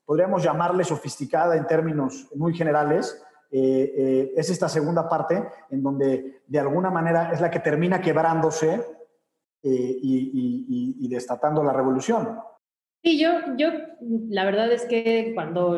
podríamos 0.06 0.44
llamarle 0.44 0.84
sofisticada 0.84 1.56
en 1.56 1.68
términos 1.68 2.28
muy 2.36 2.56
generales, 2.56 3.22
es 3.52 4.50
esta 4.50 4.68
segunda 4.68 5.08
parte 5.08 5.48
en 5.70 5.82
donde 5.82 6.42
de 6.46 6.60
alguna 6.60 6.90
manera 6.90 7.32
es 7.32 7.40
la 7.40 7.50
que 7.50 7.62
termina 7.62 8.02
quebrándose 8.02 8.84
y, 9.64 10.98
y, 11.00 11.08
destatando 11.08 11.64
la 11.64 11.72
revolución. 11.72 12.38
Sí, 13.02 13.18
yo, 13.18 13.30
yo, 13.56 13.70
la 14.30 14.44
verdad 14.44 14.74
es 14.74 14.84
que 14.86 15.32
cuando 15.36 15.78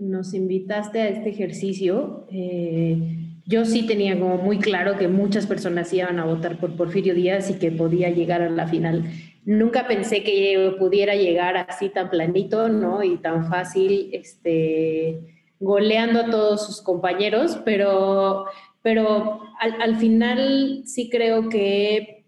nos 0.00 0.32
invitaste 0.34 1.00
a 1.00 1.08
este 1.08 1.28
ejercicio, 1.28 2.26
eh, 2.30 3.29
yo 3.50 3.64
sí 3.64 3.84
tenía 3.84 4.16
como 4.16 4.36
muy 4.36 4.60
claro 4.60 4.96
que 4.96 5.08
muchas 5.08 5.46
personas 5.46 5.92
iban 5.92 6.20
a 6.20 6.24
votar 6.24 6.58
por 6.58 6.76
Porfirio 6.76 7.14
Díaz 7.14 7.50
y 7.50 7.54
que 7.54 7.72
podía 7.72 8.08
llegar 8.08 8.42
a 8.42 8.48
la 8.48 8.68
final. 8.68 9.10
Nunca 9.44 9.88
pensé 9.88 10.22
que 10.22 10.76
pudiera 10.78 11.16
llegar 11.16 11.56
así 11.56 11.88
tan 11.88 12.10
planito, 12.10 12.68
¿no? 12.68 13.02
Y 13.02 13.16
tan 13.16 13.48
fácil, 13.50 14.10
este, 14.12 15.18
goleando 15.58 16.20
a 16.20 16.30
todos 16.30 16.64
sus 16.64 16.80
compañeros, 16.80 17.60
pero, 17.64 18.44
pero 18.82 19.40
al, 19.58 19.82
al 19.82 19.96
final 19.96 20.82
sí 20.84 21.10
creo 21.10 21.48
que 21.48 22.24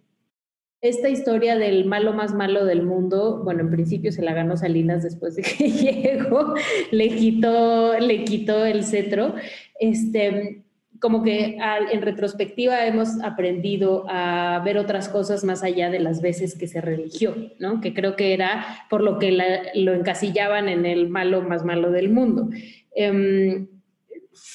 esta 0.81 1.09
historia 1.09 1.57
del 1.57 1.85
malo 1.85 2.13
más 2.15 2.35
malo 2.35 2.65
del 2.65 2.83
mundo, 2.83 3.43
bueno, 3.45 3.61
en 3.61 3.71
principio 3.71 4.11
se 4.11 4.23
la 4.23 4.35
ganó 4.35 4.57
Salinas 4.57 5.05
después 5.05 5.37
de 5.37 5.43
que 5.43 5.71
llegó, 5.71 6.55
le 6.91 7.11
quitó, 7.11 7.97
le 8.01 8.25
quitó 8.25 8.65
el 8.67 8.83
cetro. 8.83 9.37
Este, 9.79 10.62
como 11.03 11.25
que 11.25 11.59
en 11.91 12.01
retrospectiva 12.01 12.87
hemos 12.87 13.21
aprendido 13.25 14.07
a 14.09 14.63
ver 14.65 14.79
otras 14.79 15.09
cosas 15.09 15.43
más 15.43 15.65
allá 15.65 15.91
de 15.91 15.99
las 15.99 16.23
veces 16.23 16.57
que 16.57 16.69
se 16.69 16.81
religió, 16.81 17.35
¿no? 17.59 17.81
Que 17.81 17.93
creo 17.93 18.15
que 18.15 18.33
era 18.33 18.87
por 18.89 19.03
lo 19.03 19.19
que 19.19 19.33
lo 19.75 19.95
encasillaban 19.95 20.69
en 20.69 20.87
el 20.87 21.09
malo 21.09 21.43
más 21.43 21.65
malo 21.65 21.91
del 21.91 22.09
mundo. 22.09 22.51
Em, 22.95 23.67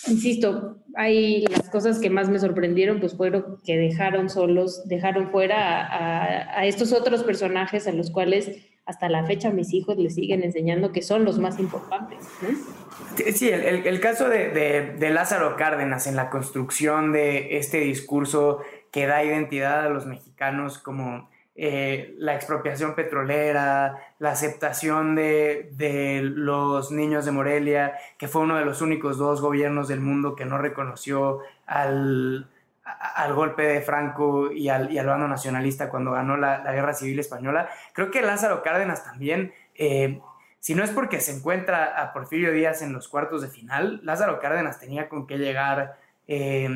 insisto, 0.07 0.77
hay 0.95 1.45
las 1.47 1.69
cosas 1.69 1.99
que 1.99 2.09
más 2.09 2.29
me 2.29 2.39
sorprendieron, 2.39 3.01
pues 3.01 3.13
fueron 3.17 3.57
que 3.65 3.75
dejaron 3.75 4.29
solos, 4.29 4.87
dejaron 4.87 5.31
fuera 5.31 6.55
a, 6.57 6.65
estos 6.65 6.93
otros 6.93 7.25
personajes 7.25 7.87
a 7.87 7.91
los 7.91 8.09
cuales 8.09 8.51
hasta 8.85 9.09
la 9.09 9.25
fecha 9.25 9.51
mis 9.51 9.73
hijos 9.73 9.97
les 9.97 10.15
siguen 10.15 10.43
enseñando 10.43 10.93
que 10.93 11.01
son 11.01 11.25
los 11.25 11.39
más 11.39 11.59
importantes. 11.59 12.25
Sí, 13.33 13.49
el, 13.49 13.99
caso 13.99 14.29
de, 14.29 14.49
de, 14.97 15.09
Lázaro 15.09 15.55
Cárdenas 15.55 16.07
en 16.07 16.15
la 16.15 16.29
construcción 16.29 17.11
de 17.11 17.57
este 17.57 17.79
discurso 17.79 18.61
que 18.91 19.05
da 19.05 19.23
identidad 19.23 19.85
a 19.85 19.89
los 19.89 20.05
mexicanos 20.05 20.77
como 20.79 21.29
eh, 21.59 22.13
la 22.19 22.35
expropiación 22.35 22.93
petrolera, 22.93 24.13
la 24.19 24.29
aceptación 24.29 25.15
de, 25.15 26.21
los 26.21 26.91
niños 26.91 27.25
de 27.25 27.31
Morelia, 27.31 27.97
que 28.19 28.27
fue 28.27 28.43
uno 28.43 28.57
de 28.57 28.63
los 28.63 28.81
únicos 28.83 29.17
dos 29.17 29.41
gobiernos 29.41 29.87
del 29.87 29.99
mundo 29.99 30.35
que 30.35 30.45
no 30.45 30.59
reconoció 30.59 31.39
al, 31.65 32.47
golpe 33.33 33.63
de 33.63 33.81
Franco 33.81 34.51
y 34.51 34.69
al, 34.69 34.91
y 34.91 34.99
bando 35.03 35.27
nacionalista 35.27 35.89
cuando 35.89 36.11
ganó 36.11 36.37
la, 36.37 36.59
Guerra 36.71 36.93
Civil 36.93 37.17
Española. 37.17 37.69
Creo 37.93 38.11
que 38.11 38.21
Lázaro 38.21 38.61
Cárdenas 38.61 39.03
también, 39.03 39.51
eh, 39.73 40.21
si 40.67 40.75
no 40.75 40.83
es 40.83 40.91
porque 40.91 41.21
se 41.21 41.31
encuentra 41.31 41.97
a 41.97 42.11
Porfirio 42.11 42.51
Díaz 42.51 42.81
en 42.81 42.91
los 42.91 43.07
cuartos 43.07 43.41
de 43.41 43.47
final, 43.47 44.01
Lázaro 44.03 44.37
Cárdenas 44.41 44.81
tenía 44.81 45.07
con 45.07 45.25
qué 45.25 45.37
llegar. 45.37 45.95
Eh, 46.27 46.67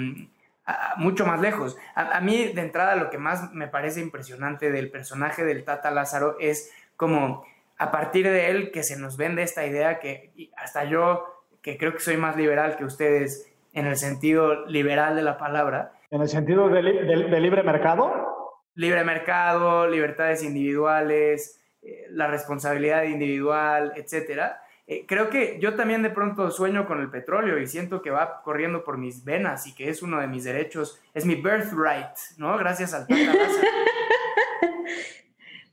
mucho 0.96 1.26
más 1.26 1.42
lejos. 1.42 1.76
A, 1.94 2.22
mí, 2.22 2.54
de 2.54 2.62
entrada, 2.62 2.96
lo 2.96 3.10
que 3.10 3.18
más 3.18 3.52
me 3.52 3.68
parece 3.68 4.00
impresionante 4.00 4.72
del 4.72 4.90
personaje 4.90 5.44
del 5.44 5.66
Tata 5.66 5.92
Lázaro 5.92 6.38
es 6.40 6.72
como 6.96 7.44
a 7.78 7.92
partir 7.92 8.30
de 8.30 8.50
él 8.50 8.72
que 8.72 8.84
se 8.84 8.98
nos 8.98 9.18
vende 9.18 9.44
esta 9.44 9.66
idea 9.66 10.00
que 10.00 10.32
hasta 10.56 10.86
yo, 10.86 11.26
que 11.62 11.78
creo 11.78 11.92
que 11.92 12.00
soy 12.00 12.16
más 12.16 12.38
liberal 12.38 12.78
que 12.78 12.86
ustedes 12.86 13.52
en 13.74 13.88
el 13.88 13.98
sentido 13.98 14.68
liberal 14.68 15.18
de 15.18 15.24
la 15.24 15.38
palabra. 15.38 15.92
¿En 16.12 16.22
el 16.22 16.30
sentido 16.30 16.70
de, 16.70 16.82
libre 16.82 17.62
mercado? 17.62 18.56
Libre 18.74 19.04
mercado, 19.04 19.86
libertades 19.86 20.44
individuales, 20.46 21.61
eh, 21.82 22.08
la 22.10 22.28
responsabilidad 22.28 23.04
individual, 23.04 23.94
etcétera 23.96 24.62
eh, 24.92 25.06
creo 25.08 25.30
que 25.30 25.58
yo 25.62 25.76
también 25.76 26.04
de 26.04 26.10
pronto 26.10 26.52
sueño 26.52 26.86
con 26.86 27.00
el 27.00 27.10
petróleo 27.10 27.58
y 27.60 27.68
siento 27.68 28.02
que 28.02 28.10
va 28.10 28.42
corriendo 28.44 28.84
por 28.84 28.98
mis 28.98 29.24
venas 29.24 29.66
y 29.66 29.74
que 29.74 29.88
es 29.90 30.02
uno 30.02 30.20
de 30.20 30.28
mis 30.28 30.44
derechos, 30.44 31.00
es 31.14 31.26
mi 31.26 31.36
birthright, 31.36 32.18
¿no? 32.38 32.58
Gracias 32.58 32.94
al 32.94 33.08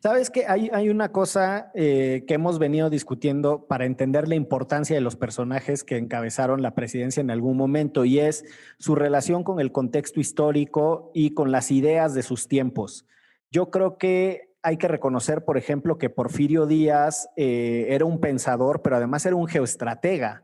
Sabes 0.01 0.31
que 0.31 0.47
hay, 0.47 0.71
hay 0.73 0.89
una 0.89 1.11
cosa 1.11 1.73
eh, 1.75 2.23
que 2.29 2.35
hemos 2.35 2.61
venido 2.61 2.91
discutiendo 2.91 3.67
para 3.67 3.87
entender 3.87 4.29
la 4.29 4.37
importancia 4.37 4.95
de 4.95 5.01
los 5.01 5.17
personajes 5.17 5.83
que 5.83 5.97
encabezaron 5.97 6.63
la 6.63 6.77
presidencia 6.77 7.21
en 7.21 7.33
algún 7.33 7.57
momento 7.57 8.05
y 8.05 8.21
es 8.21 8.45
su 8.79 8.95
relación 8.95 9.43
con 9.43 9.59
el 9.59 9.73
contexto 9.73 10.21
histórico 10.21 11.11
y 11.13 11.35
con 11.35 11.51
las 11.51 11.73
ideas 11.73 12.15
de 12.15 12.23
sus 12.23 12.47
tiempos. 12.47 13.05
Yo 13.51 13.73
creo 13.73 13.99
que 13.99 14.47
hay 14.63 14.77
que 14.77 14.89
reconocer, 14.89 15.45
por 15.45 15.57
ejemplo, 15.57 15.99
que 15.99 16.11
Porfirio 16.11 16.67
Díaz 16.67 17.29
eh, 17.37 17.87
era 17.91 18.05
un 18.05 18.21
pensador, 18.21 18.83
pero 18.83 18.97
además 18.97 19.25
era 19.25 19.37
un 19.37 19.47
geoestratega. 19.47 20.43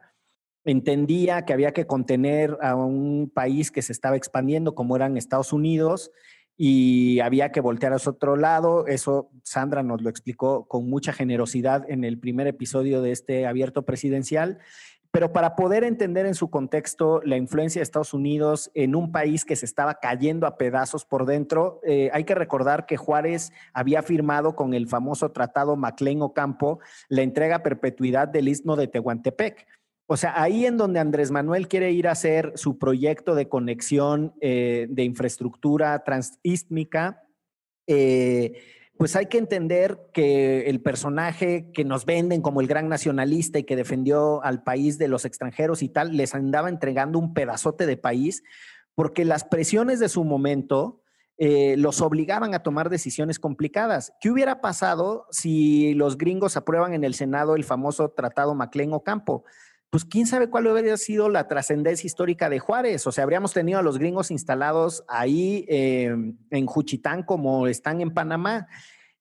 Entendía 0.65 1.45
que 1.45 1.53
había 1.53 1.73
que 1.73 1.87
contener 1.87 2.57
a 2.63 2.75
un 2.75 3.31
país 3.33 3.71
que 3.71 3.83
se 3.83 3.93
estaba 3.93 4.17
expandiendo, 4.17 4.75
como 4.75 4.97
eran 4.97 5.17
Estados 5.17 5.53
Unidos, 5.53 6.11
y 6.57 7.19
había 7.21 7.51
que 7.51 7.61
voltear 7.61 7.93
a 7.93 7.97
otro 7.97 8.37
lado. 8.37 8.87
Eso 8.87 9.31
Sandra 9.43 9.83
nos 9.83 10.01
lo 10.03 10.09
explicó 10.09 10.67
con 10.67 10.89
mucha 10.89 11.13
generosidad 11.13 11.85
en 11.91 12.05
el 12.05 12.19
primer 12.19 12.47
episodio 12.47 13.03
de 13.03 13.11
este 13.11 13.47
abierto 13.47 13.85
presidencial. 13.85 14.59
Pero 15.15 15.33
para 15.33 15.55
poder 15.55 15.85
entender 15.85 16.27
en 16.27 16.35
su 16.35 16.51
contexto 16.51 17.21
la 17.25 17.37
influencia 17.37 17.79
de 17.79 17.85
Estados 17.85 18.15
Unidos 18.15 18.73
en 18.75 18.97
un 18.97 19.13
país 19.13 19.45
que 19.45 19.55
se 19.55 19.65
estaba 19.65 19.95
cayendo 19.95 20.45
a 20.45 20.59
pedazos 20.59 21.05
por 21.05 21.25
dentro, 21.25 21.79
eh, 21.85 22.11
hay 22.13 22.25
que 22.25 22.35
recordar 22.35 22.85
que 22.85 22.97
Juárez 22.97 23.53
había 23.73 24.03
firmado 24.03 24.57
con 24.57 24.75
el 24.75 24.89
famoso 24.89 25.31
Tratado 25.31 25.77
Maclean 25.77 26.21
Ocampo 26.21 26.81
la 27.09 27.23
entrega 27.23 27.55
a 27.55 27.63
perpetuidad 27.63 28.27
del 28.27 28.49
istmo 28.49 28.75
de 28.75 28.89
Tehuantepec. 28.89 29.69
O 30.09 30.17
sea, 30.17 30.43
ahí 30.43 30.67
en 30.67 30.77
donde 30.77 30.99
Andrés 30.99 31.31
Manuel 31.31 31.69
quiere 31.69 31.93
ir 31.93 32.09
a 32.09 32.13
hacer 32.13 32.51
su 32.57 32.81
proyecto 32.81 33.37
de 33.37 33.49
conexión 33.49 34.35
eh, 34.41 34.89
de 34.91 35.05
infraestructura 35.05 36.03
transístmica, 36.03 37.23
eh, 37.87 38.61
pues 38.97 39.17
hay 39.17 39.27
que 39.27 39.39
entender 39.39 39.99
que 40.13 40.69
el 40.69 40.81
personaje 40.81 41.71
que 41.73 41.85
nos 41.85 42.05
venden 42.05 42.43
como 42.43 42.61
el 42.61 42.69
gran 42.69 42.89
nacionalista 42.89 43.59
y 43.59 43.65
que 43.65 43.77
defendió 43.77 44.43
al 44.45 44.63
país 44.63 44.99
de 44.99 45.09
los 45.09 45.25
extranjeros 45.25 45.83
y 45.83 45.89
tal, 45.89 46.17
les 46.17 46.35
andaba 46.35 46.69
entregando 46.69 47.19
un 47.19 47.35
pedazote 47.35 47.87
de 47.87 47.97
país, 47.97 48.45
porque 48.95 49.25
las 49.25 49.45
presiones 49.45 49.99
de 49.99 50.09
su 50.09 50.23
momento 50.25 51.03
eh, 51.37 51.75
los 51.77 52.01
obligaban 52.01 52.55
a 52.55 52.63
tomar 52.63 52.89
decisiones 52.89 53.41
complicadas. 53.41 54.13
¿Qué 54.21 54.31
hubiera 54.31 54.61
pasado 54.61 55.27
si 55.31 55.95
los 55.95 56.17
gringos 56.17 56.57
aprueban 56.57 56.95
en 56.95 57.03
el 57.03 57.15
Senado 57.15 57.57
el 57.57 57.65
famoso 57.65 58.11
Tratado 58.11 58.55
Maclean 58.55 58.93
Ocampo? 58.93 59.45
Pues 59.95 60.05
quién 60.05 60.27
sabe 60.27 60.51
cuál 60.51 60.67
hubiera 60.67 60.97
sido 60.97 61.29
la 61.29 61.47
trascendencia 61.47 62.09
histórica 62.09 62.51
de 62.51 62.59
Juárez. 62.59 63.07
O 63.07 63.13
sea, 63.13 63.23
habríamos 63.23 63.53
tenido 63.53 63.79
a 63.79 63.83
los 63.83 63.97
gringos 63.97 64.33
instalados 64.33 65.05
ahí 65.07 65.65
em, 65.69 66.37
en 66.51 66.67
Juchitán 66.67 67.23
como 67.23 67.69
están 67.69 68.01
en 68.01 68.13
Panamá. 68.13 68.67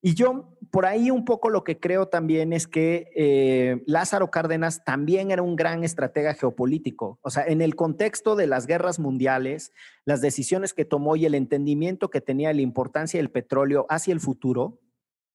Y 0.02 0.16
yo 0.16 0.58
por 0.72 0.88
ahí 0.88 1.12
un 1.12 1.26
poco 1.26 1.52
lo 1.52 1.64
que 1.64 1.80
creo 1.80 2.08
también 2.08 2.54
es 2.54 2.66
que 2.66 3.12
eh, 3.16 3.84
Lázaro 3.86 4.32
Cárdenas 4.32 4.84
también 4.84 5.30
era 5.30 5.44
un 5.44 5.56
gran 5.56 5.84
estratega 5.84 6.34
geopolítico. 6.34 7.20
O 7.22 7.30
sea, 7.30 7.46
en 7.46 7.62
el 7.62 7.76
contexto 7.76 8.36
de 8.36 8.48
las 8.48 8.66
guerras 8.66 8.98
mundiales, 8.98 9.74
las 10.06 10.22
decisiones 10.22 10.74
que 10.74 10.86
tomó 10.86 11.16
y 11.16 11.28
el 11.28 11.36
entendimiento 11.36 12.10
que 12.10 12.20
tenía 12.20 12.48
de 12.48 12.56
la 12.56 12.62
importancia 12.64 13.20
del 13.20 13.30
petróleo 13.30 13.86
hacia 13.90 14.12
el 14.12 14.20
futuro, 14.20 14.80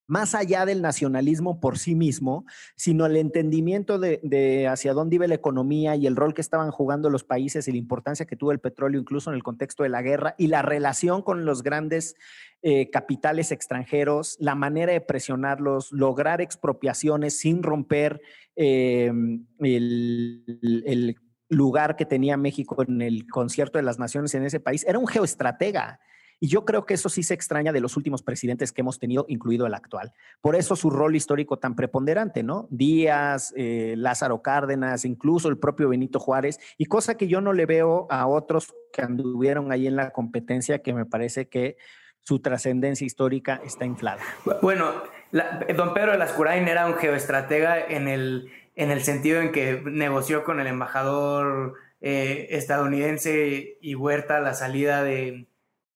más 0.08 0.34
allá 0.34 0.64
del 0.64 0.82
nacionalismo 0.82 1.60
por 1.60 1.78
sí 1.78 1.94
mismo, 1.94 2.46
sino 2.74 3.06
el 3.06 3.16
entendimiento 3.16 3.98
de, 3.98 4.66
hacia 4.66 4.94
dónde 4.94 5.16
iba 5.16 5.26
la 5.26 5.34
economía 5.34 5.94
y 5.96 6.06
el 6.06 6.16
rol 6.16 6.32
que 6.34 6.40
estaban 6.40 6.70
jugando 6.70 7.10
los 7.10 7.24
países 7.24 7.68
y 7.68 7.72
la 7.72 7.78
importancia 7.78 8.26
que 8.26 8.34
tuvo 8.34 8.50
el 8.50 8.58
petróleo 8.58 9.00
incluso 9.00 9.30
en 9.30 9.36
el 9.36 9.42
contexto 9.42 9.82
de 9.82 9.90
la 9.90 10.00
guerra 10.00 10.34
y 10.38 10.46
la 10.46 10.62
relación 10.62 11.22
con 11.22 11.44
los 11.44 11.62
grandes 11.62 12.16
eh, 12.62 12.88
capitales 12.90 13.52
extranjeros, 13.52 14.38
la 14.40 14.54
manera 14.54 14.92
de 14.92 15.02
presionarlos, 15.02 15.92
lograr 15.92 16.40
expropiaciones 16.40 17.38
sin 17.38 17.62
romper 17.62 18.22
eh, 18.56 19.12
el 19.60 21.16
lugar 21.50 21.96
que 21.96 22.06
tenía 22.06 22.38
México 22.38 22.82
en 22.82 23.02
el 23.02 23.28
concierto 23.28 23.78
de 23.78 23.84
las 23.84 23.98
naciones 23.98 24.34
en 24.34 24.44
ese 24.44 24.58
país. 24.58 24.84
Era 24.88 24.98
un 24.98 25.06
geoestratega 25.06 26.00
y 26.40 26.48
yo 26.48 26.64
creo 26.64 26.86
que 26.86 26.94
eso 26.94 27.08
sí 27.08 27.22
se 27.22 27.34
extraña 27.34 27.72
de 27.72 27.80
los 27.80 27.96
últimos 27.96 28.22
presidentes 28.22 28.72
que 28.72 28.82
hemos 28.82 28.98
tenido, 28.98 29.24
incluido 29.28 29.66
el 29.66 29.74
actual. 29.74 30.12
Por 30.40 30.56
eso 30.56 30.76
su 30.76 30.90
rol 30.90 31.16
histórico 31.16 31.58
tan 31.58 31.74
preponderante, 31.74 32.42
¿no? 32.42 32.68
Díaz, 32.70 33.52
eh, 33.56 33.94
Lázaro 33.96 34.42
Cárdenas, 34.42 35.04
incluso 35.04 35.48
el 35.48 35.58
propio 35.58 35.88
Benito 35.88 36.20
Juárez, 36.20 36.58
y 36.76 36.86
cosa 36.86 37.16
que 37.16 37.28
yo 37.28 37.40
no 37.40 37.52
le 37.52 37.66
veo 37.66 38.06
a 38.10 38.26
otros 38.26 38.74
que 38.92 39.02
anduvieron 39.02 39.72
ahí 39.72 39.86
en 39.86 39.96
la 39.96 40.10
competencia, 40.10 40.80
que 40.80 40.92
me 40.92 41.06
parece 41.06 41.48
que 41.48 41.76
su 42.22 42.40
trascendencia 42.40 43.06
histórica 43.06 43.60
está 43.64 43.86
inflada. 43.86 44.22
Bueno, 44.60 45.02
don 45.32 45.94
Pedro 45.94 46.12
de 46.12 46.18
Lascurain 46.18 46.68
era 46.68 46.86
un 46.86 46.94
geoestratega 46.94 47.86
en 47.86 48.06
el, 48.06 48.50
en 48.76 48.90
el 48.90 49.02
sentido 49.02 49.40
en 49.40 49.50
que 49.50 49.82
negoció 49.84 50.44
con 50.44 50.60
el 50.60 50.66
embajador 50.66 51.74
eh, 52.00 52.48
estadounidense 52.50 53.78
y 53.80 53.94
Huerta 53.94 54.40
la 54.40 54.54
salida 54.54 55.02
de, 55.02 55.48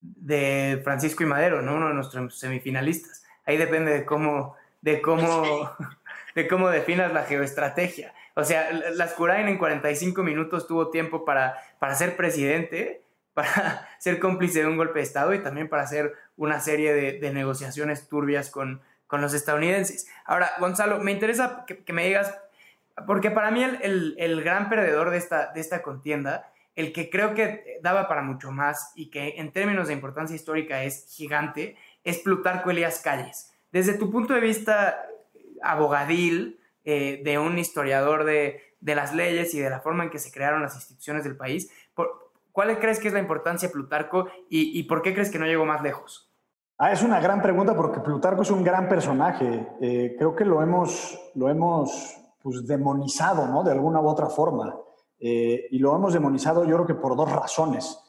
de 0.03 0.81
Francisco 0.83 1.23
y 1.23 1.25
Madero, 1.25 1.61
¿no? 1.61 1.75
uno 1.75 1.87
de 1.87 1.93
nuestros 1.93 2.37
semifinalistas. 2.37 3.23
Ahí 3.45 3.57
depende 3.57 3.91
de 3.91 4.05
cómo, 4.05 4.55
de 4.81 5.01
cómo, 5.01 5.71
de 6.35 6.47
cómo 6.47 6.69
definas 6.69 7.13
la 7.13 7.23
geoestrategia. 7.23 8.13
O 8.35 8.43
sea, 8.43 8.71
Lascurain 8.95 9.47
en 9.47 9.57
45 9.57 10.23
minutos 10.23 10.67
tuvo 10.67 10.89
tiempo 10.89 11.23
para, 11.23 11.55
para 11.79 11.95
ser 11.95 12.15
presidente, 12.17 13.03
para 13.33 13.87
ser 13.97 14.19
cómplice 14.19 14.59
de 14.59 14.67
un 14.67 14.77
golpe 14.77 14.99
de 14.99 15.05
Estado 15.05 15.33
y 15.33 15.41
también 15.41 15.69
para 15.69 15.83
hacer 15.83 16.13
una 16.35 16.59
serie 16.59 16.93
de, 16.93 17.31
negociaciones 17.31 18.07
turbias 18.07 18.49
con, 18.49 18.81
con, 19.07 19.21
los 19.21 19.33
estadounidenses. 19.33 20.07
Ahora, 20.25 20.51
Gonzalo, 20.59 20.99
me 20.99 21.11
interesa 21.11 21.65
que, 21.65 21.93
me 21.93 22.05
digas, 22.05 22.37
porque 23.07 23.31
para 23.31 23.51
mí 23.51 23.63
el, 23.63 24.15
el, 24.17 24.43
gran 24.43 24.69
perdedor 24.69 25.09
de 25.09 25.17
esta, 25.17 25.51
de 25.53 25.61
esta 25.61 25.81
contienda, 25.81 26.51
el 26.75 26.93
que 26.93 27.09
creo 27.09 27.33
que 27.33 27.79
daba 27.81 28.07
para 28.07 28.21
mucho 28.21 28.51
más 28.51 28.91
y 28.95 29.09
que 29.09 29.35
en 29.37 29.51
términos 29.51 29.87
de 29.87 29.93
importancia 29.93 30.35
histórica 30.35 30.83
es 30.83 31.07
gigante, 31.15 31.77
es 32.03 32.19
Plutarco 32.19 32.71
Elías 32.71 32.99
Calles. 32.99 33.51
Desde 33.71 33.93
tu 33.93 34.11
punto 34.11 34.33
de 34.33 34.41
vista 34.41 35.05
abogadil, 35.61 36.59
eh, 36.85 37.21
de 37.23 37.39
un 37.39 37.57
historiador 37.59 38.25
de, 38.25 38.61
de, 38.81 38.95
las 38.95 39.15
leyes 39.15 39.53
y 39.53 39.59
de 39.59 39.69
la 39.69 39.79
forma 39.79 40.03
en 40.03 40.09
que 40.09 40.19
se 40.19 40.31
crearon 40.31 40.61
las 40.61 40.75
instituciones 40.75 41.23
del 41.23 41.37
país, 41.37 41.71
¿cuál 42.51 42.77
crees 42.79 42.99
que 42.99 43.07
es 43.07 43.13
la 43.13 43.21
importancia 43.21 43.69
de 43.69 43.73
Plutarco 43.73 44.27
y, 44.49 44.77
y 44.77 44.83
por 44.83 45.01
qué 45.01 45.13
crees 45.13 45.31
que 45.31 45.39
no 45.39 45.45
llegó 45.45 45.65
más 45.65 45.81
lejos? 45.81 46.29
Ah, 46.77 46.91
es 46.91 47.01
una 47.01 47.21
gran 47.21 47.41
pregunta 47.41 47.73
porque 47.75 48.01
Plutarco 48.01 48.41
es 48.41 48.51
un 48.51 48.63
gran 48.63 48.89
personaje. 48.89 49.65
Eh, 49.79 50.15
creo 50.17 50.35
que 50.35 50.43
lo 50.43 50.61
hemos, 50.61 51.17
lo 51.35 51.47
hemos 51.47 52.17
pues, 52.41 52.67
demonizado, 52.67 53.47
¿no? 53.47 53.63
De 53.63 53.71
alguna 53.71 54.01
u 54.01 54.07
otra 54.07 54.27
forma. 54.27 54.75
Eh, 55.19 55.67
y 55.71 55.79
lo 55.79 55.95
hemos 55.95 56.13
demonizado 56.13 56.65
yo 56.65 56.75
creo 56.75 56.87
que 56.87 56.95
por 56.95 57.15
dos 57.15 57.31
razones. 57.31 57.99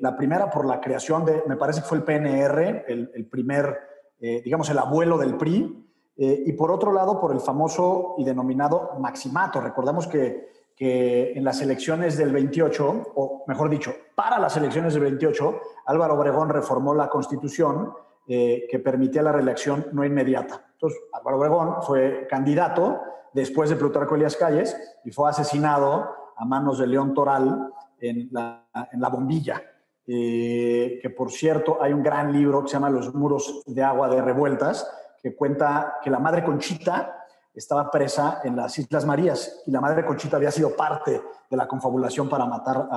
la 0.00 0.16
primera 0.16 0.50
por 0.50 0.66
la 0.66 0.80
creación 0.80 1.24
de, 1.24 1.44
me 1.46 1.56
parece 1.56 1.80
que 1.80 1.86
fue 1.86 1.98
el 1.98 2.04
PNR, 2.04 2.84
el, 2.88 3.10
el 3.14 3.26
primer, 3.26 3.78
digamos, 4.18 4.68
el 4.68 4.78
abuelo 4.78 5.16
del 5.16 5.36
PRI, 5.36 5.90
eh, 6.22 6.44
y 6.44 6.52
por 6.52 6.70
otro 6.70 6.92
lado, 6.92 7.18
por 7.18 7.32
el 7.32 7.40
famoso 7.40 8.14
y 8.18 8.24
denominado 8.24 8.90
maximato. 8.98 9.58
Recordamos 9.58 10.06
que, 10.06 10.50
que, 10.76 11.32
en 11.32 11.42
las 11.42 11.62
elecciones 11.62 12.18
del 12.18 12.30
28, 12.30 13.12
o 13.14 13.44
mejor 13.46 13.70
dicho, 13.70 13.94
para 14.14 14.38
las 14.38 14.54
elecciones 14.58 14.92
del 14.92 15.04
28, 15.04 15.60
Álvaro 15.86 16.18
Obregón 16.18 16.50
reformó 16.50 16.94
la 16.94 17.08
constitución 17.08 17.94
eh, 18.28 18.66
que 18.70 18.78
permitía 18.80 19.22
la 19.22 19.32
reelección 19.32 19.86
no 19.92 20.04
inmediata. 20.04 20.62
Entonces, 20.72 21.00
Álvaro 21.10 21.38
Obregón 21.38 21.82
fue 21.82 22.26
candidato 22.28 23.00
después 23.32 23.70
de 23.70 23.76
Plutarco 23.76 24.14
Elías 24.14 24.36
Calles 24.36 24.76
y 25.06 25.12
fue 25.12 25.30
asesinado 25.30 26.06
a 26.40 26.44
manos 26.46 26.78
de 26.78 26.86
León 26.86 27.12
Toral 27.12 27.70
en 28.00 28.28
la, 28.32 28.66
en 28.90 29.00
la 29.00 29.08
bombilla. 29.08 29.62
Eh, 30.06 30.98
que 31.00 31.10
por 31.10 31.30
cierto 31.30 31.80
hay 31.80 31.92
un 31.92 32.02
gran 32.02 32.32
libro 32.32 32.62
que 32.62 32.68
se 32.68 32.72
llama 32.72 32.90
Los 32.90 33.14
muros 33.14 33.62
de 33.66 33.82
agua 33.82 34.08
de 34.08 34.22
revueltas, 34.22 34.90
que 35.22 35.36
cuenta 35.36 35.98
que 36.02 36.10
la 36.10 36.18
madre 36.18 36.42
Conchita 36.42 37.26
estaba 37.54 37.90
presa 37.90 38.40
en 38.42 38.56
las 38.56 38.76
Islas 38.78 39.04
Marías 39.04 39.62
y 39.66 39.70
la 39.70 39.80
madre 39.80 40.04
Conchita 40.04 40.36
había 40.38 40.50
sido 40.50 40.74
parte 40.74 41.20
de 41.48 41.56
la 41.56 41.68
confabulación 41.68 42.28
para 42.28 42.46
matar 42.46 42.88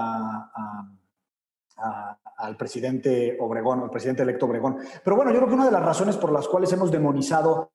al 2.38 2.56
presidente 2.56 3.38
Obregón, 3.42 3.82
al 3.82 3.90
presidente 3.90 4.24
electo 4.24 4.46
Obregón. 4.46 4.78
Pero 5.04 5.18
bueno, 5.18 5.32
yo 5.32 5.38
creo 5.40 5.50
que 5.50 5.56
una 5.56 5.66
de 5.66 5.72
las 5.72 5.84
razones 5.84 6.16
por 6.16 6.32
las 6.32 6.48
cuales 6.48 6.72
hemos 6.72 6.90
demonizado 6.90 7.74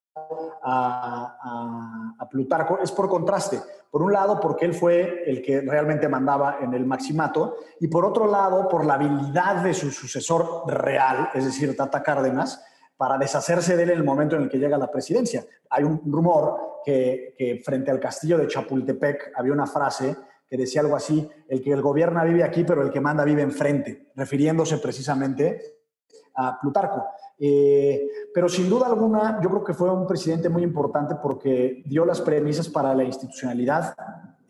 a, 0.71 2.29
Plutarco 2.31 2.79
es 2.83 2.93
por 2.93 3.09
contraste. 3.09 3.61
Por 3.91 4.03
un 4.03 4.13
lado, 4.13 4.39
porque 4.39 4.67
él 4.67 4.75
fue 4.75 5.25
el 5.27 5.41
que 5.41 5.63
realmente 5.63 6.09
mandaba 6.09 6.59
en 6.61 6.75
el 6.75 6.85
maximato, 6.85 7.57
y 7.81 7.89
por 7.89 8.05
otro 8.05 8.27
lado, 8.27 8.69
por 8.69 8.85
la 8.85 8.95
habilidad 8.95 9.63
de 9.63 9.73
su 9.73 9.91
sucesor 9.91 10.65
real, 10.67 11.31
es 11.33 11.47
decir, 11.47 11.75
Tata 11.75 12.03
Cárdenas, 12.03 12.63
para 12.99 13.17
deshacerse 13.17 13.77
de 13.77 13.85
él 13.85 13.91
en 13.91 13.99
el 13.99 14.05
momento 14.05 14.37
en 14.37 14.43
el 14.43 14.49
que 14.51 14.59
llega 14.59 14.77
la 14.77 14.91
presidencia. 14.91 15.45
Hay 15.71 15.85
un 15.85 16.03
rumor 16.05 16.81
que, 16.85 17.63
frente 17.65 17.91
al 17.91 18.01
castillo 18.01 18.37
de 18.37 18.49
Chapultepec 18.49 19.33
había 19.37 19.53
una 19.53 19.67
frase 19.67 20.17
que 20.47 20.57
decía 20.57 20.81
algo 20.81 20.97
así, 20.97 21.29
el 21.49 21.63
que 21.63 21.73
el 21.73 21.83
gobierna 21.83 22.25
vive 22.25 22.43
aquí, 22.43 22.65
pero 22.65 22.83
el 22.83 22.91
que 22.91 23.01
manda 23.01 23.25
vive 23.25 23.43
enfrente, 23.43 24.11
refiriéndose 24.17 24.79
precisamente 24.79 25.61
a 26.35 26.59
Plutarco. 26.61 27.07
Eh, 27.41 28.09
pero 28.35 28.49
sin 28.49 28.69
duda 28.69 28.87
alguna, 28.87 29.41
yo 29.43 29.49
creo 29.49 29.65
que 29.65 29.75
fue 29.75 29.91
un 29.91 30.07
presidente 30.07 30.49
muy 30.49 30.63
importante 30.63 31.15
porque 31.23 31.83
dio 31.87 32.05
las 32.05 32.21
premisas 32.21 32.69
para 32.69 32.95
la 32.95 33.05
institucionalidad 33.05 33.95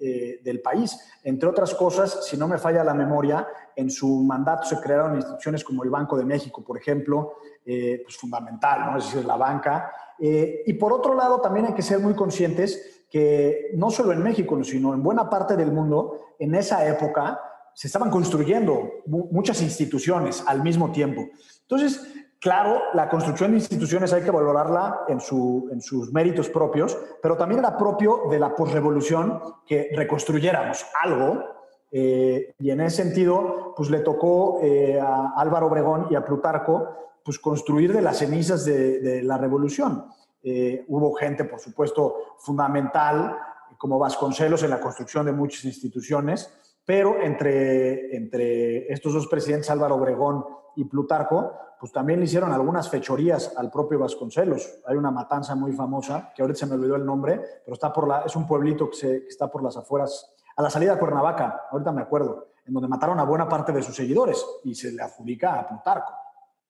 eh, 0.00 0.38
del 0.44 0.60
país. 0.60 0.96
Entre 1.24 1.48
otras 1.48 1.74
cosas, 1.74 2.24
si 2.24 2.36
no 2.36 2.46
me 2.46 2.56
falla 2.56 2.84
la 2.84 2.94
memoria, 2.94 3.48
en 3.74 3.90
su 3.90 4.22
mandato 4.22 4.62
se 4.62 4.80
crearon 4.80 5.16
instituciones 5.16 5.64
como 5.64 5.82
el 5.82 5.90
Banco 5.90 6.16
de 6.16 6.24
México, 6.24 6.62
por 6.64 6.78
ejemplo, 6.78 7.32
eh, 7.66 8.02
pues 8.04 8.16
fundamental, 8.16 8.86
¿no? 8.86 8.98
es 8.98 9.06
decir, 9.06 9.24
la 9.24 9.36
banca. 9.36 9.90
Eh, 10.16 10.62
y 10.66 10.74
por 10.74 10.92
otro 10.92 11.14
lado, 11.14 11.40
también 11.40 11.66
hay 11.66 11.74
que 11.74 11.82
ser 11.82 11.98
muy 11.98 12.14
conscientes 12.14 13.06
que 13.10 13.72
no 13.74 13.90
solo 13.90 14.12
en 14.12 14.22
México, 14.22 14.62
sino 14.62 14.94
en 14.94 15.02
buena 15.02 15.28
parte 15.28 15.56
del 15.56 15.72
mundo, 15.72 16.34
en 16.38 16.54
esa 16.54 16.86
época 16.86 17.40
se 17.74 17.88
estaban 17.88 18.08
construyendo 18.08 19.02
muchas 19.06 19.60
instituciones 19.62 20.44
al 20.46 20.62
mismo 20.62 20.92
tiempo. 20.92 21.26
Entonces, 21.62 22.06
claro, 22.40 22.80
la 22.94 23.08
construcción 23.08 23.50
de 23.50 23.58
instituciones 23.58 24.12
hay 24.12 24.22
que 24.22 24.30
valorarla 24.30 25.00
en, 25.08 25.20
su, 25.20 25.68
en 25.72 25.80
sus 25.80 26.12
méritos 26.12 26.48
propios, 26.48 26.96
pero 27.22 27.36
también 27.36 27.60
era 27.60 27.76
propio 27.76 28.22
de 28.30 28.38
la 28.38 28.54
posrevolución 28.54 29.40
que 29.66 29.90
reconstruyéramos 29.94 30.86
algo 31.02 31.58
eh, 31.90 32.54
y 32.58 32.70
en 32.70 32.80
ese 32.82 33.02
sentido, 33.04 33.72
pues 33.76 33.90
le 33.90 34.00
tocó 34.00 34.60
eh, 34.62 35.00
a 35.00 35.32
Álvaro 35.36 35.66
Obregón 35.66 36.06
y 36.10 36.14
a 36.14 36.24
Plutarco 36.24 36.88
pues 37.24 37.38
construir 37.38 37.92
de 37.92 38.02
las 38.02 38.18
cenizas 38.18 38.64
de, 38.64 39.22
la 39.22 39.36
revolución. 39.36 40.06
Eh, 40.42 40.84
hubo 40.88 41.12
gente, 41.14 41.44
por 41.44 41.60
supuesto, 41.60 42.36
fundamental, 42.38 43.36
como 43.76 43.98
Vasconcelos 43.98 44.62
en 44.62 44.70
la 44.70 44.80
construcción 44.80 45.26
de 45.26 45.32
muchas 45.32 45.64
instituciones, 45.64 46.50
pero 46.86 47.20
entre, 47.20 48.16
entre 48.16 48.90
estos 48.90 49.12
dos 49.12 49.26
presidentes, 49.26 49.68
Álvaro 49.70 49.96
Obregón 49.96 50.42
y 50.78 50.84
Plutarco, 50.84 51.54
pues 51.80 51.92
también 51.92 52.20
le 52.20 52.26
hicieron 52.26 52.52
algunas 52.52 52.88
fechorías 52.88 53.52
al 53.56 53.68
propio 53.68 53.98
Vasconcelos. 53.98 54.80
Hay 54.86 54.96
una 54.96 55.10
matanza 55.10 55.56
muy 55.56 55.72
famosa, 55.72 56.32
que 56.34 56.42
ahorita 56.42 56.60
se 56.60 56.66
me 56.66 56.74
olvidó 56.74 56.94
el 56.94 57.04
nombre, 57.04 57.40
pero 57.64 57.74
está 57.74 57.92
por 57.92 58.06
la, 58.06 58.22
es 58.22 58.36
un 58.36 58.46
pueblito 58.46 58.88
que, 58.88 58.96
se, 58.96 59.16
está 59.28 59.50
por 59.50 59.62
las 59.62 59.76
afueras 59.76 60.34
a 60.56 60.62
la 60.62 60.70
salida 60.70 60.94
de 60.94 61.00
Cuernavaca, 61.00 61.62
ahorita 61.70 61.90
me 61.90 62.02
acuerdo, 62.02 62.48
en 62.64 62.74
donde 62.74 62.88
mataron 62.88 63.18
a 63.18 63.24
buena 63.24 63.48
parte 63.48 63.72
de 63.72 63.82
sus 63.82 63.96
seguidores 63.96 64.44
y 64.64 64.74
se 64.74 64.92
le 64.92 65.02
adjudica 65.02 65.58
a 65.58 65.68
Plutarco, 65.68 66.12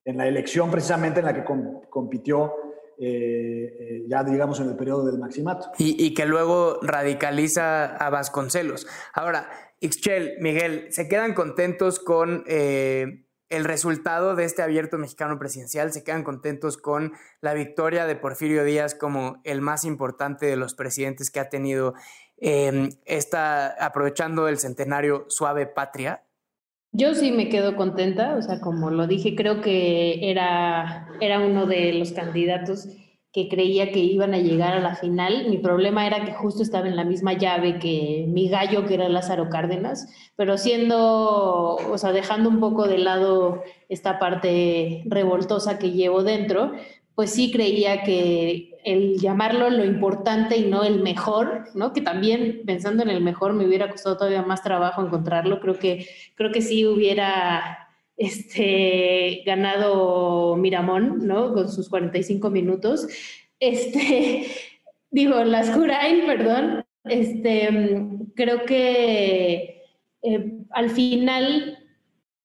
en 0.04 0.16
la 0.16 0.26
elección 0.26 0.70
precisamente 0.70 1.20
en 1.20 1.26
la 1.26 1.34
que 1.34 1.44
compitió 1.90 2.54
eh, 3.00 3.76
eh, 3.78 4.04
ya 4.08 4.24
digamos 4.24 4.58
en 4.58 4.70
el 4.70 4.76
periodo 4.76 5.04
del 5.04 5.18
maximato. 5.18 5.70
Y, 5.78 6.14
que 6.14 6.26
luego 6.26 6.80
radicaliza 6.82 7.94
a 7.94 8.10
Vasconcelos. 8.10 8.86
Ahora, 9.12 9.48
Ixchel, 9.80 10.38
Miguel, 10.40 10.88
¿se 10.90 11.08
quedan 11.08 11.34
contentos 11.34 12.00
con 12.00 12.42
eh, 12.48 13.27
el 13.50 13.64
resultado 13.64 14.34
de 14.36 14.44
este 14.44 14.62
abierto 14.62 14.98
mexicano 14.98 15.38
presidencial? 15.38 15.92
¿Se 15.92 16.04
quedan 16.04 16.24
contentos 16.24 16.76
con 16.76 17.12
la 17.40 17.54
victoria 17.54 18.06
de 18.06 18.16
Porfirio 18.16 18.64
Díaz 18.64 18.94
como 18.94 19.40
el 19.44 19.60
más 19.60 19.84
importante 19.84 20.46
de 20.46 20.56
los 20.56 20.74
presidentes 20.74 21.30
que 21.30 21.40
ha 21.40 21.48
tenido 21.48 21.94
Em, 22.40 22.90
está 23.04 23.74
aprovechando 23.84 24.46
el 24.46 24.58
centenario 24.58 25.24
Suave 25.28 25.66
Patria? 25.66 26.22
Yo 26.92 27.14
sí 27.14 27.32
me 27.32 27.48
quedo 27.48 27.76
contenta, 27.76 28.36
o 28.36 28.42
sea, 28.42 28.60
como 28.60 28.90
lo 28.90 29.06
dije, 29.06 29.34
creo 29.34 29.60
que 29.60 30.30
era, 30.30 31.08
era 31.20 31.40
uno 31.40 31.66
de 31.66 31.92
los 31.94 32.12
candidatos 32.12 32.88
creía 33.46 33.92
que 33.92 34.00
iban 34.00 34.34
a 34.34 34.38
llegar 34.38 34.72
a 34.72 34.80
la 34.80 34.96
final. 34.96 35.46
Mi 35.48 35.58
problema 35.58 36.06
era 36.06 36.24
que 36.24 36.32
justo 36.32 36.62
estaba 36.62 36.88
en 36.88 36.96
la 36.96 37.04
misma 37.04 37.34
llave 37.34 37.78
que 37.78 38.24
mi 38.26 38.48
gallo, 38.48 38.86
que 38.86 38.94
era 38.94 39.08
Lázaro 39.08 39.48
Cárdenas, 39.48 40.08
pero 40.34 40.58
siendo, 40.58 41.76
o 41.76 41.98
sea, 41.98 42.10
dejando 42.10 42.48
un 42.48 42.58
poco 42.58 42.88
de 42.88 42.98
lado 42.98 43.62
esta 43.88 44.18
parte 44.18 45.02
revoltosa 45.06 45.78
que 45.78 45.92
llevo 45.92 46.24
dentro, 46.24 46.72
pues 47.14 47.30
sí 47.30 47.50
creía 47.50 48.02
que 48.02 48.78
el 48.84 49.18
llamarlo 49.18 49.70
lo 49.70 49.84
importante 49.84 50.56
y 50.56 50.66
no 50.66 50.84
el 50.84 51.02
mejor, 51.02 51.64
¿no? 51.74 51.92
Que 51.92 52.00
también 52.00 52.62
pensando 52.64 53.02
en 53.02 53.10
el 53.10 53.20
mejor 53.20 53.52
me 53.52 53.66
hubiera 53.66 53.90
costado 53.90 54.16
todavía 54.16 54.42
más 54.42 54.62
trabajo 54.62 55.04
encontrarlo. 55.04 55.60
Creo 55.60 55.78
que, 55.78 56.06
creo 56.36 56.52
que 56.52 56.62
sí 56.62 56.86
hubiera 56.86 57.87
este, 58.18 59.42
ganado 59.46 60.56
Miramón, 60.56 61.26
¿no? 61.26 61.54
Con 61.54 61.70
sus 61.70 61.88
45 61.88 62.50
minutos. 62.50 63.06
Este, 63.60 64.46
digo, 65.10 65.42
las 65.44 65.70
Curain, 65.70 66.26
perdón. 66.26 66.84
Este, 67.04 67.68
creo 68.34 68.64
que 68.66 69.84
eh, 70.22 70.52
al 70.70 70.90
final 70.90 71.78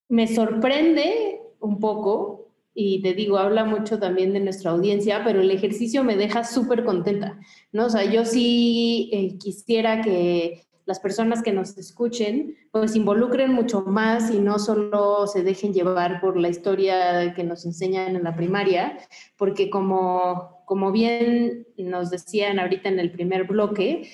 me 0.07 0.27
sorprende 0.27 1.41
un 1.59 1.79
poco 1.79 2.51
y 2.75 3.01
te 3.01 3.13
digo, 3.13 3.37
habla 3.37 3.65
mucho 3.65 3.99
también 3.99 4.33
de 4.33 4.39
nuestra 4.39 4.71
audiencia, 4.71 5.23
pero 5.23 5.41
el 5.41 5.51
ejercicio 5.51 6.03
me 6.03 6.15
deja 6.15 6.43
súper 6.43 6.83
contenta, 6.83 7.39
¿no? 7.71 7.85
O 7.85 7.89
sea, 7.89 8.03
yo 8.05 8.25
sí 8.25 9.09
eh, 9.11 9.37
quisiera 9.37 10.01
que 10.01 10.63
las 10.85 10.99
personas 10.99 11.41
que 11.41 11.53
nos 11.53 11.77
escuchen 11.77 12.57
pues 12.71 12.95
involucren 12.95 13.53
mucho 13.53 13.81
más 13.81 14.31
y 14.31 14.39
no 14.39 14.59
solo 14.59 15.27
se 15.27 15.43
dejen 15.43 15.73
llevar 15.73 16.19
por 16.21 16.37
la 16.37 16.49
historia 16.49 17.33
que 17.33 17.43
nos 17.43 17.65
enseñan 17.65 18.15
en 18.15 18.23
la 18.23 18.35
primaria, 18.35 18.97
porque 19.37 19.69
como, 19.69 20.63
como 20.65 20.91
bien 20.91 21.67
nos 21.77 22.09
decían 22.09 22.59
ahorita 22.59 22.89
en 22.89 22.99
el 22.99 23.11
primer 23.11 23.45
bloque, 23.45 24.09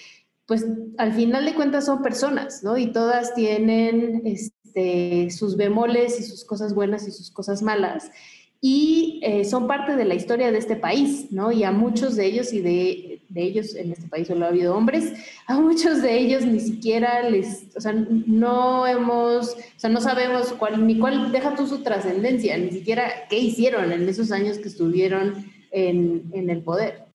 pues 0.46 0.66
al 0.98 1.14
final 1.14 1.46
de 1.46 1.54
cuentas 1.54 1.86
son 1.86 2.02
personas, 2.02 2.64
¿no? 2.64 2.78
Y 2.78 2.92
todas 2.92 3.34
tienen 3.36 4.24
este, 4.26 5.30
sus 5.30 5.58
bemoles 5.58 6.20
y 6.20 6.24
sus 6.24 6.44
cosas 6.44 6.74
buenas 6.74 7.08
y 7.08 7.12
sus 7.12 7.32
cosas 7.32 7.62
malas 7.62 8.12
y 8.62 9.22
eh, 9.24 9.46
son 9.46 9.68
parte 9.68 9.96
de 9.96 10.06
la 10.06 10.16
historia 10.16 10.52
de 10.52 10.58
este 10.58 10.76
país, 10.76 11.32
¿no? 11.32 11.52
Y 11.52 11.64
a 11.64 11.72
muchos 11.72 12.16
de 12.16 12.26
ellos, 12.26 12.52
y 12.52 12.62
de, 12.62 13.19
de, 13.30 13.42
ellos 13.42 13.76
en 13.76 13.92
este 13.92 14.08
país 14.08 14.28
solo 14.28 14.46
ha 14.46 14.50
habido 14.50 14.76
hombres, 14.76 15.14
a 15.48 15.60
muchos 15.60 16.02
de 16.02 16.18
ellos 16.18 16.46
ni 16.46 16.60
siquiera 16.60 17.30
les, 17.30 17.68
o 17.76 17.82
sea, 17.82 17.94
no 17.94 18.86
hemos, 18.88 19.52
o 19.52 19.80
sea, 19.80 19.90
no 19.90 20.02
sabemos 20.02 20.54
cuál, 20.54 20.86
ni 20.86 21.00
cuál, 21.00 21.32
deja 21.32 21.56
tú 21.56 21.68
su 21.68 21.84
trascendencia, 21.84 22.58
ni 22.58 22.72
siquiera 22.72 23.28
qué 23.30 23.38
hicieron 23.38 23.92
en 23.92 24.08
esos 24.08 24.32
años 24.32 24.58
que 24.58 24.68
estuvieron 24.68 25.46
en, 25.72 26.30
en 26.34 26.50
el 26.50 26.64
poder. 26.64 27.06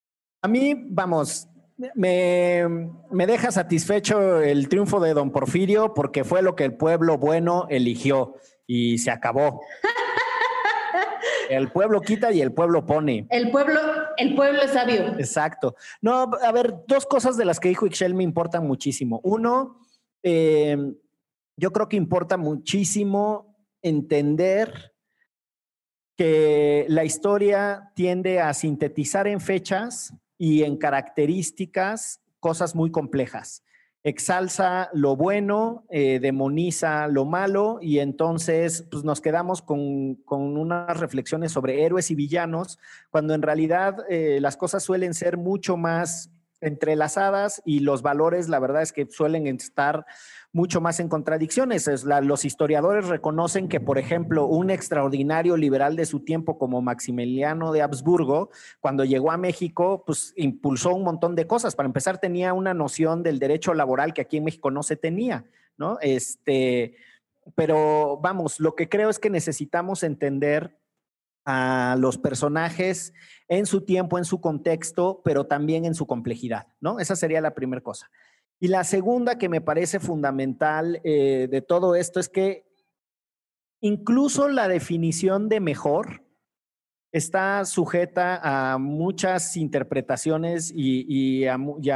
A 0.42 0.48
mí, 0.48 0.74
vamos, 0.88 1.48
me, 1.94 2.64
me, 3.10 3.26
deja 3.26 3.50
satisfecho 3.50 4.40
el 4.40 4.68
triunfo 4.68 5.00
de 5.00 5.14
don 5.14 5.30
Porfirio 5.30 5.94
porque 5.94 6.22
fue 6.22 6.42
lo 6.42 6.54
que 6.54 6.64
el 6.64 6.74
pueblo 6.74 7.18
bueno 7.18 7.66
eligió 7.70 8.36
y 8.66 8.98
se 8.98 9.10
acabó. 9.10 9.62
El 11.48 11.70
pueblo 11.70 12.00
quita 12.00 12.32
y 12.32 12.40
el 12.40 12.52
pueblo 12.52 12.86
pone. 12.86 13.26
El 13.30 13.50
pueblo, 13.50 13.80
el 14.16 14.34
pueblo 14.34 14.62
es 14.62 14.72
sabio. 14.72 15.14
Exacto. 15.18 15.74
No, 16.00 16.30
a 16.42 16.52
ver, 16.52 16.74
dos 16.86 17.06
cosas 17.06 17.36
de 17.36 17.44
las 17.44 17.60
que 17.60 17.68
dijo 17.68 17.86
Ixchel 17.86 18.14
me 18.14 18.22
importan 18.22 18.66
muchísimo. 18.66 19.20
Uno, 19.24 19.80
eh, 20.22 20.76
yo 21.56 21.72
creo 21.72 21.88
que 21.88 21.96
importa 21.96 22.36
muchísimo 22.36 23.56
entender 23.82 24.92
que 26.16 26.86
la 26.88 27.04
historia 27.04 27.90
tiende 27.94 28.40
a 28.40 28.54
sintetizar 28.54 29.26
en 29.26 29.40
fechas 29.40 30.14
y 30.38 30.62
en 30.62 30.76
características 30.76 32.20
cosas 32.38 32.74
muy 32.74 32.90
complejas 32.90 33.63
exalza 34.04 34.90
lo 34.92 35.16
bueno, 35.16 35.86
eh, 35.88 36.20
demoniza 36.20 37.08
lo 37.08 37.24
malo 37.24 37.78
y 37.80 38.00
entonces 38.00 38.86
pues, 38.90 39.02
nos 39.02 39.22
quedamos 39.22 39.62
con, 39.62 40.16
con, 40.26 40.58
unas 40.58 41.00
reflexiones 41.00 41.52
sobre 41.52 41.84
héroes 41.84 42.10
y 42.10 42.14
villanos, 42.14 42.78
cuando 43.10 43.32
en 43.32 43.40
realidad 43.40 43.96
eh, 44.10 44.40
las 44.42 44.58
cosas 44.58 44.82
suelen 44.82 45.14
ser 45.14 45.38
mucho 45.38 45.78
más 45.78 46.33
entrelazadas 46.64 47.62
y 47.64 47.80
los 47.80 48.02
valores, 48.02 48.48
la 48.48 48.58
verdad 48.58 48.82
es 48.82 48.92
que 48.92 49.06
suelen 49.06 49.46
estar 49.46 50.06
mucho 50.52 50.80
más 50.80 51.00
en 51.00 51.08
contradicciones. 51.08 51.90
los 52.22 52.44
historiadores 52.44 53.08
reconocen 53.08 53.68
que, 53.68 53.80
por 53.80 53.98
ejemplo, 53.98 54.46
un 54.46 54.70
extraordinario 54.70 55.56
liberal 55.56 55.96
de 55.96 56.06
su 56.06 56.20
tiempo 56.20 56.58
como 56.58 56.80
Maximiliano 56.80 57.72
de 57.72 57.82
Habsburgo, 57.82 58.50
cuando 58.80 59.04
llegó 59.04 59.32
a 59.32 59.36
México, 59.36 60.04
pues 60.06 60.32
impulsó 60.36 60.94
un 60.94 61.02
montón 61.02 61.34
de 61.34 61.46
cosas. 61.46 61.74
Para 61.74 61.88
empezar, 61.88 62.18
tenía 62.18 62.52
una 62.52 62.72
noción 62.72 63.22
del 63.22 63.40
derecho 63.40 63.74
laboral 63.74 64.14
que 64.14 64.22
aquí 64.22 64.36
en 64.36 64.44
México 64.44 64.70
no 64.70 64.84
se 64.84 64.96
tenía, 64.96 65.44
¿no? 65.76 65.98
Este, 66.00 66.94
pero 67.56 68.18
vamos, 68.22 68.60
lo 68.60 68.74
que 68.74 68.88
creo 68.88 69.10
es 69.10 69.18
que 69.18 69.30
necesitamos 69.30 70.02
entender 70.02 70.78
a 71.44 71.96
los 71.98 72.18
personajes 72.18 73.12
en 73.48 73.66
su 73.66 73.82
tiempo, 73.82 74.18
en 74.18 74.24
su 74.24 74.40
contexto, 74.40 75.20
pero 75.24 75.46
también 75.46 75.84
en 75.84 75.94
su 75.94 76.06
complejidad, 76.06 76.68
¿no? 76.80 76.98
Esa 76.98 77.16
sería 77.16 77.40
la 77.40 77.54
primera 77.54 77.82
cosa. 77.82 78.10
Y 78.60 78.68
la 78.68 78.84
segunda 78.84 79.36
que 79.36 79.48
me 79.48 79.60
parece 79.60 80.00
fundamental 80.00 81.00
eh, 81.04 81.48
de 81.50 81.60
todo 81.60 81.96
esto 81.96 82.20
es 82.20 82.28
que 82.28 82.66
incluso 83.80 84.48
la 84.48 84.68
definición 84.68 85.48
de 85.48 85.60
mejor 85.60 86.24
está 87.12 87.64
sujeta 87.64 88.40
a 88.42 88.78
muchas 88.78 89.56
interpretaciones 89.56 90.72
y, 90.74 91.46
a, 91.46 91.58
y 91.80 91.90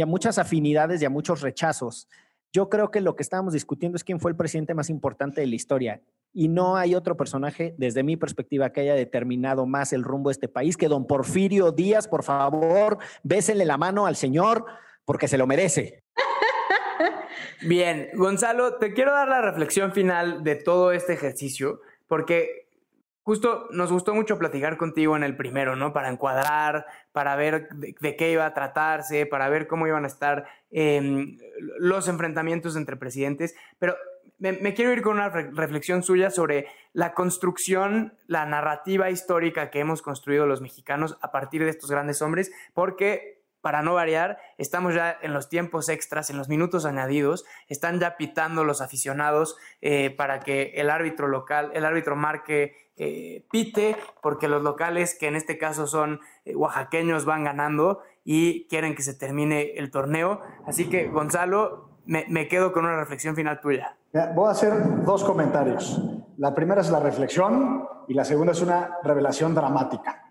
a 0.00 0.06
muchas 0.06 0.38
afinidades 0.38 1.02
y 1.02 1.04
a 1.04 1.10
muchos 1.10 1.40
rechazos. 1.40 2.08
Yo 2.52 2.68
creo 2.68 2.90
que 2.90 3.00
lo 3.00 3.16
que 3.16 3.22
estábamos 3.22 3.54
discutiendo 3.54 3.96
es 3.96 4.04
quién 4.04 4.20
fue 4.20 4.30
el 4.30 4.36
presidente 4.36 4.74
más 4.74 4.90
importante 4.90 5.40
de 5.40 5.46
la 5.46 5.54
historia. 5.54 6.02
Y 6.32 6.48
no 6.48 6.76
hay 6.76 6.94
otro 6.94 7.16
personaje, 7.16 7.74
desde 7.76 8.02
mi 8.02 8.16
perspectiva, 8.16 8.70
que 8.70 8.80
haya 8.80 8.94
determinado 8.94 9.66
más 9.66 9.92
el 9.92 10.02
rumbo 10.02 10.30
de 10.30 10.32
este 10.32 10.48
país 10.48 10.76
que 10.76 10.88
don 10.88 11.06
Porfirio 11.06 11.72
Díaz. 11.72 12.08
Por 12.08 12.22
favor, 12.22 12.98
bésenle 13.22 13.64
la 13.64 13.76
mano 13.76 14.06
al 14.06 14.16
señor 14.16 14.64
porque 15.04 15.28
se 15.28 15.38
lo 15.38 15.46
merece. 15.46 16.04
Bien, 17.62 18.08
Gonzalo, 18.14 18.76
te 18.76 18.92
quiero 18.92 19.12
dar 19.12 19.28
la 19.28 19.42
reflexión 19.42 19.92
final 19.92 20.42
de 20.42 20.56
todo 20.56 20.92
este 20.92 21.12
ejercicio, 21.12 21.80
porque 22.08 22.68
justo 23.22 23.68
nos 23.70 23.92
gustó 23.92 24.14
mucho 24.14 24.38
platicar 24.38 24.76
contigo 24.76 25.16
en 25.16 25.22
el 25.22 25.36
primero, 25.36 25.76
¿no? 25.76 25.92
Para 25.92 26.08
encuadrar, 26.08 26.86
para 27.12 27.36
ver 27.36 27.68
de, 27.70 28.16
qué 28.16 28.32
iba 28.32 28.46
a 28.46 28.54
tratarse, 28.54 29.26
para 29.26 29.48
ver 29.48 29.66
cómo 29.66 29.86
iban 29.86 30.04
a 30.04 30.08
estar 30.08 30.46
em, 30.72 31.38
los 31.78 32.08
enfrentamientos 32.08 32.76
entre 32.76 32.96
presidentes, 32.96 33.54
pero 33.78 33.94
me, 34.38 34.74
quiero 34.74 34.92
ir 34.92 35.02
con 35.02 35.14
una 35.14 35.28
reflexión 35.28 36.02
suya 36.02 36.30
sobre 36.30 36.66
la 36.92 37.14
construcción, 37.14 38.14
la 38.26 38.44
narrativa 38.44 39.08
histórica 39.08 39.70
que 39.70 39.78
hemos 39.78 40.02
construido 40.02 40.46
los 40.46 40.60
mexicanos 40.60 41.16
a 41.20 41.30
partir 41.30 41.62
de 41.62 41.70
estos 41.70 41.90
grandes 41.90 42.22
hombres, 42.22 42.50
porque 42.74 43.41
para 43.62 43.80
no 43.80 43.94
variar, 43.94 44.38
estamos 44.58 44.94
ya 44.94 45.16
en 45.22 45.32
los 45.32 45.48
tiempos 45.48 45.88
extras, 45.88 46.28
en 46.28 46.36
los 46.36 46.48
minutos 46.48 46.84
añadidos, 46.84 47.46
están 47.68 48.00
ya 48.00 48.16
pitando 48.16 48.64
los 48.64 48.82
aficionados 48.82 49.56
eh, 49.80 50.10
para 50.10 50.40
que 50.40 50.72
el 50.74 50.90
árbitro 50.90 51.28
local, 51.28 51.70
el 51.72 51.84
árbitro 51.86 52.16
marque 52.16 52.74
eh, 52.96 53.46
pite, 53.50 53.96
porque 54.20 54.48
los 54.48 54.62
locales, 54.62 55.16
que 55.18 55.28
en 55.28 55.36
este 55.36 55.56
caso 55.58 55.86
son 55.86 56.20
eh, 56.44 56.54
oaxaqueños, 56.54 57.24
van 57.24 57.44
ganando 57.44 58.02
y 58.24 58.66
quieren 58.68 58.94
que 58.94 59.02
se 59.02 59.14
termine 59.14 59.72
el 59.76 59.90
torneo. 59.90 60.40
Así 60.66 60.90
que, 60.90 61.08
Gonzalo, 61.08 61.88
me, 62.04 62.48
quedo 62.48 62.72
con 62.72 62.84
una 62.84 62.96
reflexión 62.96 63.36
final 63.36 63.60
tuya. 63.60 63.96
Voy 64.34 64.48
a 64.48 64.50
hacer 64.50 65.04
dos 65.04 65.24
comentarios. 65.24 66.02
La 66.36 66.54
primera 66.54 66.80
es 66.80 66.90
la 66.90 67.00
reflexión 67.00 67.88
y 68.08 68.14
la 68.14 68.24
segunda 68.24 68.52
es 68.52 68.60
una 68.60 68.98
revelación 69.04 69.54
dramática. 69.54 70.30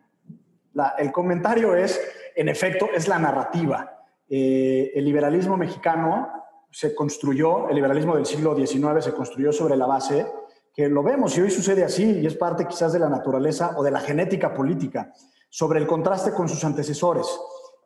el 0.98 1.12
comentario 1.12 1.76
es 1.76 2.00
en 2.36 2.50
efecto, 2.50 2.90
es 2.94 3.08
la 3.08 3.20
narrativa. 3.20 4.06
Eh, 4.30 4.92
el 4.96 5.06
liberalismo 5.06 5.58
mexicano 5.58 6.30
se 6.72 6.96
construyó, 6.96 7.68
el 7.68 7.76
liberalismo 7.76 8.16
del 8.16 8.26
siglo 8.26 8.56
XIX 8.56 9.04
se 9.04 9.14
construyó 9.14 9.52
sobre 9.52 9.76
la 9.76 9.86
base 9.86 10.26
que 10.74 10.88
lo 10.88 11.04
vemos 11.04 11.38
y 11.38 11.42
hoy 11.42 11.52
sucede 11.52 11.84
así 11.84 12.20
y 12.22 12.26
es 12.26 12.36
parte 12.36 12.66
quizás 12.66 12.94
de 12.94 13.00
la 13.00 13.10
naturaleza 13.10 13.74
o 13.76 13.84
de 13.84 13.92
la 13.92 14.00
genética 14.00 14.54
política, 14.54 15.12
sobre 15.50 15.80
el 15.80 15.88
contraste 15.88 16.32
con 16.32 16.48
sus 16.48 16.64
antecesores. 16.64 17.28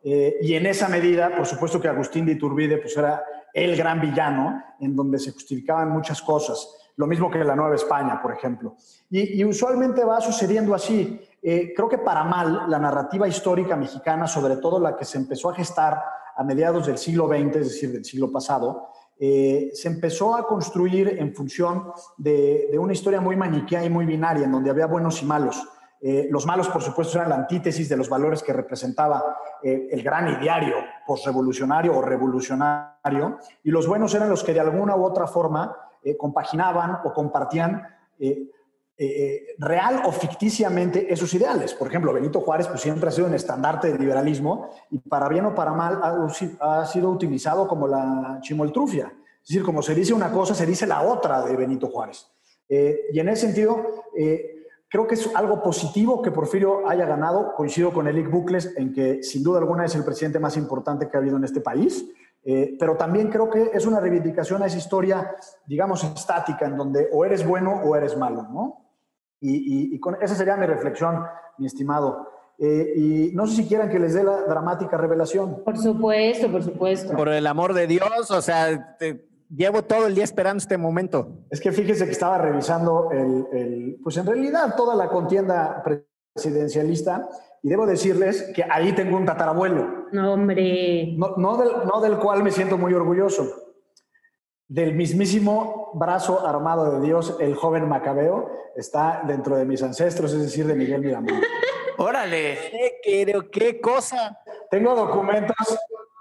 Eh, 0.04 0.36
y 0.40 0.54
en 0.54 0.66
esa 0.66 0.88
medida, 0.88 1.34
por 1.36 1.46
supuesto 1.46 1.80
que 1.80 1.88
Agustín 1.88 2.26
de 2.26 2.32
Iturbide 2.32 2.78
pues 2.78 2.96
era 2.96 3.24
el 3.52 3.76
gran 3.76 4.00
villano 4.00 4.62
en 4.78 4.94
donde 4.94 5.18
se 5.18 5.32
justificaban 5.32 5.90
muchas 5.90 6.22
cosas, 6.22 6.92
lo 6.96 7.08
mismo 7.08 7.28
que 7.28 7.42
la 7.42 7.56
Nueva 7.56 7.74
España, 7.74 8.22
por 8.22 8.32
ejemplo. 8.32 8.76
Y, 9.10 9.40
y 9.40 9.44
usualmente 9.44 10.04
va 10.04 10.20
sucediendo 10.20 10.74
así. 10.74 11.20
Eh, 11.42 11.72
creo 11.74 11.88
que 11.88 11.98
para 11.98 12.24
mal 12.24 12.64
la 12.68 12.78
narrativa 12.78 13.28
histórica 13.28 13.76
mexicana, 13.76 14.26
sobre 14.26 14.56
todo 14.56 14.80
la 14.80 14.96
que 14.96 15.04
se 15.04 15.18
empezó 15.18 15.50
a 15.50 15.54
gestar 15.54 16.02
a 16.36 16.44
mediados 16.44 16.86
del 16.86 16.98
siglo 16.98 17.28
XX, 17.28 17.56
es 17.56 17.68
decir, 17.68 17.92
del 17.92 18.04
siglo 18.04 18.32
pasado, 18.32 18.88
eh, 19.18 19.70
se 19.72 19.88
empezó 19.88 20.34
a 20.34 20.46
construir 20.46 21.16
en 21.18 21.34
función 21.34 21.92
de, 22.16 22.76
una 22.78 22.92
historia 22.92 23.20
muy 23.20 23.36
maniquea 23.36 23.84
y 23.84 23.90
muy 23.90 24.04
binaria, 24.04 24.44
en 24.44 24.52
donde 24.52 24.70
había 24.70 24.86
buenos 24.86 25.22
y 25.22 25.24
malos. 25.24 25.62
Eh, 26.00 26.28
los 26.30 26.44
malos, 26.44 26.68
por 26.68 26.82
supuesto, 26.82 27.18
eran 27.18 27.30
la 27.30 27.36
antítesis 27.36 27.88
de 27.88 27.96
los 27.96 28.08
valores 28.08 28.42
que 28.42 28.52
representaba 28.52 29.38
el 29.62 30.02
gran 30.02 30.28
ideario 30.28 30.76
postrevolucionario 31.06 31.96
o 31.96 32.02
revolucionario, 32.02 33.38
y 33.64 33.70
los 33.70 33.88
buenos 33.88 34.14
eran 34.14 34.28
los 34.28 34.44
que 34.44 34.52
de 34.52 34.60
alguna 34.60 34.94
u 34.94 35.04
otra 35.04 35.26
forma 35.26 35.74
compaginaban 36.18 36.98
o 37.04 37.12
compartían 37.12 37.82
eh, 38.98 39.48
real 39.58 40.04
o 40.06 40.12
ficticiamente 40.12 41.12
esos 41.12 41.34
ideales. 41.34 41.74
Por 41.74 41.88
ejemplo, 41.88 42.14
Benito 42.14 42.40
Juárez 42.40 42.66
pues, 42.66 42.80
siempre 42.80 43.10
ha 43.10 43.12
sido 43.12 43.26
un 43.26 43.34
estandarte 43.34 43.88
del 43.88 44.00
liberalismo 44.00 44.70
y 44.90 44.98
para 45.00 45.28
bien 45.28 45.44
o 45.44 45.54
para 45.54 45.72
mal 45.72 46.00
ha, 46.60 46.86
sido 46.86 47.10
utilizado 47.10 47.68
como 47.68 47.86
la 47.86 48.38
chimoltrufia. 48.40 49.12
Es 49.42 49.48
decir, 49.48 49.62
como 49.62 49.82
se 49.82 49.94
dice 49.94 50.14
una 50.14 50.32
cosa, 50.32 50.54
se 50.54 50.64
dice 50.64 50.86
la 50.86 51.02
otra 51.02 51.44
de 51.44 51.54
Benito 51.56 51.88
Juárez. 51.88 52.26
Eh, 52.70 53.02
y 53.12 53.20
en 53.20 53.28
ese 53.28 53.42
sentido, 53.48 54.06
eh, 54.16 54.64
creo 54.88 55.06
que 55.06 55.16
es 55.16 55.30
algo 55.36 55.62
positivo 55.62 56.22
que 56.22 56.30
Porfirio 56.30 56.88
haya 56.88 57.04
ganado. 57.04 57.52
Coincido 57.54 57.92
con 57.92 58.08
Elic 58.08 58.30
Bucles 58.30 58.72
en 58.78 58.94
que 58.94 59.22
sin 59.22 59.42
duda 59.42 59.58
alguna 59.58 59.84
es 59.84 59.94
el 59.94 60.06
presidente 60.06 60.38
más 60.38 60.56
importante 60.56 61.06
que 61.10 61.18
ha 61.18 61.20
habido 61.20 61.36
en 61.36 61.44
este 61.44 61.60
país. 61.60 62.06
pero 62.78 62.96
también 62.96 63.28
creo 63.28 63.50
que 63.50 63.72
es 63.74 63.86
una 63.86 63.98
reivindicación 63.98 64.62
a 64.62 64.66
esa 64.66 64.78
historia, 64.78 65.34
digamos, 65.66 66.04
estática, 66.04 66.64
en 66.66 66.76
donde 66.76 67.08
o 67.12 67.24
eres 67.24 67.44
bueno 67.44 67.82
o 67.84 67.96
eres 67.96 68.16
malo, 68.16 68.44
¿no? 68.44 68.85
Y, 69.40 69.98
con, 70.00 70.16
esa 70.20 70.34
sería 70.34 70.56
mi 70.56 70.66
reflexión, 70.66 71.24
mi 71.58 71.66
estimado. 71.66 72.28
Eh, 72.58 72.92
y 72.96 73.30
no 73.34 73.46
sé 73.46 73.56
si 73.56 73.68
quieran 73.68 73.90
que 73.90 73.98
les 73.98 74.14
dé 74.14 74.24
la 74.24 74.42
dramática 74.42 74.96
revelación. 74.96 75.62
Por 75.62 75.76
supuesto, 75.76 76.50
por 76.50 76.62
supuesto. 76.62 77.14
Por 77.14 77.28
el 77.28 77.46
amor 77.46 77.74
de 77.74 77.86
Dios, 77.86 78.30
o 78.30 78.40
sea, 78.40 78.96
llevo 79.54 79.82
todo 79.82 80.06
el 80.06 80.14
día 80.14 80.24
esperando 80.24 80.58
este 80.58 80.78
momento. 80.78 81.44
Es 81.50 81.60
que 81.60 81.72
fíjese 81.72 82.06
que 82.06 82.12
estaba 82.12 82.38
revisando 82.38 83.10
el, 83.12 83.98
pues 84.02 84.16
en 84.16 84.26
realidad 84.26 84.74
toda 84.76 84.94
la 84.94 85.08
contienda 85.08 85.82
presidencialista 86.34 87.28
y 87.62 87.68
debo 87.68 87.86
decirles 87.86 88.50
que 88.54 88.64
ahí 88.64 88.92
tengo 88.92 89.16
un 89.16 89.26
tatarabuelo. 89.26 90.06
No, 90.12 90.32
hombre. 90.32 91.14
No, 91.16 91.34
no, 91.36 91.56
del, 91.56 91.68
no 91.86 92.00
del 92.00 92.16
cual 92.18 92.42
me 92.42 92.50
siento 92.50 92.78
muy 92.78 92.94
orgulloso. 92.94 93.46
Del 94.68 94.94
mismísimo 94.94 95.85
brazo 95.98 96.46
armado 96.46 96.92
de 96.92 97.06
Dios, 97.06 97.36
el 97.40 97.54
joven 97.54 97.88
Macabeo, 97.88 98.50
está 98.76 99.22
dentro 99.26 99.56
de 99.56 99.64
mis 99.64 99.82
ancestros, 99.82 100.32
es 100.32 100.42
decir, 100.42 100.66
de 100.66 100.74
Miguel 100.74 101.00
Miramón. 101.00 101.40
Órale. 101.98 102.58
¿Qué, 103.02 103.48
qué 103.50 103.80
cosa? 103.80 104.38
Tengo 104.70 104.94
documentos, 104.94 105.78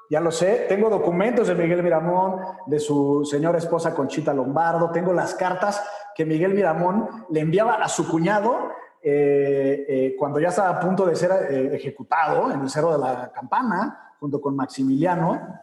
ya 0.09 0.21
lo 0.21 0.31
sé, 0.31 0.65
tengo 0.69 0.89
documentos 0.89 1.47
de 1.47 1.55
Miguel 1.55 1.83
Miramón, 1.83 2.39
de 2.67 2.79
su 2.79 3.25
señora 3.25 3.57
esposa 3.57 3.93
Conchita 3.93 4.33
Lombardo, 4.33 4.91
tengo 4.91 5.11
las 5.13 5.35
cartas 5.35 5.83
que 6.15 6.25
Miguel 6.25 6.53
Miramón 6.53 7.25
le 7.29 7.41
enviaba 7.41 7.73
a 7.75 7.89
su 7.89 8.07
cuñado 8.07 8.69
eh, 9.07 9.85
eh, 9.87 10.15
cuando 10.17 10.39
ya 10.39 10.47
estaba 10.47 10.69
a 10.69 10.79
punto 10.79 11.05
de 11.05 11.15
ser 11.15 11.31
eh, 11.31 11.75
ejecutado 11.75 12.51
en 12.51 12.61
el 12.61 12.69
Cerro 12.69 12.93
de 12.93 12.97
la 12.97 13.31
Campana, 13.31 14.13
junto 14.19 14.41
con 14.41 14.55
Maximiliano 14.55 15.59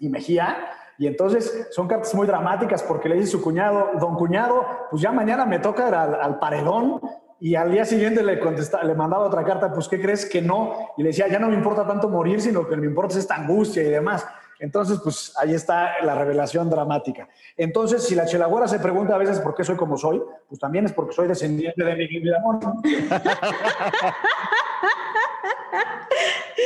y 0.00 0.08
Mejía. 0.08 0.56
Y 1.00 1.06
entonces 1.06 1.66
son 1.70 1.88
cartas 1.88 2.14
muy 2.14 2.26
dramáticas 2.26 2.82
porque 2.82 3.08
le 3.08 3.14
dice 3.14 3.28
su 3.28 3.40
cuñado, 3.40 3.92
don 3.98 4.16
cuñado, 4.16 4.66
pues 4.90 5.00
ya 5.00 5.10
mañana 5.10 5.46
me 5.46 5.58
toca 5.58 5.88
ir 5.88 5.94
al 5.94 6.38
paredón 6.38 7.00
y 7.40 7.54
al 7.54 7.72
día 7.72 7.86
siguiente 7.86 8.22
le, 8.22 8.36
le 8.36 8.94
mandaba 8.94 9.24
otra 9.24 9.42
carta, 9.42 9.72
pues 9.72 9.88
¿qué 9.88 9.98
crees 9.98 10.26
que 10.26 10.42
no? 10.42 10.74
Y 10.98 11.02
le 11.02 11.08
decía, 11.08 11.26
ya 11.26 11.38
no 11.38 11.48
me 11.48 11.54
importa 11.54 11.86
tanto 11.86 12.10
morir, 12.10 12.42
sino 12.42 12.68
que 12.68 12.76
me 12.76 12.84
importa 12.84 13.14
es 13.14 13.20
esta 13.20 13.36
angustia 13.36 13.82
y 13.82 13.88
demás. 13.88 14.26
Entonces, 14.58 15.00
pues 15.02 15.32
ahí 15.38 15.54
está 15.54 16.02
la 16.02 16.14
revelación 16.14 16.68
dramática. 16.68 17.30
Entonces, 17.56 18.06
si 18.06 18.14
la 18.14 18.26
chelagüera 18.26 18.68
se 18.68 18.78
pregunta 18.78 19.14
a 19.14 19.18
veces 19.18 19.40
por 19.40 19.54
qué 19.54 19.64
soy 19.64 19.76
como 19.76 19.96
soy, 19.96 20.22
pues 20.50 20.60
también 20.60 20.84
es 20.84 20.92
porque 20.92 21.14
soy 21.14 21.28
descendiente 21.28 21.82
de 21.82 21.96
Miguel 21.96 22.24
Miramón. 22.24 22.60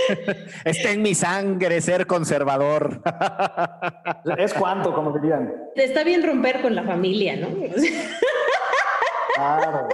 Está 0.65 0.91
en 0.91 1.03
mi 1.03 1.15
sangre 1.15 1.81
ser 1.81 2.07
conservador. 2.07 3.03
es 4.39 4.55
cuanto, 4.55 4.95
como 4.95 5.13
dirían. 5.13 5.53
Está 5.75 6.05
bien 6.05 6.27
romper 6.27 6.63
con 6.63 6.75
la 6.75 6.85
familia, 6.85 7.37
¿no? 7.37 7.49
claro. 9.35 9.89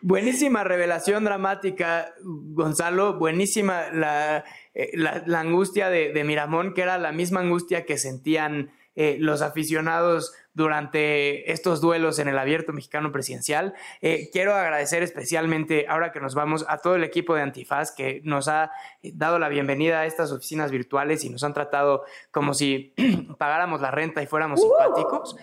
Buenísima 0.00 0.64
revelación 0.64 1.24
dramática, 1.24 2.14
Gonzalo. 2.22 3.18
Buenísima 3.18 3.90
la, 3.92 4.44
eh, 4.74 4.90
la, 4.94 5.40
angustia 5.40 5.90
de, 5.90 6.24
Miramón, 6.24 6.74
que 6.74 6.82
era 6.82 6.98
la 6.98 7.12
misma 7.12 7.40
angustia 7.40 7.84
que 7.84 7.98
sentían 7.98 8.70
eh, 8.96 9.16
los 9.18 9.42
aficionados 9.42 10.34
durante 10.54 11.50
estos 11.50 11.80
duelos 11.80 12.18
en 12.18 12.28
el 12.28 12.38
abierto 12.38 12.72
mexicano 12.72 13.10
presidencial. 13.12 13.74
Eh, 14.00 14.28
quiero 14.32 14.54
agradecer 14.54 15.02
especialmente, 15.02 15.86
ahora 15.88 16.12
que 16.12 16.20
nos 16.20 16.34
vamos, 16.34 16.64
a 16.68 16.78
todo 16.78 16.96
el 16.96 17.04
equipo 17.04 17.34
de 17.34 17.42
Antifaz 17.42 17.92
que 17.94 18.20
nos 18.24 18.48
ha 18.48 18.70
dado 19.02 19.38
la 19.38 19.48
bienvenida 19.48 20.00
a 20.00 20.06
estas 20.06 20.30
oficinas 20.32 20.70
virtuales 20.70 21.24
y 21.24 21.30
nos 21.30 21.42
han 21.44 21.54
tratado 21.54 22.04
como 22.30 22.54
si 22.54 22.94
pagáramos 23.38 23.80
la 23.80 23.90
renta 23.90 24.22
y 24.22 24.26
fuéramos 24.26 24.60
simpáticos. 24.60 25.36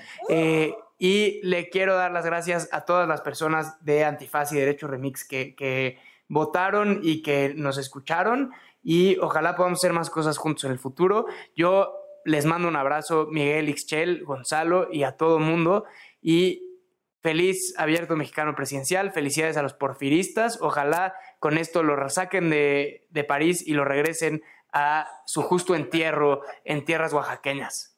Y 1.01 1.39
le 1.43 1.69
quiero 1.69 1.95
dar 1.95 2.11
las 2.11 2.25
gracias 2.25 2.67
a 2.73 2.83
todas 2.83 3.07
las 3.07 3.21
personas 3.21 3.83
de 3.83 4.03
Antifaz 4.03 4.51
y 4.51 4.57
Derecho 4.57 4.87
Remix 4.87 5.25
que, 5.25 5.97
votaron 6.27 6.99
y 7.01 7.23
que 7.23 7.53
nos 7.55 7.77
escucharon. 7.77 8.51
Y 8.83 9.17
ojalá 9.17 9.55
podamos 9.55 9.79
hacer 9.79 9.93
más 9.93 10.09
cosas 10.09 10.37
juntos 10.37 10.65
en 10.65 10.71
el 10.71 10.77
futuro. 10.77 11.25
Yo 11.55 11.93
les 12.25 12.45
mando 12.45 12.67
un 12.67 12.75
abrazo, 12.75 13.27
Miguel 13.31 13.69
Ixchel, 13.69 14.23
Gonzalo 14.23 14.87
y 14.91 15.03
a 15.03 15.17
todo 15.17 15.39
mundo. 15.39 15.85
Y 16.21 16.63
feliz 17.21 17.73
abierto 17.77 18.15
mexicano 18.15 18.55
presidencial. 18.55 19.11
Felicidades 19.11 19.57
a 19.57 19.61
los 19.61 19.73
porfiristas. 19.73 20.59
Ojalá 20.61 21.13
con 21.39 21.57
esto 21.57 21.83
lo 21.83 21.95
resaquen 21.95 22.49
de, 22.49 23.07
de 23.09 23.23
París 23.23 23.65
y 23.65 23.73
lo 23.73 23.85
regresen 23.85 24.41
a 24.71 25.07
su 25.25 25.41
justo 25.41 25.75
entierro 25.75 26.41
en 26.63 26.85
tierras 26.85 27.13
oaxaqueñas. 27.13 27.97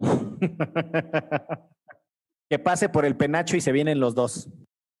que 2.48 2.58
pase 2.58 2.88
por 2.88 3.04
el 3.04 3.16
penacho 3.16 3.56
y 3.56 3.60
se 3.60 3.72
vienen 3.72 4.00
los 4.00 4.14
dos. 4.14 4.48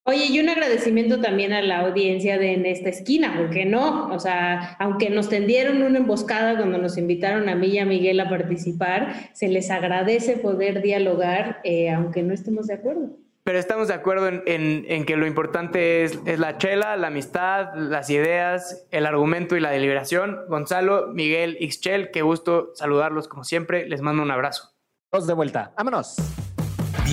Oye, 0.04 0.26
y 0.26 0.40
un 0.40 0.48
agradecimiento 0.48 1.20
también 1.20 1.52
a 1.52 1.62
la 1.62 1.80
audiencia 1.80 2.36
de 2.36 2.54
En 2.54 2.66
esta 2.66 2.88
esquina, 2.88 3.34
porque 3.38 3.64
no, 3.64 4.08
o 4.08 4.18
sea, 4.18 4.76
aunque 4.80 5.10
nos 5.10 5.28
tendieron 5.28 5.80
una 5.82 5.98
emboscada 5.98 6.56
cuando 6.56 6.78
nos 6.78 6.98
invitaron 6.98 7.48
a 7.48 7.54
mí 7.54 7.68
y 7.68 7.78
a 7.78 7.86
Miguel 7.86 8.18
a 8.18 8.28
participar, 8.28 9.30
se 9.32 9.46
les 9.46 9.70
agradece 9.70 10.36
poder 10.36 10.82
dialogar, 10.82 11.60
eh, 11.62 11.90
aunque 11.90 12.22
no 12.22 12.34
estemos 12.34 12.66
de 12.66 12.74
acuerdo. 12.74 13.10
Pero 13.44 13.58
estamos 13.58 13.88
de 13.88 13.94
acuerdo 13.94 14.28
en, 14.28 15.04
que 15.04 15.16
lo 15.16 15.26
importante 15.26 16.04
es, 16.04 16.18
es, 16.26 16.38
la 16.38 16.58
chela, 16.58 16.96
la 16.96 17.08
amistad, 17.08 17.74
las 17.74 18.08
ideas, 18.10 18.86
el 18.90 19.06
argumento 19.06 19.56
y 19.56 19.60
la 19.60 19.70
deliberación. 19.70 20.38
Gonzalo, 20.48 21.08
Miguel, 21.12 21.56
Ixchel, 21.60 22.10
qué 22.12 22.22
gusto 22.22 22.70
saludarlos 22.74 23.26
como 23.26 23.42
siempre. 23.42 23.88
Les 23.88 24.00
mando 24.00 24.22
un 24.22 24.30
abrazo. 24.30 24.70
Dos 25.10 25.26
de 25.26 25.34
vuelta. 25.34 25.72
Vámonos. 25.76 26.16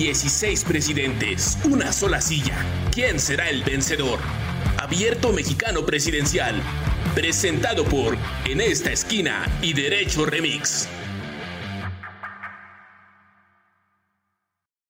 16 0.00 0.64
presidentes, 0.64 1.58
una 1.64 1.92
sola 1.92 2.22
silla. 2.22 2.56
¿Quién 2.90 3.20
será 3.20 3.50
el 3.50 3.62
vencedor? 3.62 4.18
Abierto 4.78 5.30
Mexicano 5.30 5.84
Presidencial. 5.84 6.54
Presentado 7.14 7.84
por 7.84 8.16
En 8.46 8.62
esta 8.62 8.92
esquina 8.92 9.46
y 9.60 9.74
Derecho 9.74 10.24
Remix. 10.24 10.88